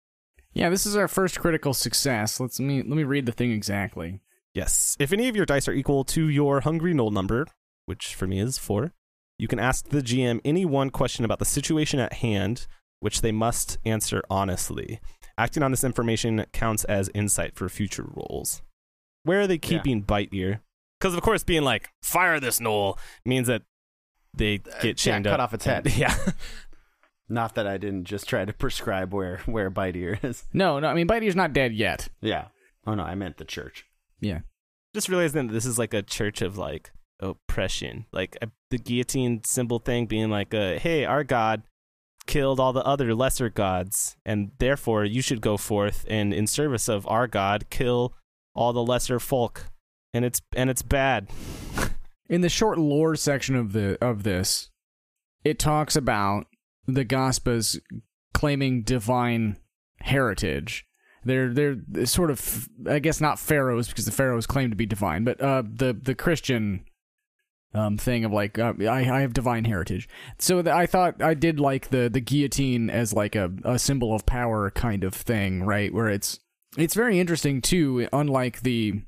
Yeah, 0.52 0.70
this 0.70 0.86
is 0.86 0.94
our 0.94 1.08
first 1.08 1.40
critical 1.40 1.74
success. 1.74 2.38
Let's 2.38 2.60
let 2.60 2.66
me 2.66 2.76
let 2.76 2.96
me 2.96 3.04
read 3.04 3.26
the 3.26 3.32
thing 3.32 3.50
exactly. 3.50 4.20
Yes. 4.54 4.96
If 5.00 5.12
any 5.12 5.28
of 5.28 5.34
your 5.34 5.46
dice 5.46 5.66
are 5.66 5.72
equal 5.72 6.04
to 6.04 6.28
your 6.28 6.60
Hungry 6.60 6.94
Gnoll 6.94 7.12
number, 7.12 7.48
which 7.86 8.14
for 8.14 8.28
me 8.28 8.38
is 8.38 8.56
four, 8.56 8.92
you 9.38 9.48
can 9.48 9.58
ask 9.58 9.88
the 9.88 10.00
GM 10.02 10.40
any 10.44 10.64
one 10.64 10.90
question 10.90 11.24
about 11.24 11.38
the 11.38 11.44
situation 11.44 12.00
at 12.00 12.14
hand, 12.14 12.66
which 13.00 13.20
they 13.20 13.32
must 13.32 13.78
answer 13.84 14.22
honestly. 14.28 15.00
Acting 15.36 15.62
on 15.62 15.70
this 15.70 15.84
information 15.84 16.44
counts 16.52 16.84
as 16.84 17.10
insight 17.14 17.54
for 17.54 17.68
future 17.68 18.04
rolls. 18.08 18.62
Where 19.22 19.40
are 19.40 19.46
they 19.46 19.58
keeping 19.58 20.00
Bite 20.00 20.30
Ear? 20.32 20.62
Because, 20.98 21.14
of 21.14 21.22
course, 21.22 21.44
being 21.44 21.62
like, 21.62 21.90
fire 22.02 22.40
this 22.40 22.58
gnoll 22.58 22.98
means 23.24 23.46
that 23.46 23.62
they 24.34 24.58
get 24.82 24.96
chained 24.96 25.26
Uh, 25.26 25.30
yeah, 25.30 25.34
up. 25.34 25.38
cut 25.38 25.40
off 25.40 25.54
its 25.54 25.64
head. 25.64 25.86
Yeah. 25.96 26.16
Not 27.28 27.54
that 27.56 27.66
I 27.66 27.76
didn't 27.76 28.04
just 28.04 28.26
try 28.28 28.44
to 28.46 28.52
prescribe 28.54 29.12
where 29.12 29.38
where 29.44 29.68
Bite 29.70 29.96
Ear 29.96 30.18
is. 30.22 30.44
No, 30.52 30.80
no. 30.80 30.88
I 30.88 30.94
mean, 30.94 31.06
Bitey's 31.06 31.36
not 31.36 31.52
dead 31.52 31.74
yet. 31.74 32.08
Yeah. 32.22 32.46
Oh 32.86 32.94
no, 32.94 33.02
I 33.02 33.14
meant 33.14 33.36
the 33.36 33.44
church. 33.44 33.84
Yeah. 34.20 34.40
just 34.94 35.08
realizing 35.10 35.46
that 35.46 35.52
this 35.52 35.66
is 35.66 35.78
like 35.78 35.92
a 35.94 36.02
church 36.02 36.40
of 36.42 36.56
like 36.56 36.90
oppression, 37.20 38.06
like 38.12 38.36
uh, 38.42 38.46
the 38.70 38.78
guillotine 38.78 39.42
symbol 39.44 39.78
thing 39.78 40.06
being 40.06 40.30
like, 40.30 40.54
uh, 40.54 40.78
"Hey, 40.78 41.04
our 41.04 41.24
God 41.24 41.62
killed 42.26 42.60
all 42.60 42.72
the 42.72 42.84
other 42.84 43.14
lesser 43.14 43.48
gods, 43.48 44.16
and 44.24 44.52
therefore 44.58 45.04
you 45.04 45.22
should 45.22 45.40
go 45.40 45.56
forth 45.56 46.04
and, 46.08 46.34
in 46.34 46.46
service 46.46 46.88
of 46.88 47.06
our 47.06 47.26
God, 47.26 47.70
kill 47.70 48.14
all 48.54 48.72
the 48.72 48.82
lesser 48.82 49.18
folk." 49.18 49.66
And 50.14 50.24
it's 50.24 50.40
and 50.54 50.70
it's 50.70 50.82
bad. 50.82 51.28
In 52.30 52.42
the 52.42 52.50
short 52.50 52.76
lore 52.76 53.16
section 53.16 53.54
of 53.56 53.72
the 53.72 53.96
of 54.04 54.22
this, 54.22 54.70
it 55.44 55.58
talks 55.58 55.96
about 55.96 56.46
the 56.86 57.04
Gospels 57.04 57.80
claiming 58.34 58.82
divine 58.82 59.56
heritage. 60.00 60.86
They're 61.24 61.52
they're 61.52 62.06
sort 62.06 62.30
of 62.30 62.68
I 62.86 62.98
guess 62.98 63.20
not 63.20 63.38
pharaohs 63.38 63.88
because 63.88 64.04
the 64.04 64.12
pharaohs 64.12 64.46
claim 64.46 64.70
to 64.70 64.76
be 64.76 64.86
divine, 64.86 65.24
but 65.24 65.40
uh, 65.40 65.62
the 65.62 65.92
the 65.92 66.14
Christian 66.14 66.84
um, 67.74 67.96
thing 67.98 68.24
of 68.24 68.32
like 68.32 68.58
uh, 68.58 68.72
I 68.80 68.98
I 69.10 69.20
have 69.20 69.32
divine 69.32 69.64
heritage. 69.64 70.08
So 70.38 70.62
th- 70.62 70.74
I 70.74 70.86
thought 70.86 71.22
I 71.22 71.34
did 71.34 71.60
like 71.60 71.88
the 71.90 72.08
the 72.08 72.20
guillotine 72.20 72.90
as 72.90 73.12
like 73.12 73.34
a 73.36 73.52
a 73.64 73.78
symbol 73.78 74.14
of 74.14 74.24
power 74.26 74.70
kind 74.70 75.04
of 75.04 75.14
thing, 75.14 75.62
right? 75.64 75.92
Where 75.92 76.08
it's 76.08 76.40
it's 76.76 76.94
very 76.94 77.18
interesting 77.20 77.60
too. 77.60 78.08
Unlike 78.12 78.60
the 78.62 79.02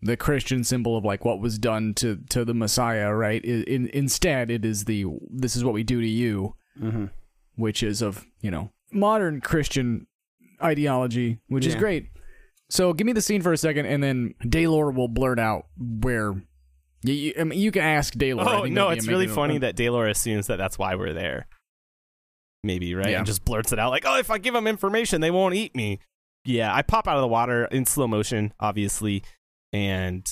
the 0.00 0.16
Christian 0.16 0.64
symbol 0.64 0.96
of 0.96 1.04
like 1.04 1.24
what 1.24 1.40
was 1.40 1.58
done 1.58 1.94
to 1.94 2.18
to 2.30 2.44
the 2.44 2.54
Messiah, 2.54 3.12
right? 3.14 3.40
I 3.44 3.48
in, 3.48 3.88
instead, 3.88 4.50
it 4.50 4.64
is 4.64 4.84
the 4.84 5.06
this 5.30 5.54
is 5.56 5.64
what 5.64 5.74
we 5.74 5.82
do 5.84 6.00
to 6.00 6.08
you, 6.08 6.54
Mm-hmm. 6.80 7.06
which 7.56 7.82
is 7.82 8.00
of 8.02 8.24
you 8.40 8.50
know 8.50 8.70
modern 8.92 9.40
Christian 9.40 10.06
ideology, 10.62 11.38
which 11.48 11.66
is 11.66 11.74
great. 11.74 12.06
So 12.70 12.92
give 12.92 13.06
me 13.06 13.12
the 13.12 13.20
scene 13.20 13.42
for 13.42 13.52
a 13.52 13.56
second, 13.58 13.86
and 13.86 14.02
then 14.02 14.34
Daylor 14.44 14.94
will 14.94 15.08
blurt 15.08 15.38
out 15.38 15.66
where. 15.78 16.34
You, 17.04 17.14
you, 17.14 17.32
I 17.38 17.44
mean, 17.44 17.58
you 17.58 17.72
can 17.72 17.82
ask 17.82 18.14
Daylor. 18.14 18.46
Oh 18.46 18.64
no, 18.64 18.90
it's 18.90 19.08
really 19.08 19.26
funny 19.26 19.58
that 19.58 19.76
Daylor 19.76 20.08
assumes 20.08 20.46
that 20.46 20.56
that's 20.58 20.78
why 20.78 20.94
we're 20.94 21.12
there. 21.12 21.46
Maybe 22.64 22.94
right, 22.94 23.08
Yeah. 23.10 23.18
and 23.18 23.26
just 23.26 23.44
blurts 23.44 23.72
it 23.72 23.78
out 23.78 23.90
like, 23.90 24.04
"Oh, 24.06 24.18
if 24.18 24.30
I 24.30 24.38
give 24.38 24.54
them 24.54 24.66
information, 24.68 25.20
they 25.20 25.32
won't 25.32 25.54
eat 25.54 25.74
me." 25.74 25.98
Yeah, 26.44 26.72
I 26.74 26.82
pop 26.82 27.08
out 27.08 27.16
of 27.16 27.20
the 27.22 27.28
water 27.28 27.64
in 27.66 27.86
slow 27.86 28.06
motion, 28.06 28.52
obviously, 28.60 29.22
and 29.72 30.28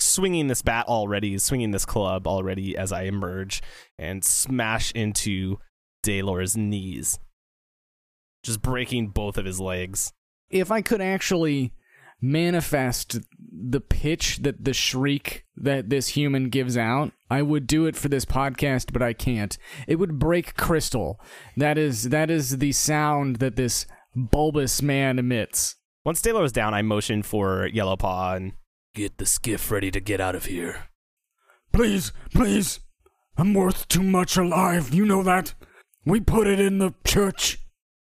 swinging 0.00 0.48
this 0.48 0.62
bat 0.62 0.86
already, 0.88 1.36
swinging 1.38 1.70
this 1.72 1.84
club 1.84 2.26
already 2.26 2.76
as 2.76 2.90
I 2.90 3.02
emerge 3.02 3.62
and 3.98 4.24
smash 4.24 4.92
into 4.92 5.58
Daylor's 6.04 6.56
knees, 6.56 7.18
just 8.42 8.62
breaking 8.62 9.08
both 9.08 9.36
of 9.38 9.44
his 9.44 9.60
legs. 9.60 10.12
if 10.50 10.70
I 10.70 10.82
could 10.82 11.00
actually 11.00 11.72
manifest 12.22 13.20
the 13.52 13.80
pitch 13.80 14.38
that 14.38 14.64
the 14.64 14.72
shriek 14.72 15.44
that 15.56 15.90
this 15.90 16.08
human 16.08 16.48
gives 16.48 16.76
out, 16.78 17.12
I 17.28 17.42
would 17.42 17.66
do 17.66 17.86
it 17.86 17.96
for 17.96 18.08
this 18.08 18.24
podcast, 18.24 18.92
but 18.92 19.02
I 19.02 19.12
can't. 19.12 19.58
It 19.86 19.96
would 19.96 20.18
break 20.18 20.56
crystal. 20.56 21.20
That 21.56 21.76
is 21.76 22.10
that 22.10 22.30
is 22.30 22.58
the 22.58 22.72
sound 22.72 23.36
that 23.36 23.56
this 23.56 23.86
bulbous 24.14 24.80
man 24.80 25.18
emits. 25.18 25.76
Once 26.04 26.22
Daylor 26.22 26.42
was 26.42 26.52
down, 26.52 26.74
I 26.74 26.82
motioned 26.82 27.26
for 27.26 27.66
Yellow 27.66 27.96
Paw 27.96 28.34
and 28.34 28.52
get 28.94 29.18
the 29.18 29.26
skiff 29.26 29.70
ready 29.70 29.90
to 29.90 30.00
get 30.00 30.20
out 30.20 30.34
of 30.34 30.46
here. 30.46 30.88
Please, 31.72 32.12
please. 32.32 32.80
I'm 33.36 33.54
worth 33.54 33.88
too 33.88 34.02
much 34.02 34.36
alive. 34.36 34.92
You 34.92 35.06
know 35.06 35.22
that. 35.22 35.54
We 36.04 36.20
put 36.20 36.46
it 36.46 36.60
in 36.60 36.78
the 36.78 36.94
church. 37.04 37.58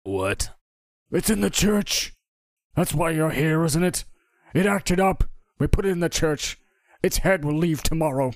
What? 0.04 0.50
It's 1.12 1.30
in 1.30 1.42
the 1.42 1.50
church. 1.50 2.14
That's 2.76 2.94
why 2.94 3.12
you're 3.12 3.30
here, 3.32 3.64
isn't 3.66 3.84
it? 3.84 4.06
It 4.54 4.66
acted 4.66 5.00
up. 5.00 5.24
We 5.60 5.68
put 5.68 5.86
it 5.86 5.90
in 5.90 6.00
the 6.00 6.10
church. 6.10 6.58
Its 7.04 7.18
head 7.18 7.44
will 7.46 7.58
leave 7.58 7.84
tomorrow. 7.84 8.32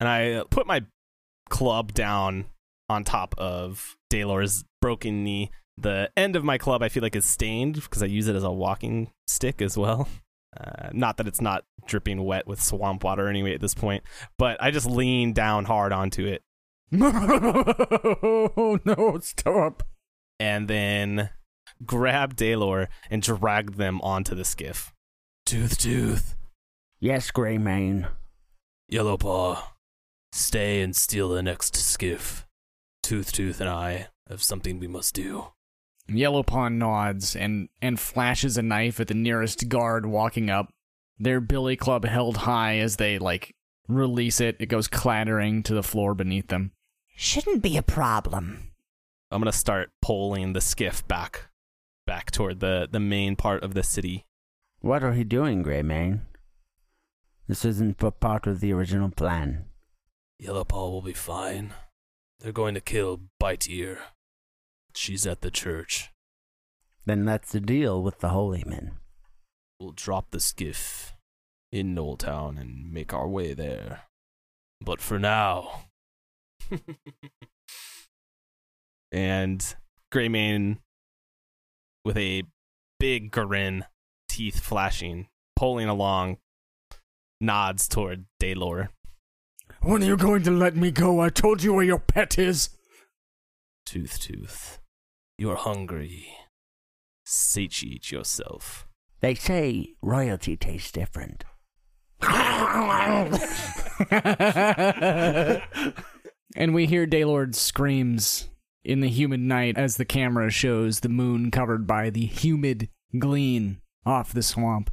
and 0.00 0.08
I 0.08 0.32
uh, 0.32 0.44
put 0.44 0.66
my 0.66 0.82
club 1.48 1.92
down 1.94 2.46
on 2.88 3.04
top 3.04 3.34
of 3.38 3.96
Daylor's 4.10 4.64
broken 4.80 5.24
knee. 5.24 5.50
The 5.78 6.10
end 6.16 6.36
of 6.36 6.44
my 6.44 6.58
club, 6.58 6.82
I 6.82 6.88
feel 6.88 7.02
like, 7.02 7.16
is 7.16 7.24
stained 7.24 7.74
because 7.76 8.02
I 8.02 8.06
use 8.06 8.28
it 8.28 8.36
as 8.36 8.44
a 8.44 8.52
walking 8.52 9.10
stick 9.26 9.62
as 9.62 9.76
well. 9.78 10.08
Uh, 10.54 10.90
not 10.92 11.16
that 11.16 11.26
it's 11.26 11.40
not 11.40 11.64
dripping 11.86 12.22
wet 12.22 12.46
with 12.46 12.60
swamp 12.62 13.04
water 13.04 13.26
anyway 13.26 13.54
at 13.54 13.62
this 13.62 13.72
point, 13.72 14.04
but 14.36 14.62
I 14.62 14.70
just 14.70 14.84
lean 14.84 15.32
down 15.32 15.64
hard 15.64 15.94
onto 15.94 16.26
it 16.26 16.42
no, 16.90 17.08
stop. 19.22 19.82
and 20.38 20.68
then 20.68 21.30
grab 21.86 22.36
Daylor 22.36 22.88
and 23.10 23.22
drag 23.22 23.76
them 23.76 24.00
onto 24.02 24.34
the 24.34 24.44
skiff. 24.44 24.92
Tooth, 25.46 25.78
tooth, 25.78 26.36
Yes, 27.00 27.32
Greymane. 27.32 28.08
Yellow 28.88 29.16
Paw, 29.16 29.72
stay 30.30 30.80
and 30.82 30.94
steal 30.94 31.30
the 31.30 31.42
next 31.42 31.74
skiff. 31.74 32.46
Tooth, 33.02 33.32
Tooth, 33.32 33.60
and 33.60 33.68
I 33.68 34.06
have 34.28 34.40
something 34.40 34.78
we 34.78 34.86
must 34.86 35.12
do. 35.12 35.48
Yellow 36.06 36.44
Paw 36.44 36.68
nods 36.68 37.34
and, 37.34 37.68
and 37.80 37.98
flashes 37.98 38.56
a 38.56 38.62
knife 38.62 39.00
at 39.00 39.08
the 39.08 39.14
nearest 39.14 39.68
guard 39.68 40.06
walking 40.06 40.48
up. 40.48 40.72
Their 41.18 41.40
billy 41.40 41.74
club 41.74 42.04
held 42.04 42.36
high 42.38 42.78
as 42.78 42.96
they, 42.96 43.18
like, 43.18 43.54
release 43.88 44.40
it. 44.40 44.56
It 44.60 44.66
goes 44.66 44.86
clattering 44.86 45.64
to 45.64 45.74
the 45.74 45.82
floor 45.82 46.14
beneath 46.14 46.48
them. 46.48 46.70
Shouldn't 47.16 47.62
be 47.62 47.76
a 47.76 47.82
problem. 47.82 48.70
I'm 49.32 49.40
gonna 49.40 49.50
start 49.50 49.90
pulling 50.00 50.52
the 50.52 50.60
skiff 50.60 51.06
back, 51.08 51.48
back 52.06 52.30
toward 52.30 52.60
the 52.60 52.88
the 52.90 53.00
main 53.00 53.36
part 53.36 53.62
of 53.62 53.74
the 53.74 53.82
city. 53.82 54.24
What 54.80 55.04
are 55.04 55.14
you 55.14 55.24
doing, 55.24 55.62
Greymane? 55.62 56.20
This 57.48 57.64
isn't 57.64 57.98
p- 57.98 58.10
part 58.10 58.46
of 58.46 58.60
the 58.60 58.72
original 58.72 59.10
plan. 59.10 59.66
Yellow 60.38 60.64
Paw 60.64 60.90
will 60.90 61.02
be 61.02 61.12
fine. 61.12 61.74
They're 62.40 62.52
going 62.52 62.74
to 62.74 62.80
kill 62.80 63.20
Bite 63.38 63.68
Ear. 63.70 63.98
She's 64.94 65.26
at 65.26 65.40
the 65.40 65.50
church. 65.50 66.10
Then 67.04 67.24
that's 67.24 67.52
the 67.52 67.60
deal 67.60 68.02
with 68.02 68.18
the 68.18 68.30
holy 68.30 68.64
men. 68.66 68.92
We'll 69.78 69.92
drop 69.92 70.30
the 70.30 70.40
skiff 70.40 71.14
in 71.70 71.94
Gnolltown 71.94 72.60
and 72.60 72.92
make 72.92 73.12
our 73.12 73.28
way 73.28 73.54
there. 73.54 74.02
But 74.80 75.00
for 75.00 75.18
now. 75.18 75.84
and 79.12 79.74
Greymane, 80.12 80.78
with 82.04 82.16
a 82.16 82.44
big 82.98 83.30
grin, 83.30 83.84
teeth 84.28 84.60
flashing, 84.60 85.28
pulling 85.56 85.88
along, 85.88 86.38
nods 87.40 87.88
toward 87.88 88.26
Daylor. 88.40 88.88
When 89.80 90.02
are 90.02 90.06
you 90.06 90.16
going 90.16 90.42
to 90.44 90.50
let 90.50 90.76
me 90.76 90.90
go? 90.90 91.20
I 91.20 91.28
told 91.28 91.62
you 91.62 91.72
where 91.72 91.84
your 91.84 91.98
pet 91.98 92.38
is. 92.38 92.70
Tooth 93.84 94.20
Tooth, 94.20 94.78
you're 95.38 95.56
hungry. 95.56 96.28
Satiate 97.24 98.10
yourself. 98.10 98.86
They 99.20 99.34
say 99.34 99.94
royalty 100.02 100.56
tastes 100.56 100.92
different. 100.92 101.44
and 106.56 106.74
we 106.74 106.86
hear 106.86 107.06
Daylord 107.06 107.54
screams 107.54 108.48
in 108.84 109.00
the 109.00 109.08
humid 109.08 109.40
night 109.40 109.76
as 109.76 109.96
the 109.96 110.04
camera 110.04 110.50
shows 110.50 111.00
the 111.00 111.08
moon 111.08 111.50
covered 111.50 111.86
by 111.86 112.10
the 112.10 112.26
humid 112.26 112.88
gleam 113.18 113.80
off 114.04 114.32
the 114.32 114.42
swamp. 114.42 114.90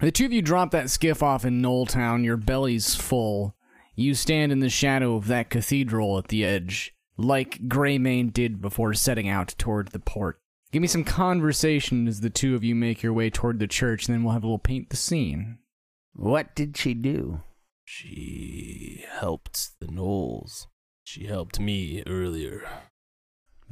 The 0.00 0.10
two 0.10 0.26
of 0.26 0.32
you 0.32 0.42
drop 0.42 0.70
that 0.72 0.90
skiff 0.90 1.22
off 1.22 1.44
in 1.44 1.62
Gnolltown, 1.62 2.24
your 2.24 2.36
bellies 2.36 2.94
full. 2.94 3.54
You 3.94 4.14
stand 4.14 4.50
in 4.50 4.60
the 4.60 4.68
shadow 4.68 5.16
of 5.16 5.26
that 5.28 5.50
cathedral 5.50 6.18
at 6.18 6.28
the 6.28 6.44
edge, 6.44 6.94
like 7.16 7.68
Greymane 7.68 8.32
did 8.32 8.60
before 8.60 8.94
setting 8.94 9.28
out 9.28 9.54
toward 9.58 9.88
the 9.88 10.00
port. 10.00 10.40
Give 10.72 10.80
me 10.80 10.88
some 10.88 11.04
conversation 11.04 12.08
as 12.08 12.20
the 12.20 12.30
two 12.30 12.54
of 12.54 12.64
you 12.64 12.74
make 12.74 13.02
your 13.02 13.12
way 13.12 13.28
toward 13.28 13.58
the 13.58 13.66
church, 13.66 14.06
and 14.06 14.14
then 14.14 14.24
we'll 14.24 14.32
have 14.32 14.42
a 14.42 14.46
little 14.46 14.58
paint 14.58 14.90
the 14.90 14.96
scene. 14.96 15.58
What 16.14 16.54
did 16.54 16.76
she 16.76 16.94
do? 16.94 17.42
She 17.84 19.04
helped 19.08 19.78
the 19.80 19.86
Gnolls. 19.86 20.66
She 21.04 21.26
helped 21.26 21.60
me 21.60 22.02
earlier. 22.06 22.66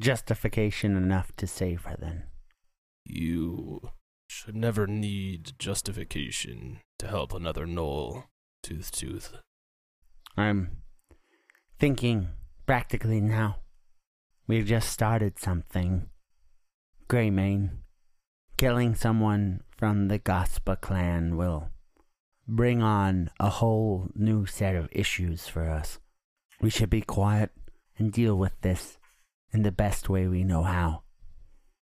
Justification 0.00 0.96
enough 0.96 1.30
to 1.36 1.46
save 1.46 1.84
her 1.84 1.94
then. 1.98 2.22
You 3.04 3.90
should 4.28 4.56
never 4.56 4.86
need 4.86 5.52
justification 5.58 6.78
to 6.98 7.06
help 7.06 7.34
another 7.34 7.66
gnoll, 7.66 8.24
Tooth 8.62 8.90
Tooth. 8.92 9.34
I'm 10.38 10.78
thinking 11.78 12.30
practically 12.64 13.20
now. 13.20 13.56
We've 14.46 14.64
just 14.64 14.90
started 14.90 15.38
something. 15.38 16.08
Greymane. 17.10 17.80
Killing 18.56 18.94
someone 18.94 19.60
from 19.76 20.08
the 20.08 20.18
Gospa 20.18 20.80
clan 20.80 21.36
will 21.36 21.68
bring 22.48 22.82
on 22.82 23.30
a 23.38 23.50
whole 23.50 24.08
new 24.14 24.46
set 24.46 24.76
of 24.76 24.88
issues 24.92 25.46
for 25.46 25.68
us. 25.68 25.98
We 26.62 26.70
should 26.70 26.88
be 26.90 27.02
quiet 27.02 27.50
and 27.98 28.10
deal 28.10 28.36
with 28.36 28.58
this 28.62 28.96
in 29.52 29.62
the 29.62 29.72
best 29.72 30.08
way 30.08 30.26
we 30.26 30.44
know 30.44 30.62
how. 30.62 31.02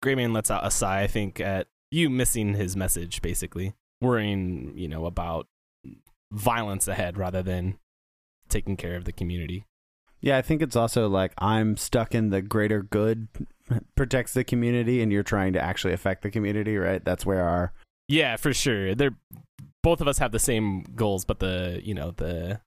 Greymane 0.03 0.33
lets 0.33 0.51
out 0.51 0.65
a 0.65 0.71
sigh, 0.71 1.01
I 1.01 1.07
think, 1.07 1.39
at 1.39 1.67
you 1.91 2.09
missing 2.09 2.55
his 2.55 2.75
message, 2.75 3.21
basically. 3.21 3.73
Worrying, 4.01 4.73
you 4.75 4.87
know, 4.87 5.05
about 5.05 5.47
violence 6.31 6.87
ahead 6.87 7.17
rather 7.17 7.41
than 7.41 7.77
taking 8.49 8.75
care 8.75 8.95
of 8.95 9.05
the 9.05 9.11
community. 9.11 9.65
Yeah, 10.19 10.37
I 10.37 10.41
think 10.41 10.61
it's 10.61 10.75
also 10.75 11.07
like 11.07 11.33
I'm 11.37 11.77
stuck 11.77 12.15
in 12.15 12.29
the 12.29 12.41
greater 12.41 12.81
good 12.81 13.27
protects 13.95 14.33
the 14.33 14.43
community 14.43 15.01
and 15.01 15.11
you're 15.11 15.23
trying 15.23 15.53
to 15.53 15.61
actually 15.61 15.93
affect 15.93 16.23
the 16.23 16.31
community, 16.31 16.77
right? 16.77 17.03
That's 17.03 17.25
where 17.25 17.43
our 17.43 17.73
Yeah, 18.07 18.37
for 18.37 18.53
sure. 18.53 18.95
They're 18.95 19.17
both 19.81 19.99
of 19.99 20.07
us 20.07 20.17
have 20.19 20.31
the 20.31 20.39
same 20.39 20.83
goals, 20.95 21.25
but 21.25 21.39
the 21.39 21.81
you 21.83 21.93
know, 21.93 22.11
the 22.11 22.61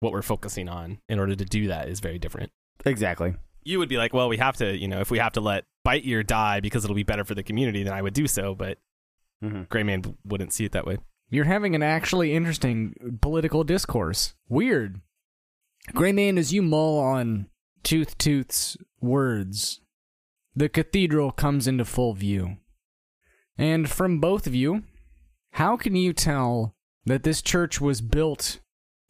what 0.00 0.12
we're 0.12 0.22
focusing 0.22 0.68
on 0.68 0.98
in 1.08 1.18
order 1.18 1.34
to 1.34 1.44
do 1.44 1.68
that 1.68 1.88
is 1.88 2.00
very 2.00 2.18
different. 2.18 2.50
Exactly. 2.84 3.34
You 3.66 3.78
would 3.78 3.88
be 3.88 3.96
like, 3.96 4.14
well, 4.14 4.28
we 4.28 4.36
have 4.38 4.56
to, 4.58 4.76
you 4.76 4.88
know, 4.88 5.00
if 5.00 5.10
we 5.10 5.18
have 5.18 5.32
to 5.32 5.40
let 5.40 5.64
Bite 5.84 6.06
Ear 6.06 6.22
die 6.22 6.60
because 6.60 6.84
it'll 6.84 6.96
be 6.96 7.02
better 7.02 7.24
for 7.24 7.34
the 7.34 7.42
community, 7.42 7.82
then 7.82 7.92
I 7.92 8.02
would 8.02 8.14
do 8.14 8.26
so, 8.26 8.54
but 8.54 8.78
Mm-hmm. 9.42 9.62
Greymane 9.64 10.16
wouldn't 10.24 10.52
see 10.52 10.64
it 10.64 10.72
that 10.72 10.86
way. 10.86 10.98
You're 11.28 11.44
having 11.44 11.74
an 11.74 11.82
actually 11.82 12.34
interesting 12.34 13.18
political 13.20 13.64
discourse. 13.64 14.34
Weird. 14.48 15.00
Greymane, 15.92 16.38
as 16.38 16.52
you 16.52 16.62
mull 16.62 16.98
on 16.98 17.48
Tooth 17.82 18.16
Tooth's 18.18 18.76
words, 19.00 19.80
the 20.54 20.68
cathedral 20.68 21.30
comes 21.30 21.66
into 21.66 21.84
full 21.84 22.14
view. 22.14 22.56
And 23.58 23.90
from 23.90 24.20
both 24.20 24.46
of 24.46 24.54
you, 24.54 24.84
how 25.52 25.76
can 25.76 25.96
you 25.96 26.12
tell 26.12 26.74
that 27.04 27.22
this 27.22 27.42
church 27.42 27.80
was 27.80 28.00
built 28.00 28.60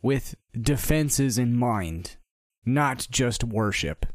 with 0.02 0.34
defenses 0.58 1.38
in 1.38 1.56
mind, 1.56 2.16
not 2.64 3.06
just 3.10 3.44
worship? 3.44 4.06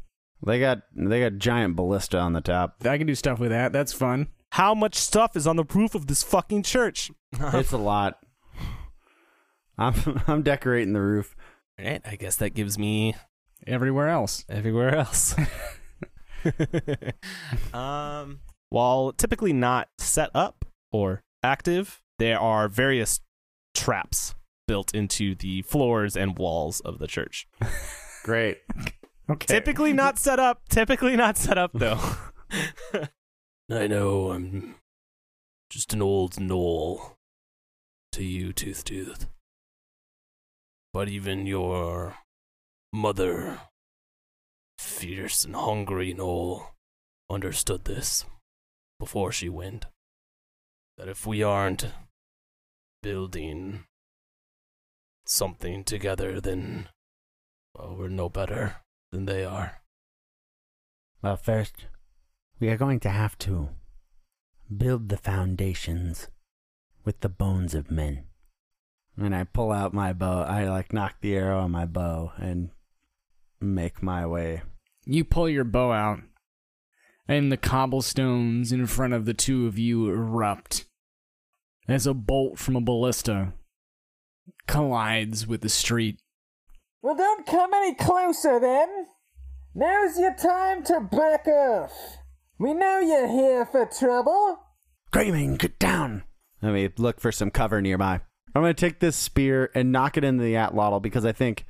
They 0.44 0.58
got 0.58 0.82
they 0.94 1.20
got 1.20 1.38
giant 1.38 1.76
ballista 1.76 2.18
on 2.18 2.32
the 2.32 2.40
top. 2.40 2.76
I 2.84 2.98
can 2.98 3.06
do 3.06 3.14
stuff 3.14 3.38
with 3.38 3.50
that. 3.50 3.72
That's 3.72 3.92
fun. 3.92 4.28
How 4.50 4.74
much 4.74 4.96
stuff 4.96 5.36
is 5.36 5.46
on 5.46 5.56
the 5.56 5.64
roof 5.64 5.94
of 5.94 6.06
this 6.08 6.22
fucking 6.22 6.64
church? 6.64 7.10
it's 7.32 7.72
a 7.72 7.78
lot. 7.78 8.18
I'm 9.78 9.94
I'm 10.26 10.42
decorating 10.42 10.92
the 10.92 11.00
roof. 11.00 11.36
All 11.78 11.86
right, 11.86 12.02
I 12.04 12.16
guess 12.16 12.36
that 12.36 12.50
gives 12.50 12.78
me 12.78 13.14
Everywhere 13.66 14.08
else. 14.08 14.44
everywhere 14.48 14.94
else. 14.96 15.36
um, 17.72 18.40
while 18.70 19.12
typically 19.12 19.52
not 19.52 19.88
set 19.98 20.30
up 20.34 20.64
or 20.90 21.22
active, 21.42 22.02
there 22.18 22.40
are 22.40 22.68
various 22.68 23.20
traps 23.74 24.34
built 24.66 24.94
into 24.94 25.34
the 25.36 25.62
floors 25.62 26.16
and 26.16 26.36
walls 26.36 26.80
of 26.80 26.98
the 26.98 27.06
church. 27.06 27.46
Great. 28.24 28.58
Okay. 29.30 29.46
Typically 29.46 29.92
not 29.92 30.18
set 30.18 30.38
up. 30.38 30.68
Typically 30.68 31.16
not 31.16 31.36
set 31.36 31.58
up 31.58 31.70
though. 31.74 32.00
I 33.70 33.86
know 33.86 34.30
I'm 34.32 34.74
just 35.70 35.94
an 35.94 36.02
old 36.02 36.32
gnoll 36.34 37.14
to 38.12 38.24
you, 38.24 38.52
Tooth 38.52 38.84
Tooth. 38.84 39.26
But 40.92 41.08
even 41.08 41.46
your 41.46 42.16
mother, 42.92 43.60
fierce 44.78 45.44
and 45.44 45.56
hungry 45.56 46.12
gnoll, 46.12 46.66
understood 47.30 47.84
this 47.84 48.26
before 48.98 49.32
she 49.32 49.48
went. 49.48 49.86
That 50.98 51.08
if 51.08 51.26
we 51.26 51.42
aren't 51.42 51.86
building 53.02 53.84
something 55.24 55.84
together, 55.84 56.40
then 56.40 56.88
well, 57.74 57.96
we're 57.98 58.08
no 58.08 58.28
better 58.28 58.81
than 59.12 59.26
they 59.26 59.44
are. 59.44 59.82
Well, 61.22 61.36
first, 61.36 61.86
we 62.58 62.68
are 62.68 62.76
going 62.76 62.98
to 63.00 63.10
have 63.10 63.38
to 63.38 63.68
build 64.74 65.08
the 65.08 65.16
foundations 65.16 66.28
with 67.04 67.20
the 67.20 67.28
bones 67.28 67.74
of 67.74 67.90
men. 67.90 68.24
And 69.16 69.34
I 69.34 69.44
pull 69.44 69.70
out 69.70 69.92
my 69.92 70.12
bow. 70.12 70.42
I 70.42 70.68
like 70.68 70.92
knock 70.92 71.16
the 71.20 71.36
arrow 71.36 71.60
on 71.60 71.70
my 71.70 71.84
bow 71.84 72.32
and 72.38 72.70
make 73.60 74.02
my 74.02 74.26
way. 74.26 74.62
You 75.04 75.24
pull 75.24 75.48
your 75.48 75.64
bow 75.64 75.92
out, 75.92 76.20
and 77.28 77.52
the 77.52 77.56
cobblestones 77.56 78.72
in 78.72 78.86
front 78.86 79.12
of 79.12 79.26
the 79.26 79.34
two 79.34 79.66
of 79.66 79.78
you 79.78 80.08
erupt 80.08 80.86
as 81.88 82.06
a 82.06 82.14
bolt 82.14 82.58
from 82.58 82.76
a 82.76 82.80
ballista 82.80 83.52
collides 84.66 85.46
with 85.46 85.60
the 85.60 85.68
street. 85.68 86.21
Well, 87.02 87.16
don't 87.16 87.44
come 87.44 87.74
any 87.74 87.94
closer 87.94 88.60
then. 88.60 89.06
Now's 89.74 90.18
your 90.18 90.34
time 90.34 90.84
to 90.84 91.00
back 91.00 91.48
off. 91.48 91.92
We 92.58 92.74
know 92.74 93.00
you're 93.00 93.26
here 93.26 93.66
for 93.66 93.86
trouble. 93.86 94.58
Greymane, 95.12 95.58
get 95.58 95.80
down! 95.80 96.22
Let 96.62 96.74
me 96.74 96.88
look 96.96 97.20
for 97.20 97.32
some 97.32 97.50
cover 97.50 97.82
nearby. 97.82 98.20
I'm 98.54 98.62
going 98.62 98.72
to 98.72 98.80
take 98.80 99.00
this 99.00 99.16
spear 99.16 99.70
and 99.74 99.90
knock 99.90 100.16
it 100.16 100.22
into 100.22 100.44
the 100.44 100.54
atlatl 100.54 101.02
because 101.02 101.24
I 101.24 101.32
think 101.32 101.66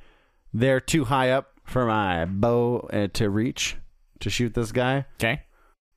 they're 0.53 0.79
too 0.79 1.05
high 1.05 1.31
up 1.31 1.59
for 1.63 1.87
my 1.87 2.25
bow 2.25 2.87
uh, 2.93 3.07
to 3.13 3.29
reach 3.29 3.77
to 4.19 4.29
shoot 4.29 4.53
this 4.53 4.71
guy. 4.71 5.05
Okay. 5.15 5.41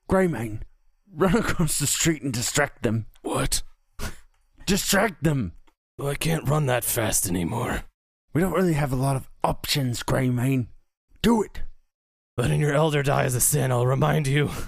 Greymane, 0.08 0.62
run 1.12 1.36
across 1.36 1.78
the 1.78 1.86
street 1.86 2.22
and 2.22 2.32
distract 2.32 2.82
them. 2.82 3.06
What? 3.20 3.62
Distract 4.64 5.22
them! 5.22 5.52
Well, 5.98 6.08
I 6.08 6.14
can't 6.14 6.48
run 6.48 6.66
that 6.66 6.84
fast 6.84 7.28
anymore. 7.28 7.82
We 8.36 8.42
don't 8.42 8.52
really 8.52 8.74
have 8.74 8.92
a 8.92 8.96
lot 8.96 9.16
of 9.16 9.30
options, 9.42 10.02
Greymane. 10.02 10.66
Do 11.22 11.42
it! 11.42 11.62
Letting 12.36 12.60
your 12.60 12.74
elder 12.74 13.02
die 13.02 13.24
is 13.24 13.34
a 13.34 13.40
sin, 13.40 13.72
I'll 13.72 13.86
remind 13.86 14.26
you. 14.26 14.50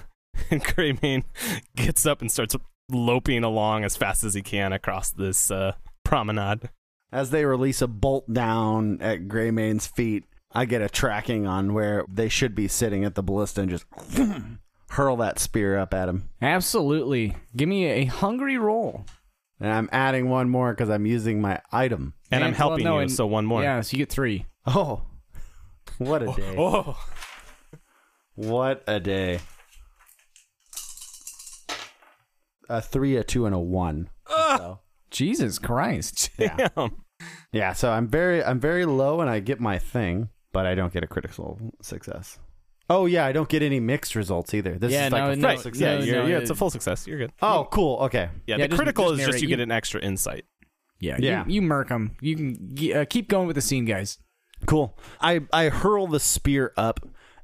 And 0.49 0.63
Greymane 0.63 1.25
gets 1.75 2.07
up 2.07 2.21
and 2.21 2.31
starts 2.31 2.55
loping 2.89 3.43
along 3.43 3.83
as 3.83 3.95
fast 3.95 4.23
as 4.23 4.33
he 4.33 4.41
can 4.41 4.73
across 4.73 5.11
this 5.11 5.51
uh, 5.51 5.73
promenade. 6.03 6.71
As 7.11 7.29
they 7.29 7.45
release 7.45 7.83
a 7.83 7.87
bolt 7.87 8.33
down 8.33 8.99
at 9.01 9.27
Greymane's 9.27 9.85
feet, 9.85 10.23
I 10.51 10.65
get 10.65 10.81
a 10.81 10.89
tracking 10.89 11.45
on 11.45 11.75
where 11.75 12.05
they 12.11 12.27
should 12.27 12.55
be 12.55 12.67
sitting 12.67 13.05
at 13.05 13.13
the 13.13 13.21
ballista 13.21 13.61
and 13.61 13.69
just 13.69 13.85
hurl 14.89 15.17
that 15.17 15.37
spear 15.37 15.77
up 15.77 15.93
at 15.93 16.09
him. 16.09 16.29
Absolutely. 16.41 17.35
Give 17.55 17.69
me 17.69 17.85
a 17.85 18.05
hungry 18.05 18.57
roll. 18.57 19.05
And 19.59 19.71
I'm 19.71 19.89
adding 19.91 20.29
one 20.29 20.49
more 20.49 20.71
because 20.71 20.89
I'm 20.89 21.05
using 21.05 21.41
my 21.41 21.61
item. 21.71 22.13
And, 22.31 22.43
I'm 22.43 22.51
well, 22.51 22.57
helping 22.57 22.85
no, 22.85 22.95
you, 22.95 23.01
and- 23.01 23.11
so 23.11 23.25
one 23.25 23.45
more. 23.45 23.61
Yeah, 23.61 23.81
so 23.81 23.95
you 23.95 23.99
get 23.99 24.09
three. 24.09 24.45
Oh, 24.65 25.01
what 25.97 26.21
a 26.23 26.27
oh, 26.27 26.33
day. 26.35 26.55
Oh, 26.57 26.97
What 28.35 28.83
a 28.87 29.01
day. 29.01 29.39
A 32.69 32.81
three, 32.81 33.17
a 33.17 33.23
two, 33.23 33.45
and 33.45 33.53
a 33.53 33.59
one. 33.59 34.09
So, 34.27 34.79
Jesus 35.11 35.59
Christ. 35.59 36.29
yeah. 36.37 36.69
damn. 36.75 37.03
yeah, 37.51 37.73
so 37.73 37.91
I'm 37.91 38.07
very 38.07 38.43
I'm 38.43 38.59
very 38.59 38.85
low 38.85 39.21
and 39.21 39.29
I 39.29 39.39
get 39.39 39.59
my 39.59 39.77
thing, 39.77 40.29
but 40.53 40.65
I 40.65 40.75
don't 40.75 40.93
get 40.93 41.03
a 41.03 41.07
critical 41.07 41.59
success. 41.81 42.39
Oh 42.89 43.05
yeah, 43.05 43.25
I 43.25 43.31
don't 43.31 43.47
get 43.49 43.61
any 43.61 43.79
mixed 43.79 44.15
results 44.15 44.53
either. 44.53 44.77
This 44.79 44.91
Yeah, 44.91 45.07
is 45.07 45.11
like 45.11 45.23
no, 45.23 45.29
a 45.31 45.35
no, 45.35 45.41
full 45.41 45.49
Right. 45.49 45.59
success. 45.59 45.81
Yeah, 45.81 45.97
no, 45.99 46.03
you're- 46.05 46.19
no, 46.23 46.25
yeah, 46.27 46.37
it's 46.39 46.49
a 46.49 46.55
full 46.55 46.69
success. 46.71 47.05
You're 47.05 47.19
good. 47.19 47.31
Oh, 47.41 47.67
cool. 47.71 47.97
Okay. 48.03 48.29
Yeah, 48.47 48.55
Yeah, 48.57 48.63
the 48.63 48.67
just- 48.69 48.77
critical 48.79 49.05
just 49.09 49.13
is 49.13 49.17
just 49.19 49.27
narrate. 49.29 49.41
you 49.43 49.49
You- 49.49 49.55
get 49.57 49.63
an 49.63 49.71
extra 49.71 50.01
insight. 50.01 50.45
Yeah, 50.99 51.17
Yeah. 51.19 51.45
You, 51.47 51.53
you 51.55 51.61
murk 51.61 51.89
them. 51.89 52.15
You 52.19 52.35
can 52.35 52.75
g- 52.75 52.93
uh, 52.93 53.05
keep 53.05 53.29
going 53.29 53.47
with 53.47 53.55
the 53.55 53.61
scene, 53.61 53.85
guys. 53.85 54.17
Cool. 54.65 54.97
I 55.21 55.41
I 55.53 55.69
hurl 55.69 56.07
the 56.07 56.19
spear 56.19 56.73
up, 56.75 56.99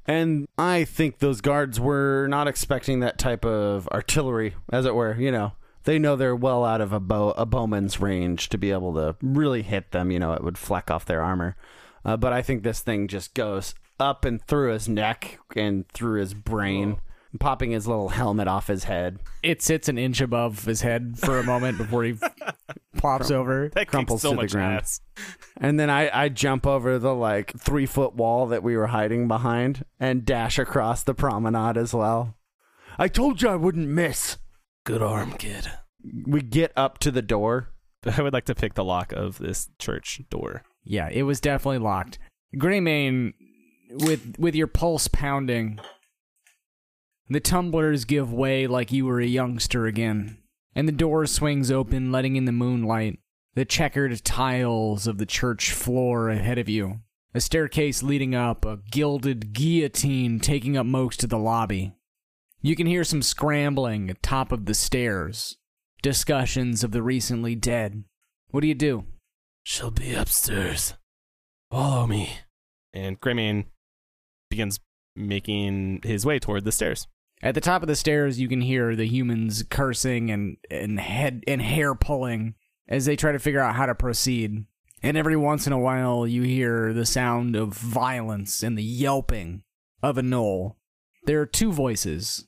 and 0.06 0.46
I 0.58 0.84
think 0.84 1.20
those 1.20 1.40
guards 1.40 1.80
were 1.80 2.26
not 2.28 2.48
expecting 2.48 3.00
that 3.00 3.16
type 3.18 3.44
of 3.44 3.88
artillery, 3.88 4.54
as 4.70 4.84
it 4.84 4.94
were. 4.94 5.16
You 5.16 5.30
know, 5.32 5.52
they 5.84 5.98
know 5.98 6.16
they're 6.16 6.36
well 6.36 6.64
out 6.64 6.80
of 6.82 6.92
a 6.92 7.00
bow 7.00 7.30
a 7.38 7.46
bowman's 7.46 8.00
range 8.00 8.48
to 8.50 8.58
be 8.58 8.72
able 8.72 8.92
to 8.94 9.16
really 9.22 9.62
hit 9.62 9.92
them. 9.92 10.10
You 10.10 10.18
know, 10.18 10.32
it 10.34 10.44
would 10.44 10.58
fleck 10.58 10.90
off 10.90 11.06
their 11.06 11.22
armor. 11.22 11.56
Uh, 12.04 12.16
but 12.18 12.32
I 12.34 12.42
think 12.42 12.62
this 12.64 12.80
thing 12.80 13.08
just 13.08 13.32
goes 13.34 13.74
up 13.98 14.24
and 14.24 14.42
through 14.46 14.72
his 14.72 14.88
neck 14.88 15.38
and 15.54 15.88
through 15.88 16.20
his 16.20 16.34
brain, 16.34 16.98
popping 17.40 17.70
his 17.70 17.86
little 17.86 18.08
helmet 18.10 18.48
off 18.48 18.66
his 18.66 18.84
head. 18.84 19.18
It 19.42 19.62
sits 19.62 19.88
an 19.88 19.98
inch 19.98 20.20
above 20.20 20.64
his 20.64 20.80
head 20.82 21.18
for 21.18 21.38
a 21.38 21.44
moment 21.44 21.78
before 21.78 22.04
he 22.04 22.14
plops 22.96 23.30
over. 23.30 23.68
That 23.74 23.88
Crumples 23.88 24.20
crumples 24.20 24.22
so 24.22 24.30
to 24.30 24.36
the 24.36 24.42
much 24.42 24.52
ground. 24.52 24.76
ass. 24.78 25.00
And 25.58 25.78
then 25.78 25.90
I, 25.90 26.10
I 26.24 26.28
jump 26.28 26.66
over 26.66 26.98
the 26.98 27.14
like 27.14 27.58
three 27.58 27.86
foot 27.86 28.14
wall 28.14 28.46
that 28.46 28.62
we 28.62 28.76
were 28.76 28.88
hiding 28.88 29.28
behind 29.28 29.84
and 30.00 30.24
dash 30.24 30.58
across 30.58 31.02
the 31.02 31.14
promenade 31.14 31.76
as 31.76 31.92
well. 31.94 32.36
I 32.98 33.08
told 33.08 33.42
you 33.42 33.48
I 33.50 33.56
wouldn't 33.56 33.88
miss. 33.88 34.38
Good 34.84 35.02
arm, 35.02 35.32
kid. 35.32 35.70
we 36.26 36.40
get 36.40 36.72
up 36.76 36.98
to 36.98 37.10
the 37.10 37.22
door. 37.22 37.70
I 38.06 38.22
would 38.22 38.32
like 38.32 38.44
to 38.46 38.54
pick 38.54 38.74
the 38.74 38.84
lock 38.84 39.12
of 39.12 39.38
this 39.38 39.68
church 39.78 40.20
door. 40.30 40.62
Yeah, 40.84 41.08
it 41.10 41.24
was 41.24 41.40
definitely 41.40 41.78
locked. 41.78 42.18
Greymane, 42.56 43.34
with 44.00 44.36
with 44.38 44.54
your 44.54 44.66
pulse 44.66 45.08
pounding, 45.08 45.80
the 47.28 47.40
tumblers 47.40 48.04
give 48.04 48.32
way 48.32 48.66
like 48.66 48.92
you 48.92 49.04
were 49.06 49.20
a 49.20 49.26
youngster 49.26 49.86
again, 49.86 50.38
and 50.74 50.86
the 50.86 50.92
door 50.92 51.26
swings 51.26 51.70
open, 51.70 52.12
letting 52.12 52.36
in 52.36 52.44
the 52.44 52.52
moonlight, 52.52 53.18
the 53.54 53.64
checkered 53.64 54.24
tiles 54.24 55.06
of 55.06 55.18
the 55.18 55.26
church 55.26 55.72
floor 55.72 56.28
ahead 56.28 56.58
of 56.58 56.68
you, 56.68 57.00
a 57.34 57.40
staircase 57.40 58.02
leading 58.02 58.34
up, 58.34 58.64
a 58.64 58.78
gilded 58.90 59.52
guillotine 59.52 60.38
taking 60.38 60.76
up 60.76 60.86
most 60.86 61.24
of 61.24 61.30
the 61.30 61.38
lobby. 61.38 61.94
You 62.60 62.76
can 62.76 62.86
hear 62.86 63.04
some 63.04 63.22
scrambling 63.22 64.10
at 64.10 64.22
top 64.22 64.52
of 64.52 64.66
the 64.66 64.74
stairs, 64.74 65.56
discussions 66.02 66.84
of 66.84 66.92
the 66.92 67.02
recently 67.02 67.54
dead. 67.54 68.04
What 68.50 68.60
do 68.60 68.66
you 68.66 68.74
do? 68.74 69.04
She'll 69.62 69.90
be 69.90 70.14
upstairs. 70.14 70.94
Follow 71.70 72.06
me. 72.06 72.38
And 72.94 73.20
Greymane 73.20 73.66
begins 74.50 74.80
making 75.14 76.00
his 76.04 76.26
way 76.26 76.38
toward 76.38 76.64
the 76.64 76.72
stairs. 76.72 77.06
At 77.42 77.54
the 77.54 77.60
top 77.60 77.82
of 77.82 77.88
the 77.88 77.96
stairs, 77.96 78.40
you 78.40 78.48
can 78.48 78.60
hear 78.60 78.96
the 78.96 79.06
humans 79.06 79.62
cursing 79.68 80.30
and, 80.30 80.56
and 80.70 80.98
head 80.98 81.44
and 81.46 81.60
hair 81.60 81.94
pulling 81.94 82.54
as 82.88 83.04
they 83.04 83.16
try 83.16 83.32
to 83.32 83.38
figure 83.38 83.60
out 83.60 83.76
how 83.76 83.86
to 83.86 83.94
proceed. 83.94 84.64
And 85.02 85.16
every 85.16 85.36
once 85.36 85.66
in 85.66 85.72
a 85.72 85.78
while, 85.78 86.26
you 86.26 86.42
hear 86.42 86.92
the 86.92 87.06
sound 87.06 87.54
of 87.54 87.74
violence 87.74 88.62
and 88.62 88.76
the 88.76 88.82
yelping 88.82 89.62
of 90.02 90.16
a 90.16 90.22
gnoll. 90.22 90.76
There 91.24 91.40
are 91.40 91.46
two 91.46 91.72
voices 91.72 92.46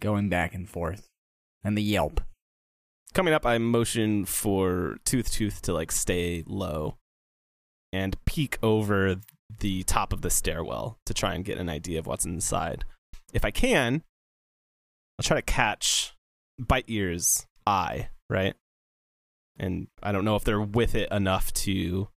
going 0.00 0.28
back 0.28 0.54
and 0.54 0.68
forth, 0.68 1.08
and 1.62 1.76
the 1.76 1.82
yelp. 1.82 2.20
Coming 3.14 3.32
up, 3.32 3.46
I 3.46 3.58
motion 3.58 4.24
for 4.24 4.96
Tooth 5.04 5.30
Tooth 5.30 5.62
to 5.62 5.72
like 5.72 5.92
stay 5.92 6.42
low 6.46 6.98
and 7.92 8.22
peek 8.24 8.58
over 8.62 9.16
the 9.58 9.82
top 9.84 10.12
of 10.12 10.22
the 10.22 10.30
stairwell 10.30 10.98
to 11.06 11.14
try 11.14 11.34
and 11.34 11.44
get 11.44 11.58
an 11.58 11.68
idea 11.68 11.98
of 11.98 12.06
what's 12.06 12.24
inside. 12.24 12.84
If 13.32 13.44
I 13.44 13.50
can, 13.50 14.02
I'll 15.18 15.24
try 15.24 15.36
to 15.36 15.42
catch 15.42 16.14
Bite 16.58 16.88
Ear's 16.88 17.46
eye, 17.66 18.08
right? 18.28 18.54
And 19.58 19.88
I 20.02 20.12
don't 20.12 20.24
know 20.24 20.36
if 20.36 20.44
they're 20.44 20.60
with 20.60 20.94
it 20.94 21.10
enough 21.10 21.52
to 21.54 22.08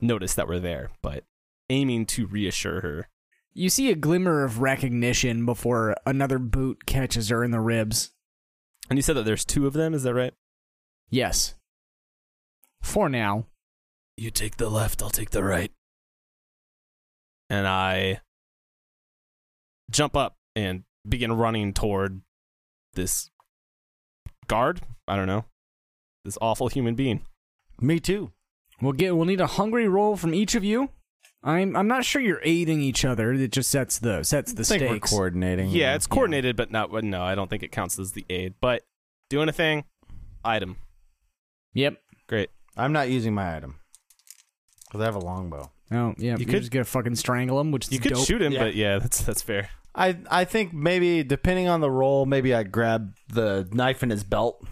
notice 0.00 0.34
that 0.34 0.48
we're 0.48 0.60
there, 0.60 0.90
but 1.02 1.24
aiming 1.68 2.06
to 2.06 2.26
reassure 2.26 2.80
her. 2.80 3.08
You 3.52 3.70
see 3.70 3.90
a 3.90 3.96
glimmer 3.96 4.44
of 4.44 4.60
recognition 4.60 5.44
before 5.44 5.96
another 6.06 6.38
boot 6.38 6.86
catches 6.86 7.30
her 7.30 7.42
in 7.42 7.50
the 7.50 7.60
ribs. 7.60 8.10
And 8.88 8.98
you 8.98 9.02
said 9.02 9.16
that 9.16 9.24
there's 9.24 9.44
two 9.44 9.66
of 9.66 9.72
them, 9.72 9.94
is 9.94 10.02
that 10.02 10.14
right? 10.14 10.34
Yes. 11.10 11.54
For 12.82 13.08
now. 13.08 13.46
You 14.16 14.30
take 14.30 14.56
the 14.56 14.68
left, 14.68 15.02
I'll 15.02 15.10
take 15.10 15.30
the 15.30 15.42
right. 15.42 15.72
And 17.50 17.66
I 17.66 18.20
jump 19.90 20.16
up 20.16 20.36
and 20.56 20.84
begin 21.06 21.32
running 21.32 21.72
toward 21.74 22.22
this 22.94 23.30
guard. 24.46 24.80
I 25.06 25.16
don't 25.16 25.26
know. 25.26 25.44
This 26.24 26.38
awful 26.40 26.68
human 26.68 26.94
being. 26.94 27.22
Me 27.80 27.98
too. 27.98 28.30
We'll 28.80 28.92
get 28.92 29.16
we'll 29.16 29.26
need 29.26 29.40
a 29.40 29.46
hungry 29.46 29.88
roll 29.88 30.16
from 30.16 30.32
each 30.32 30.54
of 30.54 30.64
you. 30.64 30.90
I'm 31.42 31.74
I'm 31.74 31.88
not 31.88 32.04
sure 32.04 32.20
you're 32.22 32.40
aiding 32.44 32.80
each 32.80 33.04
other. 33.04 33.32
It 33.32 33.52
just 33.52 33.70
sets 33.70 33.98
the 33.98 34.22
sets 34.22 34.52
the 34.52 34.60
I 34.62 34.64
think 34.64 34.82
stakes. 34.82 35.12
we're 35.12 35.18
coordinating. 35.18 35.70
Yeah, 35.70 35.94
it's 35.94 36.06
coordinated, 36.06 36.56
but 36.56 36.70
not. 36.70 36.92
No, 37.02 37.22
I 37.22 37.34
don't 37.34 37.48
think 37.48 37.62
it 37.62 37.72
counts 37.72 37.98
as 37.98 38.12
the 38.12 38.24
aid. 38.30 38.54
But 38.60 38.82
doing 39.28 39.48
a 39.48 39.52
thing, 39.52 39.84
item. 40.44 40.76
Yep. 41.74 42.00
Great. 42.28 42.50
I'm 42.76 42.92
not 42.92 43.08
using 43.10 43.34
my 43.34 43.56
item 43.56 43.80
because 44.86 45.00
I 45.00 45.04
have 45.04 45.14
a 45.14 45.20
longbow. 45.20 45.70
Oh 45.92 46.14
yeah. 46.18 46.36
You 46.38 46.46
could- 46.46 46.60
just 46.60 46.70
gonna 46.70 46.84
fucking 46.84 47.16
strangle 47.16 47.60
him, 47.60 47.72
which 47.72 47.86
is 47.86 47.92
You 47.92 47.98
could 48.00 48.12
dope. 48.14 48.26
shoot 48.26 48.40
him, 48.42 48.52
Yeah. 48.52 48.58
but 48.64 48.74
yeah, 48.74 48.98
that's 48.98 49.22
that's 49.22 49.42
fair. 49.42 49.70
I 49.94 50.18
I 50.30 50.44
think 50.44 50.72
maybe 50.72 51.22
depending 51.24 51.68
on 51.68 51.80
the 51.80 51.90
role, 51.90 52.26
maybe 52.26 52.54
I 52.54 52.62
grab 52.62 53.14
the 53.28 53.68
knife 53.72 54.02
in 54.04 54.10
his 54.10 54.22
belt 54.22 54.64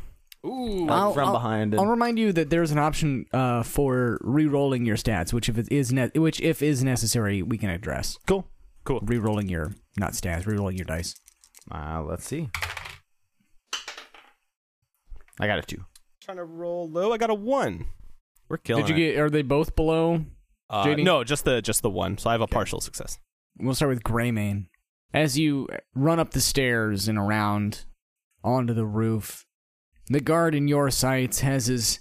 Ooh. 0.46 0.86
like, 0.86 0.90
I'll- 0.90 1.12
from 1.14 1.26
I'll- 1.28 1.32
behind. 1.32 1.74
And, 1.74 1.80
I'll 1.80 1.88
remind 1.88 2.18
you 2.20 2.32
that 2.34 2.50
there's 2.50 2.70
an 2.70 2.78
option 2.78 3.26
uh, 3.32 3.64
for 3.64 4.18
re-rolling 4.22 4.86
your 4.86 4.96
stats, 4.96 5.32
which 5.32 5.48
if 5.48 5.58
it 5.58 5.66
is 5.72 5.92
ne- 5.92 6.10
which 6.14 6.40
if 6.40 6.62
is 6.62 6.84
necessary, 6.84 7.42
we 7.42 7.58
can 7.58 7.70
address. 7.70 8.16
cool. 8.26 8.46
Cool. 8.84 9.00
Re-rolling 9.02 9.48
your 9.48 9.74
not 9.98 10.12
stats, 10.12 10.46
re-rolling 10.46 10.76
your 10.76 10.86
dice. 10.86 11.14
Uh, 11.70 12.02
let's 12.06 12.24
see. 12.24 12.48
I 15.40 15.46
got 15.46 15.58
a 15.58 15.62
two. 15.62 15.84
Trying 16.22 16.38
to 16.38 16.44
roll 16.44 16.88
low. 16.90 17.12
I 17.12 17.18
got 17.18 17.30
a 17.30 17.34
one. 17.34 17.86
We're 18.48 18.56
killing 18.56 18.86
Did 18.86 18.96
you 18.96 19.04
it. 19.04 19.12
get? 19.14 19.20
Are 19.20 19.30
they 19.30 19.42
both 19.42 19.76
below? 19.76 20.24
Uh, 20.70 20.94
no, 20.98 21.24
just 21.24 21.44
the 21.44 21.62
just 21.62 21.82
the 21.82 21.90
one. 21.90 22.18
So 22.18 22.30
I 22.30 22.32
have 22.32 22.40
a 22.40 22.46
partial 22.46 22.80
success. 22.80 23.18
We'll 23.58 23.74
start 23.74 23.90
with 23.90 24.02
Greymane. 24.02 24.66
As 25.12 25.38
you 25.38 25.68
run 25.94 26.20
up 26.20 26.32
the 26.32 26.40
stairs 26.40 27.08
and 27.08 27.18
around 27.18 27.86
onto 28.44 28.74
the 28.74 28.86
roof, 28.86 29.46
the 30.06 30.20
guard 30.20 30.54
in 30.54 30.68
your 30.68 30.90
sights 30.90 31.40
has 31.40 31.66
his 31.66 32.00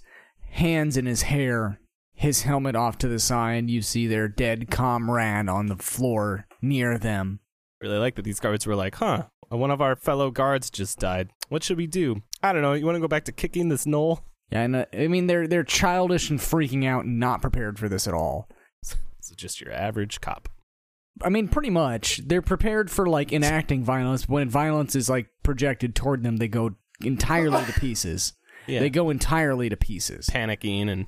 hands 0.52 0.98
in 0.98 1.06
his 1.06 1.24
hair, 1.24 1.80
his 2.14 2.42
helmet 2.42 2.76
off 2.76 2.98
to 3.00 3.08
the 3.08 3.20
side. 3.20 3.70
You 3.70 3.82
see 3.82 4.08
their 4.08 4.28
dead 4.28 4.70
comrade 4.70 5.48
on 5.48 5.68
the 5.68 5.78
floor 5.78 6.48
near 6.62 6.98
them. 6.98 7.40
Really 7.82 7.98
like 7.98 8.16
that 8.16 8.24
these 8.24 8.40
guards 8.40 8.66
were 8.66 8.76
like, 8.76 8.96
huh? 8.96 9.24
One 9.50 9.72
of 9.72 9.82
our 9.82 9.96
fellow 9.96 10.30
guards 10.30 10.70
just 10.70 11.00
died. 11.00 11.30
What 11.48 11.64
should 11.64 11.78
we 11.78 11.88
do? 11.88 12.22
I 12.44 12.52
don't 12.52 12.62
know. 12.62 12.74
You 12.74 12.86
want 12.86 12.98
to 12.98 13.02
go 13.02 13.08
back 13.08 13.26
to 13.26 13.32
kicking 13.32 13.70
this 13.70 13.86
gnoll? 13.86 14.20
Yeah, 14.52 14.62
and 14.62 14.76
uh, 14.76 14.86
I 14.94 15.08
mean 15.08 15.28
they're 15.28 15.48
they're 15.48 15.64
childish 15.64 16.30
and 16.30 16.40
freaking 16.40 16.86
out, 16.86 17.06
and 17.06 17.20
not 17.20 17.42
prepared 17.42 17.78
for 17.80 17.90
this 17.90 18.08
at 18.08 18.14
all. 18.14 18.50
It's 19.32 19.42
just 19.42 19.62
your 19.62 19.74
average 19.74 20.22
cop. 20.22 20.50
I 21.22 21.30
mean, 21.30 21.48
pretty 21.48 21.70
much 21.70 22.22
they're 22.26 22.42
prepared 22.42 22.92
for 22.92 23.08
like 23.08 23.34
enacting 23.34 23.84
violence. 23.84 24.30
When 24.30 24.50
violence 24.50 24.96
is 24.96 25.10
like 25.10 25.28
projected 25.44 25.96
toward 25.96 26.24
them, 26.24 26.38
they 26.38 26.48
go 26.48 26.76
entirely 27.02 27.64
to 27.66 27.80
pieces. 27.80 28.34
Yeah. 28.68 28.82
They 28.82 28.90
go 28.90 29.10
entirely 29.10 29.70
to 29.70 29.78
pieces. 29.78 30.28
panicking 30.28 30.90
and 30.90 31.06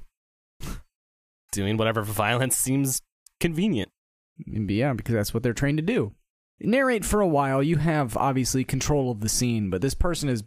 doing 1.52 1.76
whatever 1.76 2.04
violence 2.04 2.56
seems 2.58 3.02
convenient. 3.42 3.92
Mm, 4.48 4.70
yeah, 4.72 4.94
because 4.94 5.14
that's 5.14 5.34
what 5.34 5.44
they're 5.44 5.52
trained 5.54 5.78
to 5.78 5.84
do. 5.84 6.14
Narrate 6.62 7.06
for 7.06 7.20
a 7.20 7.28
while. 7.28 7.62
You 7.62 7.76
have 7.76 8.16
obviously 8.18 8.64
control 8.64 9.12
of 9.12 9.20
the 9.20 9.28
scene, 9.28 9.70
but 9.70 9.82
this 9.82 9.94
person 9.94 10.30
is 10.30 10.44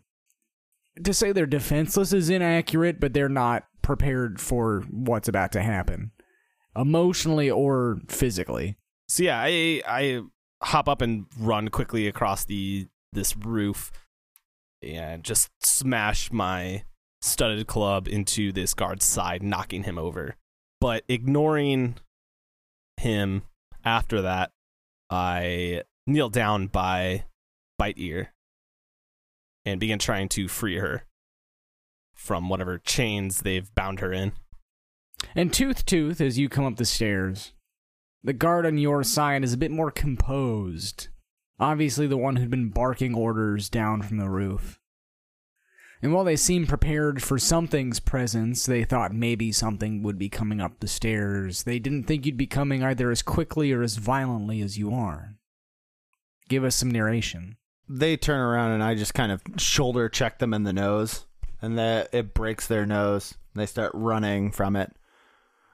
to 1.03 1.15
say 1.15 1.33
they're 1.33 1.47
defenseless 1.47 2.13
is 2.13 2.31
inaccurate, 2.31 3.01
but 3.01 3.13
they're 3.13 3.29
not 3.29 3.65
prepared 3.83 4.41
for 4.41 4.83
what's 4.91 5.29
about 5.29 5.53
to 5.53 5.63
happen, 5.63 6.13
emotionally 6.77 7.51
or 7.51 8.01
physically. 8.09 8.77
So 9.09 9.23
yeah, 9.25 9.41
I 9.41 9.83
I 9.87 10.23
hop 10.63 10.89
up 10.89 11.03
and 11.03 11.27
run 11.39 11.69
quickly 11.69 12.07
across 12.07 12.45
the 12.45 12.89
this 13.13 13.37
roof 13.37 13.91
and 14.83 15.23
just 15.23 15.51
smash 15.61 16.33
my 16.33 16.85
studded 17.21 17.67
club 17.67 18.09
into 18.09 18.53
this 18.53 18.75
guard's 18.75 19.05
side, 19.05 19.43
knocking 19.43 19.85
him 19.85 19.99
over. 19.99 20.37
But 20.81 21.05
ignoring 21.09 21.97
him 22.97 23.43
after 23.85 24.23
that, 24.23 24.51
I 25.11 25.83
kneel 26.07 26.31
down 26.31 26.67
by 26.67 27.25
Bite 27.79 27.99
Ear 27.99 28.33
and 29.65 29.79
begin 29.79 29.99
trying 29.99 30.29
to 30.31 30.49
free 30.49 30.79
her 30.79 31.05
from 32.15 32.49
whatever 32.49 32.79
chains 32.79 33.43
they've 33.43 33.73
bound 33.75 34.01
her 34.01 34.13
in. 34.13 34.33
And 35.35 35.53
Tooth 35.53 35.85
Tooth, 35.85 36.21
as 36.21 36.39
you 36.39 36.49
come 36.49 36.65
up 36.65 36.77
the 36.77 36.85
stairs, 36.85 37.53
the 38.23 38.33
guard 38.33 38.67
on 38.67 38.79
your 38.79 39.03
side 39.03 39.45
is 39.45 39.53
a 39.53 39.59
bit 39.59 39.71
more 39.71 39.91
composed. 39.91 41.09
Obviously, 41.59 42.07
the 42.07 42.17
one 42.17 42.37
who'd 42.37 42.51
been 42.51 42.71
barking 42.71 43.15
orders 43.15 43.69
down 43.69 44.03
from 44.03 44.19
the 44.19 44.29
roof. 44.29 44.81
And 46.03 46.13
while 46.13 46.25
they 46.25 46.35
seemed 46.35 46.69
prepared 46.69 47.23
for 47.23 47.39
something's 47.39 48.01
presence, 48.01 48.67
they 48.67 48.83
thought 48.83 49.15
maybe 49.15 49.53
something 49.53 50.03
would 50.03 50.19
be 50.19 50.29
coming 50.29 50.61
up 50.61 50.81
the 50.81 50.89
stairs. 50.89 51.63
They 51.63 51.79
didn't 51.79 52.05
think 52.05 52.27
you'd 52.27 52.37
be 52.37 52.49
coming 52.49 52.83
either 52.83 53.13
as 53.13 53.23
quickly 53.23 53.71
or 53.71 53.83
as 53.83 53.97
violently 53.97 54.61
as 54.61 54.77
you 54.77 54.93
are. 54.93 55.37
Give 56.49 56.65
us 56.65 56.75
some 56.75 56.91
narration. 56.91 57.57
They 57.89 58.17
turn 58.17 58.41
around 58.41 58.73
and 58.73 58.83
I 58.83 58.97
just 58.97 59.15
kind 59.15 59.31
of 59.31 59.43
shoulder 59.59 60.09
check 60.09 60.41
them 60.41 60.53
in 60.53 60.65
the 60.65 60.73
nose, 60.73 61.27
and 61.61 61.79
that 61.79 62.09
it 62.13 62.35
breaks 62.35 62.67
their 62.67 62.85
nose. 62.85 63.35
They 63.55 63.67
start 63.67 63.93
running 63.95 64.51
from 64.51 64.75
it, 64.75 64.93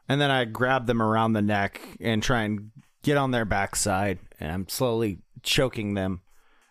and 0.09 0.21
then 0.21 0.31
I 0.31 0.45
grab 0.45 0.87
them 0.87 1.03
around 1.03 1.33
the 1.33 1.43
neck 1.43 1.81
and 2.01 2.23
try 2.23 2.43
and 2.43 2.71
get 3.03 3.17
on 3.17 3.31
their 3.31 3.45
backside, 3.45 4.19
and 4.41 4.51
I'm 4.51 4.69
slowly 4.69 5.19
choking 5.43 5.95
them 5.95 6.23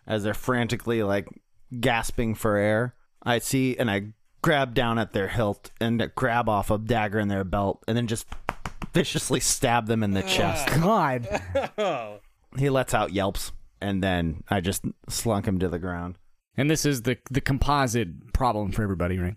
as 0.06 0.24
they're 0.24 0.34
frantically 0.34 1.04
like 1.04 1.28
gasping 1.80 2.36
for 2.36 2.58
air. 2.58 2.96
I 3.24 3.40
see 3.40 3.78
and 3.78 3.92
I 3.92 4.14
grab 4.42 4.74
down 4.74 4.98
at 4.98 5.14
their 5.14 5.28
hilt 5.28 5.72
and 5.82 6.12
grab 6.16 6.48
off 6.48 6.72
a 6.72 6.78
dagger 6.78 7.20
in 7.20 7.28
their 7.28 7.44
belt, 7.44 7.84
and 7.88 7.98
then 7.98 8.08
just 8.08 8.28
viciously 8.94 9.40
stab 9.40 9.88
them 9.88 10.04
in 10.04 10.12
the 10.12 10.24
oh, 10.24 10.28
chest. 10.28 10.68
God! 10.82 12.22
He 12.58 12.70
lets 12.70 12.94
out 12.94 13.14
yelps, 13.14 13.52
and 13.82 14.02
then 14.02 14.44
I 14.50 14.62
just 14.62 14.84
slunk 15.10 15.46
him 15.46 15.60
to 15.60 15.68
the 15.68 15.78
ground. 15.78 16.16
And 16.56 16.72
this 16.72 16.86
is 16.86 17.04
the 17.04 17.18
the 17.30 17.42
composite 17.42 18.34
problem 18.34 18.72
for 18.72 18.84
everybody, 18.84 19.20
right? 19.20 19.36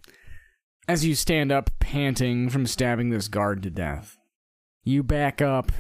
As 0.90 1.04
you 1.04 1.14
stand 1.14 1.52
up 1.52 1.70
panting 1.78 2.50
from 2.50 2.66
stabbing 2.66 3.10
this 3.10 3.28
guard 3.28 3.62
to 3.62 3.70
death, 3.70 4.18
you 4.82 5.04
back 5.04 5.40
up 5.40 5.70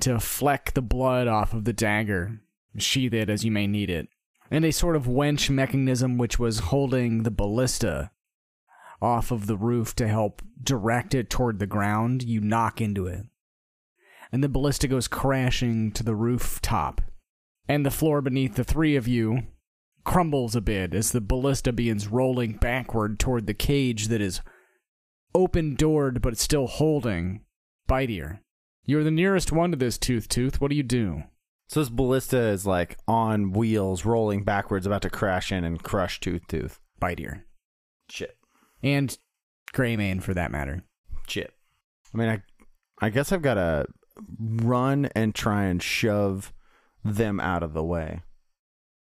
to 0.00 0.20
fleck 0.20 0.74
the 0.74 0.82
blood 0.82 1.26
off 1.26 1.54
of 1.54 1.64
the 1.64 1.72
dagger, 1.72 2.42
sheath 2.76 3.14
it 3.14 3.30
as 3.30 3.46
you 3.46 3.50
may 3.50 3.66
need 3.66 3.88
it. 3.88 4.08
And 4.50 4.62
a 4.66 4.72
sort 4.72 4.94
of 4.94 5.06
wench 5.06 5.48
mechanism 5.48 6.18
which 6.18 6.38
was 6.38 6.58
holding 6.58 7.22
the 7.22 7.30
ballista 7.30 8.10
off 9.00 9.30
of 9.30 9.46
the 9.46 9.56
roof 9.56 9.96
to 9.96 10.06
help 10.06 10.42
direct 10.62 11.14
it 11.14 11.30
toward 11.30 11.58
the 11.58 11.66
ground, 11.66 12.22
you 12.22 12.42
knock 12.42 12.82
into 12.82 13.06
it. 13.06 13.24
And 14.30 14.44
the 14.44 14.50
ballista 14.50 14.86
goes 14.86 15.08
crashing 15.08 15.92
to 15.92 16.02
the 16.02 16.14
rooftop. 16.14 17.00
And 17.66 17.86
the 17.86 17.90
floor 17.90 18.20
beneath 18.20 18.56
the 18.56 18.64
three 18.64 18.96
of 18.96 19.08
you 19.08 19.44
crumbles 20.10 20.56
a 20.56 20.60
bit 20.60 20.92
as 20.92 21.12
the 21.12 21.20
ballista 21.20 21.72
begins 21.72 22.08
rolling 22.08 22.54
backward 22.54 23.16
toward 23.16 23.46
the 23.46 23.54
cage 23.54 24.08
that 24.08 24.20
is 24.20 24.40
open 25.36 25.76
doored 25.76 26.20
but 26.20 26.36
still 26.36 26.66
holding 26.66 27.42
Bite 27.86 28.10
Ear. 28.10 28.42
You're 28.84 29.04
the 29.04 29.12
nearest 29.12 29.52
one 29.52 29.70
to 29.70 29.76
this 29.76 29.98
tooth 29.98 30.28
tooth. 30.28 30.60
What 30.60 30.70
do 30.70 30.76
you 30.76 30.82
do? 30.82 31.22
So 31.68 31.78
this 31.78 31.90
ballista 31.90 32.38
is 32.38 32.66
like 32.66 32.98
on 33.06 33.52
wheels, 33.52 34.04
rolling 34.04 34.42
backwards, 34.42 34.84
about 34.84 35.02
to 35.02 35.10
crash 35.10 35.52
in 35.52 35.62
and 35.62 35.80
crush 35.80 36.18
Tooth 36.18 36.42
Tooth. 36.48 36.80
Bite 36.98 37.20
Ear. 37.20 37.46
Shit. 38.08 38.36
And 38.82 39.16
Greymane 39.72 40.24
for 40.24 40.34
that 40.34 40.50
matter. 40.50 40.82
Shit. 41.28 41.54
I 42.12 42.18
mean, 42.18 42.28
I, 42.28 42.42
I 43.00 43.10
guess 43.10 43.30
I've 43.30 43.42
got 43.42 43.54
to 43.54 43.86
run 44.40 45.08
and 45.14 45.36
try 45.36 45.66
and 45.66 45.80
shove 45.80 46.52
them 47.04 47.38
out 47.38 47.62
of 47.62 47.74
the 47.74 47.84
way 47.84 48.22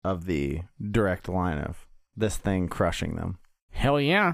of 0.09 0.25
the 0.25 0.61
direct 0.91 1.29
line 1.29 1.59
of 1.59 1.87
this 2.15 2.37
thing 2.37 2.67
crushing 2.67 3.15
them. 3.15 3.37
Hell 3.71 3.99
yeah. 4.01 4.33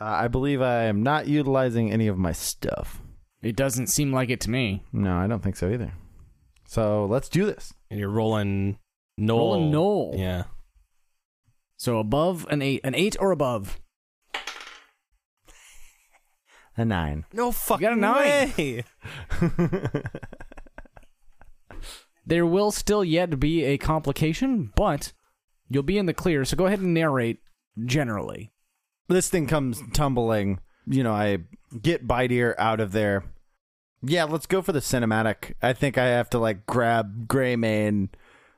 Uh, 0.00 0.04
I 0.04 0.28
believe 0.28 0.60
I 0.60 0.84
am 0.84 1.02
not 1.02 1.26
utilizing 1.28 1.92
any 1.92 2.08
of 2.08 2.18
my 2.18 2.32
stuff. 2.32 3.00
It 3.42 3.56
doesn't 3.56 3.88
seem 3.88 4.12
like 4.12 4.30
it 4.30 4.40
to 4.42 4.50
me. 4.50 4.84
No, 4.92 5.16
I 5.16 5.26
don't 5.26 5.42
think 5.42 5.56
so 5.56 5.68
either. 5.70 5.92
So 6.66 7.04
let's 7.06 7.28
do 7.28 7.44
this. 7.44 7.72
And 7.90 8.00
you're 8.00 8.08
rolling 8.08 8.78
Gnoll. 9.20 9.38
Rolling 9.38 9.72
Gnoll. 9.72 10.18
Yeah. 10.18 10.44
So 11.76 11.98
above 11.98 12.46
an 12.50 12.62
eight, 12.62 12.80
an 12.84 12.94
eight 12.94 13.16
or 13.20 13.30
above. 13.32 13.78
A 16.76 16.84
nine. 16.84 17.26
No 17.32 17.52
fucking 17.52 17.82
you 17.82 17.88
got 17.90 17.98
a 17.98 18.00
nine. 18.00 18.52
way. 18.56 18.84
There 22.24 22.46
will 22.46 22.70
still 22.70 23.04
yet 23.04 23.40
be 23.40 23.64
a 23.64 23.78
complication, 23.78 24.72
but 24.76 25.12
you'll 25.68 25.82
be 25.82 25.98
in 25.98 26.06
the 26.06 26.14
clear. 26.14 26.44
So 26.44 26.56
go 26.56 26.66
ahead 26.66 26.80
and 26.80 26.94
narrate 26.94 27.40
generally. 27.84 28.52
this 29.08 29.28
thing 29.28 29.46
comes 29.46 29.80
tumbling. 29.92 30.60
You 30.86 31.02
know, 31.02 31.12
I 31.12 31.38
get 31.80 32.06
Bite 32.06 32.32
Ear 32.32 32.54
out 32.58 32.80
of 32.80 32.92
there. 32.92 33.24
Yeah, 34.02 34.24
let's 34.24 34.46
go 34.46 34.62
for 34.62 34.72
the 34.72 34.80
cinematic. 34.80 35.54
I 35.62 35.72
think 35.72 35.96
I 35.96 36.06
have 36.06 36.30
to 36.30 36.38
like 36.38 36.66
grab 36.66 37.28
Greymane 37.28 38.08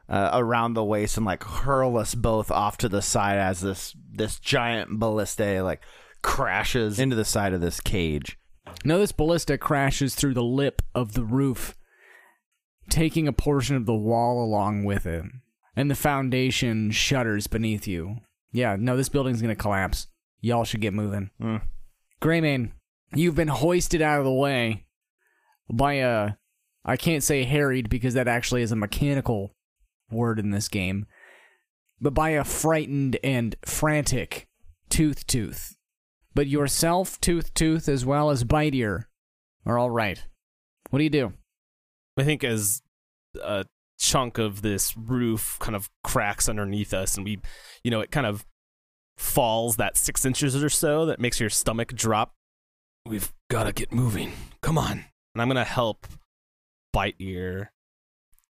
uh, 0.09 0.31
around 0.33 0.75
the 0.75 0.85
waist 0.85 1.17
and 1.17 1.27
like 1.27 1.43
hurl 1.43 1.97
us 1.97 2.15
both 2.15 2.51
off 2.51 2.77
to 2.79 2.89
the 2.89 3.03
side 3.03 3.39
as 3.39 3.61
this 3.61 3.95
this 4.13 4.39
giant 4.39 4.99
ballista 4.99 5.63
like 5.63 5.83
crashes 6.23 6.99
into 6.99 7.17
the 7.17 7.25
side 7.25 7.53
of 7.53 7.61
this 7.61 7.81
cage. 7.81 8.39
Now 8.85 8.99
this 8.99 9.13
ballista 9.13 9.59
crashes 9.59 10.15
through 10.15 10.35
the 10.35 10.43
lip 10.43 10.83
of 10.95 11.13
the 11.13 11.25
roof, 11.25 11.75
taking 12.89 13.29
a 13.29 13.33
portion 13.33 13.77
of 13.77 13.87
the 13.87 13.95
wall 13.95 14.43
along 14.45 14.85
with 14.85 15.07
it, 15.07 15.25
and 15.77 15.91
the 15.91 15.95
foundation 15.95 16.91
shudders 16.91 17.47
beneath 17.47 17.87
you. 17.87 18.17
Yeah, 18.53 18.77
no, 18.79 18.97
this 18.97 19.09
building's 19.09 19.43
gonna 19.43 19.57
collapse. 19.57 20.09
Y'all 20.41 20.65
should 20.65 20.81
get 20.81 20.95
moving. 20.95 21.31
Mm. 21.41 21.63
Greymane, 22.21 22.73
you've 23.15 23.35
been 23.35 23.49
hoisted 23.49 24.03
out 24.03 24.19
of 24.19 24.25
the 24.25 24.33
way 24.33 24.87
by 25.71 25.95
a. 25.95 26.33
I 26.85 26.97
can't 26.97 27.23
say 27.23 27.45
harried 27.45 27.89
because 27.89 28.13
that 28.15 28.29
actually 28.29 28.61
is 28.61 28.71
a 28.71 28.77
mechanical 28.77 29.55
word 30.11 30.39
in 30.39 30.51
this 30.51 30.69
game, 30.69 31.07
but 32.01 32.13
by 32.13 32.31
a 32.31 32.45
frightened 32.45 33.17
and 33.25 33.57
frantic 33.65 34.47
Tooth 34.91 35.27
Tooth. 35.27 35.77
But 36.35 36.47
yourself, 36.47 37.21
Tooth 37.21 37.55
Tooth, 37.55 37.89
as 37.89 38.05
well 38.05 38.31
as 38.31 38.45
Bite 38.45 38.75
Ear, 38.75 39.09
are 39.65 39.79
all 39.79 39.91
right. 39.91 40.23
What 40.91 40.99
do 40.99 41.05
you 41.05 41.11
do? 41.11 41.33
I 42.17 42.25
think 42.25 42.45
as 42.45 42.83
a 43.43 43.67
chunk 43.99 44.39
of 44.39 44.63
this 44.63 44.97
roof 44.97 45.57
kind 45.61 45.75
of 45.75 45.91
cracks 46.03 46.49
underneath 46.49 46.95
us, 46.95 47.17
and 47.17 47.25
we, 47.25 47.41
you 47.83 47.91
know, 47.91 48.01
it 48.01 48.11
kind 48.11 48.27
of 48.27 48.47
falls 49.17 49.77
that 49.77 49.97
six 49.97 50.25
inches 50.25 50.63
or 50.63 50.69
so 50.69 51.07
that 51.07 51.21
makes 51.21 51.41
your 51.41 51.51
stomach 51.51 51.95
drop. 51.95 52.33
We've 53.07 53.33
got 53.51 53.65
to 53.65 53.73
get 53.73 53.93
moving. 53.93 54.33
Come 54.63 54.79
on. 54.79 55.05
And 55.35 55.43
I'm 55.43 55.49
going 55.49 55.57
to 55.57 55.65
help 55.65 56.07
Bite 56.93 57.17
Ear 57.19 57.73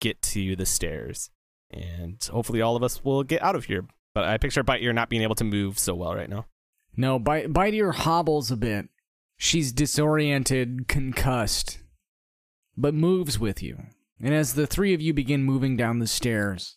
get 0.00 0.20
to 0.22 0.56
the 0.56 0.66
stairs. 0.66 1.30
And 1.70 2.22
hopefully 2.30 2.60
all 2.60 2.76
of 2.76 2.82
us 2.82 3.04
will 3.04 3.22
get 3.22 3.42
out 3.42 3.54
of 3.54 3.66
here. 3.66 3.86
But 4.14 4.24
I 4.24 4.38
picture 4.38 4.62
Bite 4.62 4.82
Ear 4.82 4.92
not 4.92 5.08
being 5.08 5.22
able 5.22 5.36
to 5.36 5.44
move 5.44 5.78
so 5.78 5.94
well 5.94 6.14
right 6.14 6.28
now. 6.28 6.46
No, 6.96 7.18
Bite, 7.18 7.52
Bite 7.52 7.74
Ear 7.74 7.92
hobbles 7.92 8.50
a 8.50 8.56
bit. 8.56 8.88
She's 9.38 9.72
disoriented, 9.72 10.88
concussed, 10.88 11.78
but 12.80 12.94
moves 12.94 13.38
with 13.38 13.62
you. 13.62 13.78
And 14.22 14.34
as 14.34 14.54
the 14.54 14.66
three 14.66 14.94
of 14.94 15.00
you 15.00 15.14
begin 15.14 15.42
moving 15.42 15.76
down 15.76 15.98
the 15.98 16.06
stairs, 16.06 16.76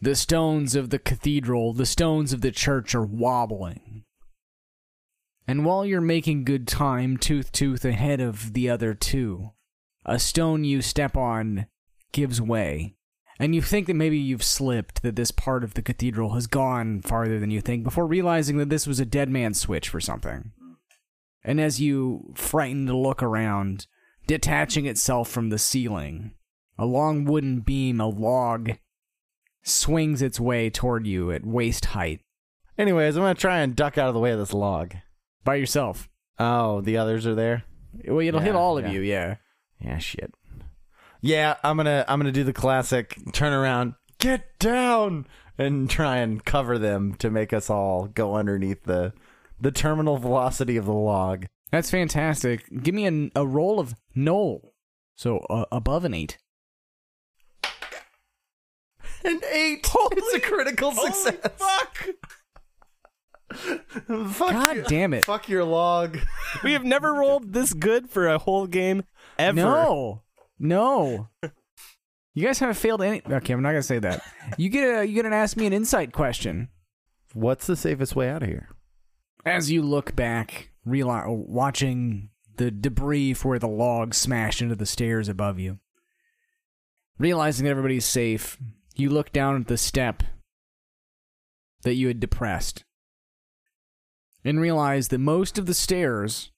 the 0.00 0.14
stones 0.14 0.74
of 0.74 0.90
the 0.90 0.98
cathedral, 0.98 1.72
the 1.72 1.86
stones 1.86 2.32
of 2.32 2.40
the 2.40 2.50
church 2.50 2.94
are 2.94 3.04
wobbling. 3.04 4.04
And 5.46 5.64
while 5.64 5.84
you're 5.84 6.00
making 6.00 6.44
good 6.44 6.68
time, 6.68 7.16
Tooth 7.16 7.52
Tooth 7.52 7.84
ahead 7.84 8.20
of 8.20 8.52
the 8.52 8.68
other 8.70 8.94
two, 8.94 9.50
a 10.04 10.18
stone 10.18 10.64
you 10.64 10.82
step 10.82 11.16
on 11.16 11.66
gives 12.12 12.40
way. 12.40 12.96
And 13.38 13.54
you 13.54 13.62
think 13.62 13.86
that 13.86 13.94
maybe 13.94 14.18
you've 14.18 14.44
slipped, 14.44 15.02
that 15.02 15.16
this 15.16 15.32
part 15.32 15.64
of 15.64 15.74
the 15.74 15.82
cathedral 15.82 16.34
has 16.34 16.46
gone 16.46 17.02
farther 17.02 17.40
than 17.40 17.50
you 17.50 17.60
think, 17.60 17.82
before 17.82 18.06
realizing 18.06 18.58
that 18.58 18.68
this 18.68 18.86
was 18.86 19.00
a 19.00 19.04
dead 19.04 19.28
man's 19.30 19.60
switch 19.60 19.88
for 19.88 20.00
something. 20.00 20.52
And 21.42 21.60
as 21.60 21.80
you 21.80 22.32
frightened 22.36 22.88
look 22.88 23.22
around, 23.22 23.86
detaching 24.26 24.86
itself 24.86 25.28
from 25.28 25.50
the 25.50 25.58
ceiling, 25.58 26.32
a 26.78 26.86
long 26.86 27.24
wooden 27.24 27.60
beam, 27.60 28.00
a 28.00 28.06
log, 28.06 28.72
swings 29.62 30.22
its 30.22 30.40
way 30.40 30.70
toward 30.70 31.06
you 31.06 31.30
at 31.30 31.46
waist 31.46 31.86
height 31.86 32.20
Anyways, 32.78 33.16
I'm 33.16 33.22
gonna 33.22 33.34
try 33.34 33.58
and 33.58 33.76
duck 33.76 33.98
out 33.98 34.08
of 34.08 34.14
the 34.14 34.20
way 34.20 34.32
of 34.32 34.38
this 34.38 34.54
log. 34.54 34.94
by 35.44 35.56
yourself. 35.56 36.08
Oh, 36.38 36.80
the 36.80 36.96
others 36.96 37.26
are 37.26 37.34
there. 37.34 37.64
Well, 38.06 38.20
it'll 38.20 38.40
hit 38.40 38.54
all 38.54 38.78
of 38.78 38.86
yeah. 38.86 38.90
you, 38.90 39.00
yeah. 39.02 39.36
Yeah, 39.80 39.98
shit. 39.98 40.32
Yeah, 41.20 41.56
I'm 41.62 41.76
gonna 41.76 42.04
I'm 42.08 42.18
gonna 42.18 42.32
do 42.32 42.44
the 42.44 42.52
classic 42.52 43.16
turn 43.32 43.52
around, 43.52 43.94
get 44.18 44.58
down, 44.58 45.26
and 45.58 45.88
try 45.90 46.16
and 46.18 46.44
cover 46.44 46.78
them 46.78 47.14
to 47.16 47.30
make 47.30 47.52
us 47.52 47.68
all 47.68 48.06
go 48.06 48.34
underneath 48.34 48.84
the 48.84 49.12
the 49.60 49.70
terminal 49.70 50.16
velocity 50.16 50.76
of 50.76 50.86
the 50.86 50.92
log. 50.92 51.46
That's 51.72 51.90
fantastic. 51.90 52.64
Give 52.82 52.94
me 52.94 53.06
an, 53.06 53.32
a 53.34 53.46
roll 53.46 53.80
of 53.80 53.94
Gnoll. 54.14 54.68
So 55.16 55.38
uh, 55.50 55.64
above 55.72 56.04
an 56.04 56.14
eight. 56.14 56.38
An 59.24 59.40
eight. 59.52 59.86
it's 60.12 60.34
a 60.34 60.40
critical 60.40 60.90
success. 60.92 61.36
fuck! 61.56 62.06
Fuck 63.54 64.50
God 64.52 64.76
your- 64.76 64.84
damn 64.86 65.14
it. 65.14 65.24
Fuck 65.24 65.48
your 65.48 65.62
log. 65.64 66.18
We 66.64 66.72
have 66.72 66.84
never 66.84 67.12
rolled 67.14 67.52
this 67.52 67.72
good 67.72 68.10
for 68.10 68.26
a 68.28 68.38
whole 68.38 68.66
game 68.66 69.04
ever. 69.38 69.54
No, 69.54 70.22
no. 70.58 71.28
You 72.34 72.44
guys 72.46 72.58
haven't 72.58 72.74
failed 72.76 73.00
any. 73.02 73.22
Okay, 73.30 73.52
I'm 73.52 73.62
not 73.62 73.70
gonna 73.70 73.82
say 73.82 74.00
that. 74.00 74.22
You 74.56 74.68
get 74.70 74.98
a, 75.02 75.04
you 75.06 75.14
get 75.14 75.26
an 75.26 75.32
ask 75.32 75.56
me 75.56 75.66
an 75.66 75.72
insight 75.72 76.12
question 76.12 76.68
What's 77.32 77.66
the 77.68 77.76
safest 77.76 78.16
way 78.16 78.28
out 78.28 78.42
of 78.42 78.48
here? 78.48 78.70
as 79.46 79.70
you 79.70 79.82
look 79.82 80.16
back, 80.16 80.70
realize 80.84 81.26
watching 81.28 82.30
the 82.56 82.70
debris 82.70 83.34
for 83.34 83.50
where 83.50 83.58
the 83.58 83.68
log 83.68 84.14
smashed 84.14 84.60
into 84.60 84.74
the 84.74 84.86
stairs 84.86 85.28
above 85.28 85.58
you. 85.58 85.78
Realizing 87.18 87.64
that 87.64 87.70
everybody's 87.70 88.04
safe, 88.04 88.58
you 88.94 89.10
look 89.10 89.32
down 89.32 89.60
at 89.60 89.68
the 89.68 89.76
step 89.76 90.22
that 91.82 91.94
you 91.94 92.08
had 92.08 92.20
depressed 92.20 92.84
and 94.44 94.60
realize 94.60 95.08
that 95.08 95.18
most 95.18 95.58
of 95.58 95.66
the 95.66 95.74
stairs 95.74 96.50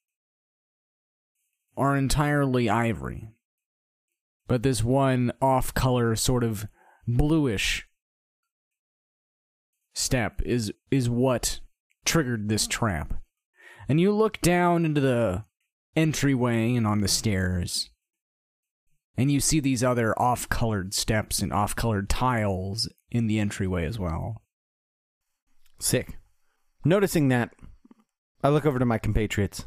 are 1.77 1.95
entirely 1.95 2.69
ivory. 2.69 3.29
But 4.47 4.63
this 4.63 4.83
one 4.83 5.31
off 5.41 5.73
color, 5.73 6.15
sort 6.15 6.43
of 6.43 6.67
bluish 7.07 7.87
step 9.93 10.41
is 10.43 10.71
is 10.91 11.09
what 11.09 11.59
triggered 12.05 12.49
this 12.49 12.67
trap. 12.67 13.13
And 13.87 13.99
you 13.99 14.11
look 14.11 14.41
down 14.41 14.85
into 14.85 15.01
the 15.01 15.45
entryway 15.95 16.75
and 16.75 16.85
on 16.87 17.01
the 17.01 17.07
stairs. 17.07 17.89
And 19.17 19.31
you 19.31 19.39
see 19.39 19.59
these 19.59 19.83
other 19.83 20.17
off 20.19 20.49
colored 20.49 20.93
steps 20.93 21.39
and 21.39 21.53
off 21.53 21.75
colored 21.75 22.09
tiles 22.09 22.89
in 23.11 23.27
the 23.27 23.39
entryway 23.39 23.85
as 23.85 23.97
well. 23.97 24.41
Sick. 25.79 26.17
Noticing 26.83 27.29
that, 27.29 27.51
I 28.43 28.49
look 28.49 28.65
over 28.65 28.79
to 28.79 28.85
my 28.85 28.97
compatriots. 28.97 29.65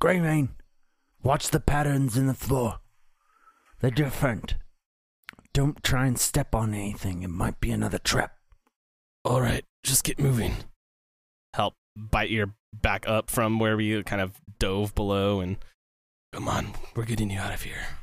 Greymane, 0.00 0.50
watch 1.22 1.48
the 1.48 1.60
patterns 1.60 2.16
in 2.16 2.26
the 2.26 2.34
floor. 2.34 2.80
They're 3.80 3.90
different. 3.90 4.56
Don't 5.52 5.82
try 5.82 6.06
and 6.06 6.18
step 6.18 6.54
on 6.54 6.74
anything. 6.74 7.22
It 7.22 7.30
might 7.30 7.60
be 7.60 7.70
another 7.70 7.98
trap. 7.98 8.36
All 9.24 9.40
right, 9.40 9.64
just 9.82 10.04
get 10.04 10.18
moving. 10.18 10.54
Help 11.54 11.74
Bite 11.96 12.30
Ear 12.30 12.54
back 12.72 13.08
up 13.08 13.30
from 13.30 13.58
where 13.58 13.76
we 13.76 14.02
kind 14.02 14.22
of 14.22 14.40
dove 14.58 14.94
below 14.94 15.40
and 15.40 15.56
come 16.32 16.48
on, 16.48 16.72
we're 16.94 17.04
getting 17.04 17.30
you 17.30 17.38
out 17.38 17.52
of 17.52 17.62
here. 17.62 17.98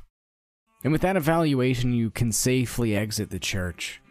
And 0.84 0.94
with 0.94 1.02
that 1.02 1.18
evaluation, 1.18 1.94
you 1.94 2.10
can 2.10 2.32
safely 2.32 2.96
exit 2.96 3.32
the 3.32 3.40
church 3.40 4.02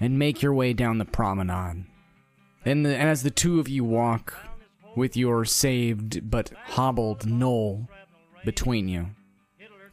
and 0.00 0.18
make 0.18 0.42
your 0.42 0.54
way 0.54 0.72
down 0.72 0.98
the 0.98 1.04
promenade. 1.04 1.84
And, 2.64 2.84
the, 2.84 2.96
and 2.96 3.08
as 3.08 3.22
the 3.22 3.30
two 3.30 3.60
of 3.60 3.68
you 3.68 3.84
walk 3.84 4.34
with 4.96 5.16
your 5.16 5.44
saved 5.44 6.30
but 6.30 6.50
hobbled 6.66 7.20
Gnoll 7.20 7.88
between 8.44 8.88
you, 8.88 9.10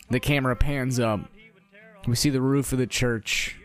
the 0.09 0.19
camera 0.19 0.55
pans 0.55 0.99
up. 0.99 1.19
We 2.07 2.15
see 2.15 2.29
the 2.29 2.41
roof 2.41 2.71
of 2.71 2.79
the 2.79 2.87
church 2.87 3.57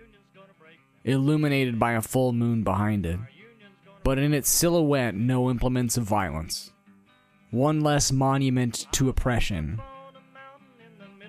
illuminated 1.04 1.78
by 1.78 1.92
a 1.92 2.02
full 2.02 2.32
moon 2.32 2.64
behind 2.64 3.06
it, 3.06 3.18
but 4.04 4.18
in 4.18 4.34
its 4.34 4.48
silhouette, 4.48 5.14
no 5.14 5.50
implements 5.50 5.96
of 5.96 6.04
violence. 6.04 6.72
One 7.50 7.80
less 7.80 8.10
monument 8.10 8.86
to 8.92 9.08
oppression 9.08 9.80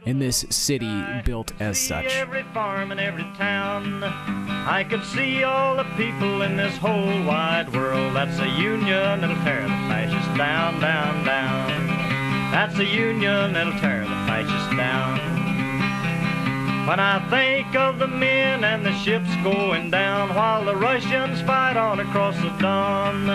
in 0.06 0.20
this 0.20 0.46
city 0.50 1.04
built 1.26 1.54
as 1.62 1.80
such. 1.80 2.16
Every 2.16 2.44
farm 2.54 2.92
and 2.92 3.00
every 3.00 3.24
town. 3.36 4.04
I 4.04 4.84
could 4.84 5.04
see 5.04 5.44
all 5.44 5.76
the 5.76 5.84
people 5.96 6.42
in 6.42 6.58
this 6.58 6.76
whole 6.78 7.24
wide 7.26 7.72
world. 7.74 8.16
That's 8.16 8.40
a 8.40 8.50
union 8.50 9.22
that'll 9.22 9.36
tear 9.44 9.64
the 9.64 9.68
fascists 9.68 10.38
down, 10.38 10.80
down, 10.80 11.26
down. 11.26 11.88
That's 12.52 12.78
a 12.80 12.86
union 12.86 13.54
that'll 13.54 13.80
tear 13.80 14.02
the 14.02 14.16
fascists 14.28 14.76
down. 14.76 15.33
When 16.88 17.00
I 17.00 17.18
think 17.30 17.76
of 17.78 17.98
the 17.98 18.08
men 18.08 18.66
and 18.66 18.86
the 18.86 18.94
ships 18.94 19.30
going 19.42 19.90
down 19.90 20.36
while 20.36 20.66
the 20.66 20.76
Russians 20.76 21.40
fight 21.42 21.78
on 21.78 22.02
across 22.02 22.36
the 22.42 22.50
Don, 22.60 23.26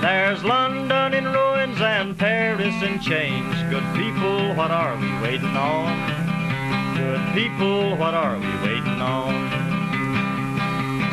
there's 0.00 0.42
London 0.42 1.12
in 1.12 1.24
ruins 1.26 1.78
and 1.78 2.16
Paris 2.16 2.74
in 2.82 2.98
chains. 3.00 3.54
Good 3.68 3.84
people, 3.94 4.54
what 4.54 4.70
are 4.70 4.96
we 4.96 5.12
waiting 5.20 5.54
on? 5.56 6.96
Good 6.96 7.20
people, 7.34 7.98
what 7.98 8.14
are 8.14 8.38
we 8.38 8.48
waiting 8.66 9.02
on? 9.02 9.66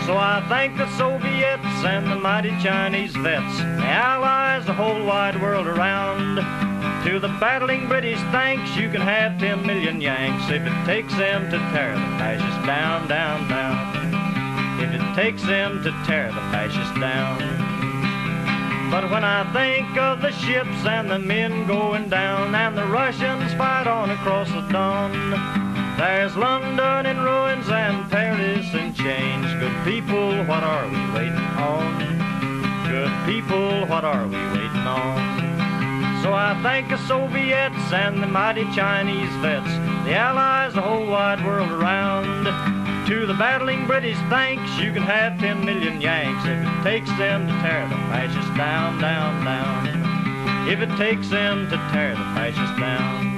So 0.06 0.16
I 0.16 0.42
thank 0.48 0.78
the 0.78 0.90
Soviets 0.98 1.84
and 1.84 2.10
the 2.10 2.16
mighty 2.16 2.52
Chinese 2.62 3.14
vets, 3.14 3.58
the 3.58 3.86
Allies, 3.86 4.66
the 4.66 4.74
whole 4.74 5.06
wide 5.06 5.42
world 5.42 5.68
around. 5.68 6.73
To 7.04 7.20
the 7.20 7.28
battling 7.28 7.90
British, 7.90 8.18
thanks, 8.32 8.78
you 8.78 8.90
can 8.90 9.02
have 9.02 9.38
10 9.38 9.68
million 9.68 10.00
Yanks 10.00 10.50
if 10.50 10.66
it 10.66 10.86
takes 10.86 11.14
them 11.16 11.52
to 11.52 11.58
tear 11.76 11.92
the 11.94 12.06
fascists 12.18 12.66
down, 12.66 13.10
down, 13.10 13.50
down. 13.50 14.80
If 14.80 14.90
it 14.94 15.14
takes 15.14 15.44
them 15.44 15.84
to 15.84 15.92
tear 16.06 16.28
the 16.28 16.40
fascists 16.50 16.98
down. 16.98 17.40
But 18.90 19.12
when 19.12 19.26
I 19.26 19.44
think 19.52 19.98
of 19.98 20.22
the 20.22 20.32
ships 20.32 20.86
and 20.86 21.12
the 21.12 21.20
men 21.20 21.68
going 21.68 22.08
down 22.08 22.56
and 22.56 22.78
the 22.78 22.86
Russians 22.86 23.54
fight 23.56 23.86
on 23.86 24.10
across 24.10 24.50
the 24.50 24.62
Don, 24.72 25.12
there's 25.98 26.38
London 26.38 27.06
in 27.06 27.20
ruins 27.20 27.68
and 27.68 28.10
Paris 28.10 28.74
in 28.74 28.94
chains. 28.94 29.52
Good 29.60 29.76
people, 29.84 30.46
what 30.46 30.64
are 30.64 30.88
we 30.88 31.12
waiting 31.12 31.52
on? 31.60 32.00
Good 32.88 33.12
people, 33.26 33.88
what 33.88 34.06
are 34.06 34.26
we 34.26 34.38
waiting 34.38 34.88
on? 34.88 35.33
So 36.24 36.32
I 36.32 36.58
thank 36.64 36.88
the 36.88 36.98
Soviets 37.06 37.92
and 37.92 38.24
the 38.24 38.28
mighty 38.28 38.64
Chinese 38.74 39.30
vets, 39.42 39.68
the 40.06 40.16
Allies, 40.16 40.74
the 40.74 40.80
whole 40.80 41.06
wide 41.06 41.46
world 41.46 41.70
around. 41.70 42.46
To 43.08 43.26
the 43.26 43.34
battling 43.34 43.86
British, 43.86 44.16
thanks, 44.30 44.80
you 44.80 44.94
can 44.94 45.04
have 45.04 45.38
10 45.42 45.66
million 45.66 46.00
Yanks 46.00 46.46
if 46.46 46.66
it 46.66 46.84
takes 46.84 47.10
them 47.18 47.46
to 47.46 47.54
tear 47.62 47.90
the 47.90 47.96
fascists 48.08 48.56
down, 48.56 49.02
down, 49.02 49.44
down. 49.44 50.70
If 50.70 50.80
it 50.80 50.96
takes 50.96 51.28
them 51.28 51.70
to 51.70 51.76
tear 51.92 52.12
the 52.12 52.24
fascists 52.34 52.80
down. 52.80 53.34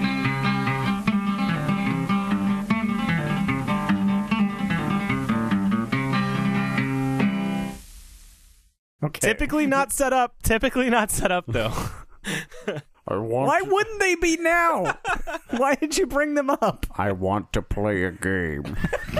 Okay. 9.03 9.27
Typically 9.27 9.65
not 9.65 9.91
set 9.91 10.13
up. 10.13 10.35
Typically 10.43 10.91
not 10.91 11.09
set 11.09 11.31
up 11.31 11.45
though. 11.47 11.73
I 13.07 13.17
want. 13.17 13.47
Why 13.47 13.61
wouldn't 13.61 13.99
they 13.99 14.15
be 14.15 14.35
now? 14.37 14.97
Why 15.51 15.75
did 15.75 15.95
you 15.95 16.07
bring 16.07 16.33
them 16.33 16.49
up? 16.49 16.87
I 16.97 17.11
want 17.11 17.53
to 17.53 17.61
play 17.61 18.03
a 18.03 18.11
game. 18.11 18.63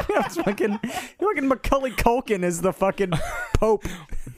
That's 0.10 0.38
fucking 0.38 0.80
fucking 1.20 1.48
Macaulay 1.48 1.92
Culkin 1.92 2.44
is 2.44 2.62
the 2.62 2.74
fucking 2.74 3.12
Pope. 3.54 3.86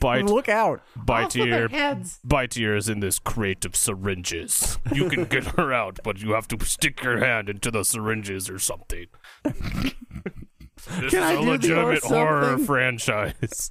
Bite, 0.00 0.26
Look 0.26 0.50
out. 0.50 0.82
Bite 0.94 1.34
Ear, 1.36 1.68
Bite 2.24 2.58
Ear's 2.58 2.90
in 2.90 3.00
this 3.00 3.18
crate 3.18 3.64
of 3.64 3.74
syringes. 3.74 4.78
You 4.92 5.08
can 5.08 5.24
get 5.24 5.44
her 5.56 5.72
out, 5.72 5.98
but 6.04 6.20
you 6.20 6.32
have 6.32 6.46
to 6.48 6.62
stick 6.66 7.02
your 7.02 7.18
hand 7.18 7.48
into 7.48 7.70
the 7.70 7.84
syringes 7.84 8.50
or 8.50 8.58
something. 8.58 9.06
this 9.44 9.94
Can 10.84 11.02
is 11.02 11.14
a 11.14 11.16
do 11.16 11.18
the 11.18 11.38
or 11.38 11.44
legitimate 11.46 12.04
horror 12.04 12.58
franchise. 12.58 13.70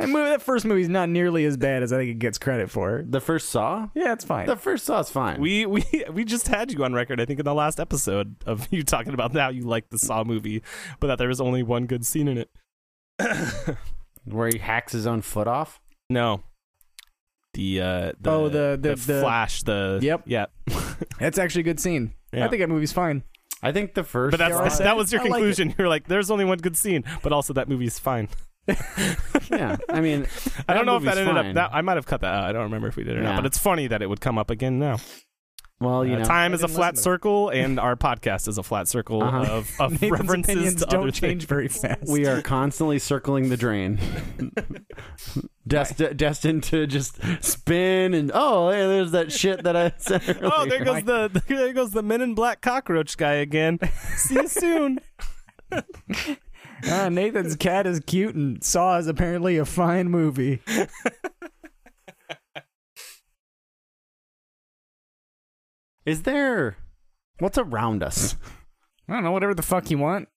That, 0.00 0.08
movie, 0.08 0.30
that 0.30 0.42
first 0.42 0.64
movie's 0.64 0.88
not 0.88 1.08
nearly 1.10 1.44
as 1.44 1.56
bad 1.56 1.82
as 1.82 1.92
I 1.92 1.98
think 1.98 2.10
it 2.10 2.18
gets 2.18 2.38
credit 2.38 2.70
for. 2.70 3.04
The 3.06 3.20
first 3.20 3.50
Saw. 3.50 3.88
Yeah, 3.94 4.12
it's 4.14 4.24
fine. 4.24 4.46
The 4.46 4.56
first 4.56 4.86
Saw's 4.86 5.10
fine. 5.10 5.40
We 5.40 5.66
we 5.66 5.84
we 6.12 6.24
just 6.24 6.48
had 6.48 6.72
you 6.72 6.82
on 6.84 6.92
record, 6.94 7.20
I 7.20 7.26
think, 7.26 7.38
in 7.38 7.44
the 7.44 7.54
last 7.54 7.78
episode 7.78 8.34
of 8.46 8.66
you 8.72 8.82
talking 8.82 9.12
about 9.14 9.34
how 9.34 9.50
you 9.50 9.62
liked 9.62 9.90
the 9.90 9.98
Saw 9.98 10.24
movie, 10.24 10.62
but 11.00 11.08
that 11.08 11.18
there 11.18 11.28
was 11.28 11.40
only 11.40 11.62
one 11.62 11.86
good 11.86 12.04
scene 12.06 12.28
in 12.28 12.38
it. 12.38 12.50
where 14.24 14.48
he 14.48 14.58
hacks 14.58 14.92
his 14.92 15.06
own 15.06 15.20
foot 15.22 15.46
off. 15.46 15.80
No. 16.08 16.42
The 17.54 17.80
uh 17.80 18.12
the, 18.20 18.30
Oh, 18.30 18.48
the- 18.48 18.78
the- 18.80 18.94
the- 18.94 19.20
flash 19.20 19.62
the 19.64 19.98
Yep. 20.02 20.22
yeah 20.26 20.46
That's 21.18 21.38
actually 21.38 21.60
a 21.62 21.64
good 21.64 21.80
scene. 21.80 22.14
Yeah. 22.32 22.46
I 22.46 22.48
think 22.48 22.60
that 22.60 22.68
movie's 22.68 22.92
fine. 22.92 23.24
I 23.62 23.72
think 23.72 23.94
the 23.94 24.04
first. 24.04 24.30
but 24.30 24.38
that's 24.38 24.76
Saw- 24.78 24.84
that 24.84 24.96
was 24.96 25.12
your 25.12 25.20
I 25.20 25.24
like 25.24 25.32
conclusion 25.32 25.74
you're 25.76 25.88
like 25.88 26.06
there's 26.06 26.30
only 26.30 26.44
one 26.44 26.58
good 26.58 26.76
scene 26.76 27.04
but 27.22 27.32
also 27.32 27.52
that 27.54 27.68
movie's 27.68 27.98
fine 27.98 28.28
yeah. 29.50 29.76
I 29.88 30.00
mean, 30.00 30.26
I 30.68 30.74
don't 30.74 30.86
know 30.86 30.96
if 30.96 31.04
that 31.04 31.18
ended 31.18 31.34
fine. 31.34 31.46
up 31.48 31.54
that 31.54 31.70
I 31.72 31.80
might 31.82 31.96
have 31.96 32.06
cut 32.06 32.20
that 32.22 32.32
out 32.34 32.44
I 32.44 32.52
don't 32.52 32.64
remember 32.64 32.88
if 32.88 32.96
we 32.96 33.04
did 33.04 33.16
or 33.16 33.22
Yeah. 33.22 33.30
not 33.32 33.36
but 33.36 33.46
it's 33.46 33.58
funny 33.58 33.86
that 33.88 34.02
it 34.02 34.08
would 34.08 34.20
come 34.20 34.38
up 34.38 34.50
again 34.50 34.78
now 34.78 34.98
Well, 35.80 36.04
you 36.04 36.14
Uh, 36.14 36.18
know, 36.18 36.24
time 36.24 36.52
I 36.52 36.54
is 36.56 36.62
a 36.62 36.68
flat 36.68 36.98
circle 36.98 37.48
and 37.48 37.80
our 37.80 37.96
podcast 37.96 38.48
is 38.48 38.58
a 38.58 38.62
flat 38.62 38.86
circle 38.88 39.22
Uh-huh. 39.22 39.38
of, 39.50 39.80
of 39.80 40.02
references 40.10 40.50
opinions 40.54 40.74
to 40.80 40.86
don't 40.86 41.02
other 41.04 41.10
change 41.10 41.20
things. 41.42 41.44
very 41.44 41.68
fast. 41.68 42.06
we 42.08 42.26
are 42.26 42.42
constantly 42.42 42.98
circling 42.98 43.48
the 43.48 43.56
drain. 43.56 43.98
Dest- 45.66 46.16
destined 46.16 46.64
to 46.64 46.86
just 46.86 47.18
spin 47.42 48.12
and 48.12 48.30
oh, 48.34 48.70
hey, 48.70 48.86
there's 48.86 49.12
that 49.12 49.30
shit 49.32 49.62
that 49.62 49.76
I 49.76 49.92
said. 49.98 50.22
Earlier. 50.28 50.50
Oh, 50.52 50.66
there 50.66 50.84
goes 50.84 51.02
the 51.04 51.42
there 51.48 51.72
goes 51.72 51.92
the 51.92 52.02
Men 52.02 52.20
in 52.20 52.34
Black 52.34 52.60
cockroach 52.60 53.16
guy 53.16 53.34
again. 53.34 53.78
See 54.16 54.34
you 54.34 54.48
soon. 54.48 54.98
Ah, 56.86 57.08
Nathan's 57.10 57.56
cat 57.56 57.86
is 57.86 58.00
cute 58.00 58.34
and 58.34 58.62
Saw 58.64 58.98
is 58.98 59.06
apparently 59.06 59.56
a 59.58 59.64
fine 59.64 60.10
movie. 60.10 60.62
Is 66.06 66.22
there? 66.22 66.76
What's 67.38 67.58
around 67.58 68.02
us? 68.02 68.36
I 69.08 69.14
don't 69.14 69.24
know, 69.24 69.32
whatever 69.32 69.54
the 69.54 69.62
fuck 69.62 69.90
you 69.90 69.98
want. 69.98 70.28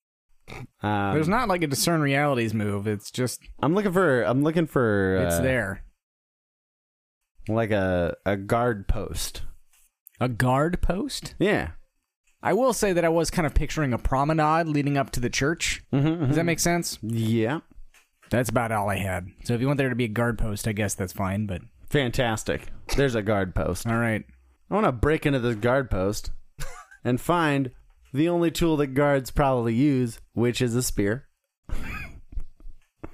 Um, 0.82 1.14
There's 1.14 1.28
not 1.28 1.48
like 1.48 1.62
a 1.62 1.66
discern 1.66 2.00
realities 2.00 2.52
move. 2.52 2.86
It's 2.86 3.10
just 3.10 3.40
I'm 3.62 3.74
looking 3.74 3.92
for. 3.92 4.22
I'm 4.22 4.42
looking 4.42 4.66
for. 4.66 5.16
it's 5.16 5.36
uh, 5.36 5.42
there. 5.42 5.84
Like 7.48 7.70
a 7.70 8.14
a 8.26 8.36
guard 8.36 8.86
post. 8.88 9.42
A 10.20 10.28
guard 10.28 10.82
post. 10.82 11.34
Yeah. 11.38 11.70
I 12.44 12.52
will 12.52 12.72
say 12.74 12.92
that 12.92 13.04
I 13.04 13.08
was 13.08 13.30
kind 13.30 13.46
of 13.46 13.54
picturing 13.54 13.92
a 13.92 13.98
promenade 13.98 14.68
leading 14.68 14.96
up 14.98 15.10
to 15.12 15.20
the 15.20 15.30
church. 15.30 15.82
Mm-hmm, 15.92 16.26
Does 16.26 16.36
that 16.36 16.44
make 16.44 16.60
sense? 16.60 16.98
Yeah. 17.02 17.60
That's 18.30 18.50
about 18.50 18.70
all 18.70 18.90
I 18.90 18.96
had. 18.98 19.28
So 19.44 19.54
if 19.54 19.60
you 19.60 19.66
want 19.66 19.78
there 19.78 19.88
to 19.88 19.94
be 19.94 20.04
a 20.04 20.08
guard 20.08 20.38
post, 20.38 20.68
I 20.68 20.72
guess 20.72 20.94
that's 20.94 21.12
fine. 21.12 21.46
But 21.46 21.62
Fantastic. 21.88 22.66
There's 22.96 23.14
a 23.14 23.22
guard 23.22 23.54
post. 23.54 23.86
all 23.86 23.96
right, 23.96 24.24
I 24.70 24.74
want 24.74 24.84
to 24.86 24.92
break 24.92 25.24
into 25.26 25.38
this 25.38 25.56
guard 25.56 25.90
post 25.90 26.30
and 27.04 27.20
find 27.20 27.70
the 28.12 28.28
only 28.28 28.50
tool 28.50 28.76
that 28.78 28.88
guards 28.88 29.30
probably 29.30 29.74
use, 29.74 30.20
which 30.34 30.60
is 30.60 30.74
a 30.74 30.82
spear. 30.82 31.26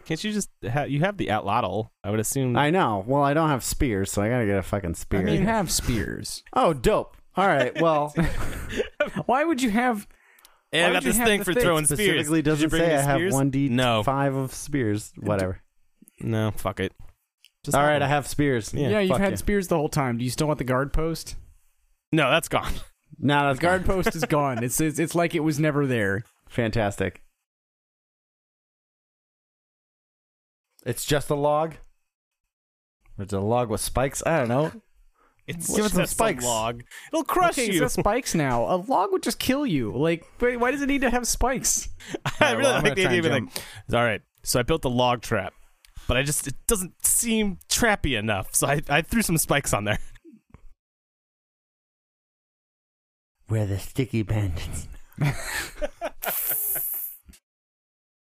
Can't 0.06 0.24
you 0.24 0.32
just 0.32 0.50
ha- 0.68 0.84
you 0.84 1.00
have 1.00 1.18
the 1.18 1.28
atlatl? 1.28 1.90
I 2.02 2.10
would 2.10 2.18
assume. 2.20 2.56
I 2.56 2.70
know. 2.70 3.04
Well, 3.06 3.22
I 3.22 3.32
don't 3.32 3.48
have 3.50 3.62
spears, 3.62 4.10
so 4.10 4.22
I 4.22 4.28
gotta 4.28 4.46
get 4.46 4.58
a 4.58 4.62
fucking 4.62 4.94
spear. 4.94 5.20
I 5.20 5.24
mean, 5.24 5.40
you 5.40 5.46
have 5.46 5.70
spears. 5.70 6.42
oh, 6.52 6.72
dope. 6.72 7.16
All 7.36 7.46
right. 7.46 7.80
Well, 7.80 8.12
Why 9.30 9.44
would 9.44 9.62
you 9.62 9.70
have? 9.70 10.08
Hey, 10.72 10.82
Why 10.82 10.88
I 10.88 10.92
got 10.94 11.04
this 11.04 11.16
thing 11.16 11.44
for 11.44 11.54
throwing 11.54 11.84
spears. 11.84 12.00
specifically 12.00 12.42
doesn't 12.42 12.68
bring 12.68 12.82
say 12.82 12.96
I 12.96 13.00
have 13.00 13.32
one 13.32 13.50
d 13.50 13.68
No. 13.68 14.02
five 14.02 14.34
of 14.34 14.52
spears. 14.52 15.12
Whatever. 15.16 15.60
No, 16.18 16.50
fuck 16.50 16.80
it. 16.80 16.92
Just 17.64 17.76
All 17.76 17.82
have. 17.84 18.02
I 18.02 18.08
have 18.08 18.26
spears. 18.26 18.74
Yeah, 18.74 18.98
you've 18.98 19.10
fuck 19.12 19.20
had 19.20 19.30
you. 19.30 19.36
spears 19.36 19.68
the 19.68 19.76
whole 19.76 19.88
time. 19.88 20.18
Do 20.18 20.24
you 20.24 20.30
still 20.30 20.48
want 20.48 20.58
the 20.58 20.64
guard 20.64 20.92
post? 20.92 21.36
No, 22.12 22.28
that's 22.28 22.48
gone. 22.48 22.72
No, 23.20 23.46
that's 23.46 23.60
The 23.60 23.66
guard 23.66 23.84
post 23.86 24.16
is 24.16 24.24
gone. 24.28 24.64
It's, 24.64 24.80
it's 24.80 24.98
it's 24.98 25.14
like 25.14 25.36
it 25.36 25.40
was 25.40 25.60
never 25.60 25.86
there. 25.86 26.24
Fantastic. 26.48 27.22
It's 30.84 31.04
just 31.04 31.30
a 31.30 31.36
log. 31.36 31.74
It's 33.16 33.32
a 33.32 33.38
log 33.38 33.68
with 33.70 33.80
spikes. 33.80 34.24
I 34.26 34.38
don't 34.40 34.48
know. 34.48 34.72
It's 35.51 35.74
Give 35.74 35.84
it 35.84 35.90
some 35.90 36.01
just 36.03 36.12
a 36.12 36.14
spikes. 36.14 36.44
log. 36.44 36.82
It'll 37.12 37.24
crush 37.24 37.59
okay, 37.59 37.72
you. 37.72 37.84
it's 37.84 37.94
spikes 37.94 38.34
now. 38.34 38.64
A 38.64 38.76
log 38.76 39.12
would 39.12 39.22
just 39.22 39.38
kill 39.38 39.66
you. 39.66 39.92
Like, 39.96 40.24
wait, 40.40 40.57
why 40.59 40.70
does 40.70 40.80
it 40.82 40.86
need 40.86 41.01
to 41.03 41.11
have 41.11 41.26
spikes? 41.26 41.88
I 42.24 42.30
Alright, 42.40 42.57
really 42.59 42.62
well, 42.72 42.82
like 42.82 42.94
the 42.94 43.07
idea 43.07 43.18
of 43.18 43.26
like, 43.26 43.62
all 43.92 44.05
right, 44.05 44.22
so 44.42 44.61
I 44.61 44.62
built 44.62 44.82
the 44.82 44.90
log 44.90 45.22
trap, 45.22 45.53
but 46.09 46.16
I 46.16 46.22
just 46.22 46.46
it 46.46 46.55
doesn't 46.66 47.05
seem 47.05 47.59
trappy 47.68 48.18
enough, 48.18 48.55
so 48.55 48.66
I, 48.66 48.80
I 48.88 49.03
threw 49.03 49.22
some 49.22 49.38
spikes 49.38 49.74
on 49.74 49.84
there. 49.84 49.98
We're 53.48 53.66
the 53.66 53.78
sticky 53.78 54.22
bandits. 54.22 54.86